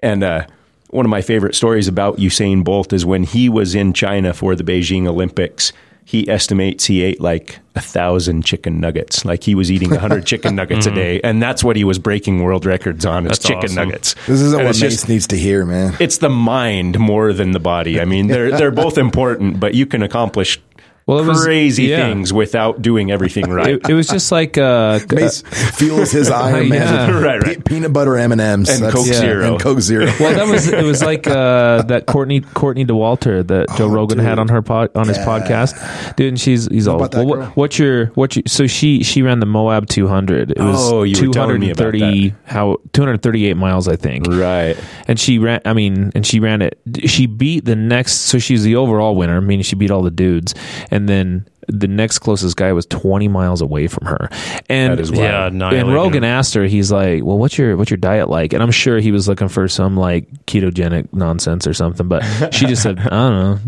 [0.00, 0.46] and uh,
[0.90, 4.54] one of my favorite stories about Usain Bolt is when he was in China for
[4.54, 5.72] the Beijing Olympics.
[6.04, 9.24] He estimates he ate like a thousand chicken nuggets.
[9.24, 10.98] Like he was eating a hundred chicken nuggets a mm-hmm.
[10.98, 13.24] day, and that's what he was breaking world records on.
[13.24, 13.74] Is That's chicken awesome.
[13.74, 14.14] nuggets.
[14.26, 15.96] This isn't And what Mace just- needs to hear, man.
[15.98, 18.00] it's the mind more than the body.
[18.00, 20.60] I mean, they're they're both important, but you can accomplish
[21.06, 21.98] Well, it was- crazy yeah.
[22.08, 23.74] things without doing everything right.
[23.76, 25.42] It, it was just like uh, Mace
[25.76, 26.74] fuels his Ironman.
[26.74, 27.10] Yeah.
[27.20, 27.56] Right, right.
[27.58, 29.52] pe- peanut butter M and M's And Coke Zero.
[29.52, 30.06] and Coke Zero.
[30.18, 34.18] well, that was it was like uh, that Courtney Courtney Dauwalter that Joe Oh, Rogan
[34.18, 34.26] dude.
[34.26, 36.26] had on her pod, on his podcast, dude.
[36.28, 37.52] And she's he's all about that well, what, girl?
[37.54, 40.50] what's your what's your so she she ran the Moab 200.
[40.50, 44.26] It was Oh, you were telling me about 230 how 238 miles I think.
[44.26, 44.76] right.
[45.06, 45.60] And she ran.
[45.64, 46.80] I mean, and she ran it.
[47.06, 48.22] She beat the next.
[48.22, 49.40] So she's the overall winner.
[49.40, 50.52] Meaning she beat all the dudes.
[50.90, 54.28] And then the next closest guy was 20 miles away from her.
[54.68, 55.52] And That is wild.
[55.54, 58.62] Yeah, and Rogan asked her, he's like, "Well, what's your what's your diet like?" And
[58.62, 62.22] I'm sure he was looking for some like ketogenic nonsense or something, but
[62.54, 63.58] she just said, "I don't know,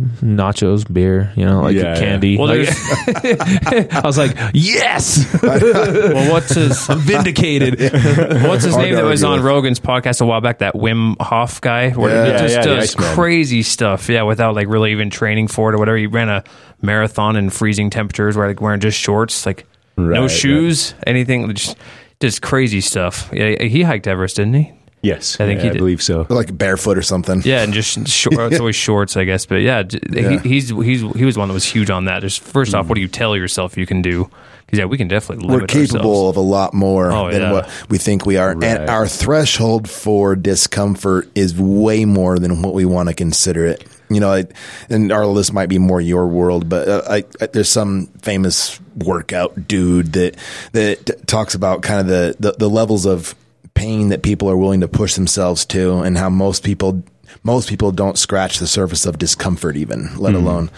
[0.45, 1.99] nachos, beer, you know, like Yeah, yeah.
[1.99, 2.69] candy." Well, Like-
[3.93, 9.39] I was like, "Yes, well, what's his vindicated." what's his Hard name that was on
[9.39, 9.45] with.
[9.47, 10.59] Rogan's podcast a while back?
[10.59, 12.25] That Wim Hof guy, where Yeah.
[12.27, 13.15] he Yeah, just yeah, does Iceman.
[13.15, 14.09] crazy stuff.
[14.09, 15.97] Yeah, without like really even training for it or whatever.
[15.97, 16.45] He ran a
[16.83, 21.77] marathon in freezing temperatures, where like wearing just shorts, like no Right, shoes, anything, just
[22.21, 23.31] just crazy stuff.
[23.33, 24.73] Yeah, he hiked Everest, didn't he?
[25.01, 25.79] Yes, I think yeah, he I did.
[25.79, 26.27] believe so.
[26.29, 27.41] like barefoot or something.
[27.45, 29.47] Yeah, and just short, it's always shorts, I guess.
[29.47, 30.39] But yeah, Yeah.
[30.41, 32.21] He, he's he's he was one that was huge on that.
[32.21, 34.29] Just first off, what do you tell yourself you can do?
[34.67, 36.37] Because yeah, we can definitely We're limit capable ourselves.
[36.37, 37.53] of a lot more Oh, than yeah.
[37.53, 38.55] what we think we are.
[38.55, 38.65] Right.
[38.81, 43.85] And our threshold for discomfort is way more than what we want to consider it.
[44.11, 44.45] You know, I,
[44.91, 48.79] and our list might be more your world, but uh, I, I, there's some famous
[48.97, 50.37] workout dude that
[50.73, 53.35] that t- talks about kind of the, the, the levels of
[53.79, 57.03] pain that people are willing to push themselves to, and how most people
[57.43, 60.71] most people don't scratch the surface of discomfort, even let alone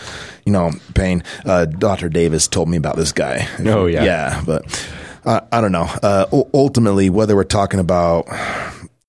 [0.45, 1.23] you know pain.
[1.45, 3.49] Uh, Doctor Davis told me about this guy.
[3.61, 4.05] Oh, yeah.
[4.05, 4.91] yeah, but
[5.25, 5.89] uh, I don't know.
[6.03, 8.27] Uh, ultimately, whether we're talking about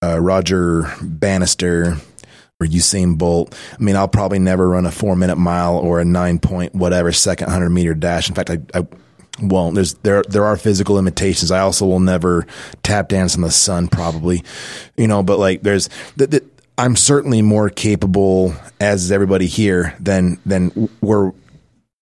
[0.01, 1.97] uh, Roger Bannister
[2.59, 6.05] or Usain Bolt, I mean, I'll probably never run a four minute mile or a
[6.05, 8.29] nine point whatever second hundred meter dash.
[8.29, 8.87] In fact, I, I
[9.41, 9.75] won't.
[9.75, 11.51] There's there there are physical limitations.
[11.51, 12.45] I also will never
[12.83, 14.43] tap dance in the sun, probably.
[14.97, 16.43] You know, but like there's the, the,
[16.77, 21.31] I'm certainly more capable, as is everybody here, than than we're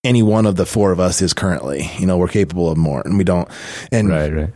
[0.03, 1.89] any one of the four of us is currently.
[1.99, 3.49] You know, we're capable of more, and we don't.
[3.91, 4.49] And Right, right.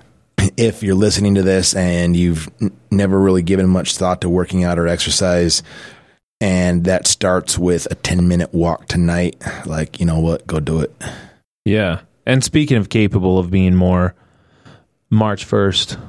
[0.56, 4.64] if you're listening to this and you've n- never really given much thought to working
[4.64, 5.62] out or exercise,
[6.40, 9.36] and that starts with a 10 minute walk tonight,
[9.66, 10.94] like, you know what, go do it.
[11.66, 12.02] Yeah.
[12.26, 14.16] And speaking of capable of being more,
[15.10, 16.00] March 1st,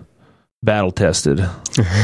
[0.63, 1.39] battle tested.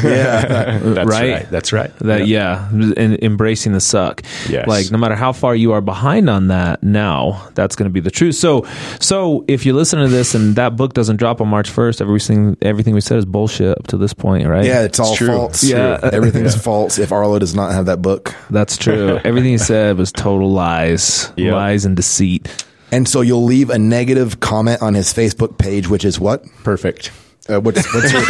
[0.02, 0.78] Yeah.
[0.82, 1.32] That's Right?
[1.32, 1.50] right.
[1.50, 1.96] That's right.
[2.00, 4.22] That, yeah, and embracing the suck.
[4.48, 4.66] Yes.
[4.66, 8.00] Like, no matter how far you are behind on that now, that's going to be
[8.00, 8.34] the truth.
[8.34, 8.66] So,
[8.98, 12.56] so if you listen to this and that book doesn't drop on March 1st, everything,
[12.62, 14.64] everything we said is bullshit up to this point, right?
[14.64, 15.28] yeah, it's all true.
[15.28, 15.62] false.
[15.62, 16.00] Yeah.
[16.12, 18.34] Everything's false if Arlo does not have that book.
[18.50, 19.20] That's true.
[19.22, 21.52] everything he said was total lies, Yep.
[21.52, 22.64] lies and deceit.
[22.92, 26.44] And so you'll leave a negative comment on his Facebook page, which is what?
[26.64, 27.12] Perfect.
[27.48, 28.22] Uh, what's, what's your,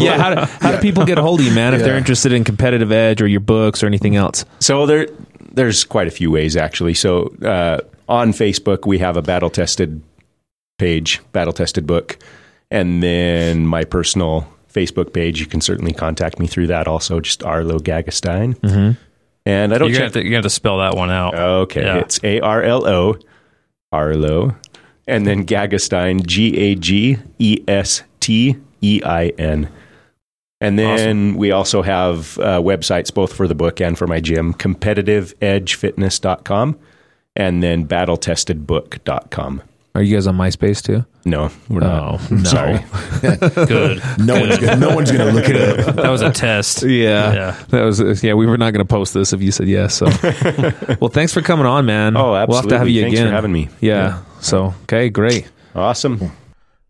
[0.00, 0.16] yeah.
[0.18, 2.42] How do, how do people get a hold of you, man, if they're interested in
[2.42, 4.44] competitive edge or your books or anything else?
[4.60, 5.08] So there,
[5.52, 6.94] there's quite a few ways actually.
[6.94, 10.02] So uh, on Facebook, we have a battle tested
[10.78, 12.18] page, battle tested book,
[12.70, 15.40] and then my personal Facebook page.
[15.40, 16.86] You can certainly contact me through that.
[16.86, 18.58] Also, just Arlo Gagestein.
[18.60, 19.02] Mm-hmm.
[19.48, 21.34] And I don't You're gonna, have to, you're gonna have to spell that one out.
[21.34, 21.98] okay, Yeah.
[21.98, 23.16] it's A R L O,
[23.90, 24.54] Arlo,
[25.06, 29.70] and then Gagestein, G A G E S T E I N.
[30.60, 34.52] And then we also have uh, websites both for the book and for my gym,
[34.54, 36.78] competitiveedgefitness.com
[37.36, 39.62] and then battletestedbook.com.
[39.98, 41.04] Are you guys on MySpace too?
[41.24, 42.44] No, we're Oh, no.
[42.44, 42.78] Sorry.
[43.66, 44.00] Good.
[44.20, 45.56] no one's gonna, no one's gonna look it
[45.88, 45.96] up.
[45.96, 46.82] That was a test.
[46.88, 47.32] Yeah.
[47.32, 47.64] Yeah.
[47.70, 49.96] That was uh, yeah, we were not going to post this if you said yes.
[49.96, 50.06] So
[51.00, 52.16] Well, thanks for coming on, man.
[52.16, 52.46] Oh, absolutely.
[52.46, 53.34] We'll have to have you Thanks for again.
[53.34, 53.68] having me.
[53.80, 53.94] Yeah.
[53.96, 54.22] Yeah.
[54.40, 55.50] So, okay, great.
[55.74, 56.30] Awesome.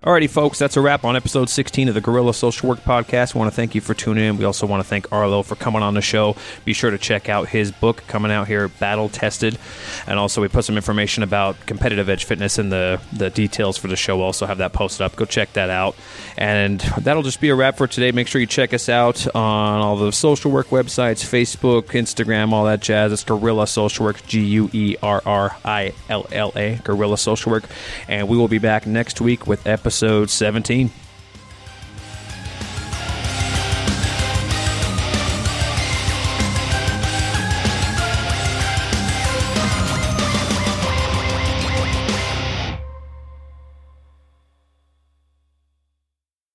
[0.00, 3.34] Alrighty, folks, that's a wrap on episode 16 of the Guerrilla Social Work Podcast.
[3.34, 4.36] We want to thank you for tuning in.
[4.36, 6.36] We also want to thank Arlo for coming on the show.
[6.64, 9.58] Be sure to check out his book coming out here, Battle Tested.
[10.06, 13.88] And also, we put some information about competitive edge fitness in the, the details for
[13.88, 14.18] the show.
[14.18, 15.16] We'll also have that posted up.
[15.16, 15.96] Go check that out.
[16.36, 18.12] And that'll just be a wrap for today.
[18.12, 22.66] Make sure you check us out on all the social work websites Facebook, Instagram, all
[22.66, 23.10] that jazz.
[23.10, 27.50] It's Guerrilla Social Work, G U E R R I L L A, Guerrilla Social
[27.50, 27.64] Work.
[28.06, 30.90] And we will be back next week with episode 17.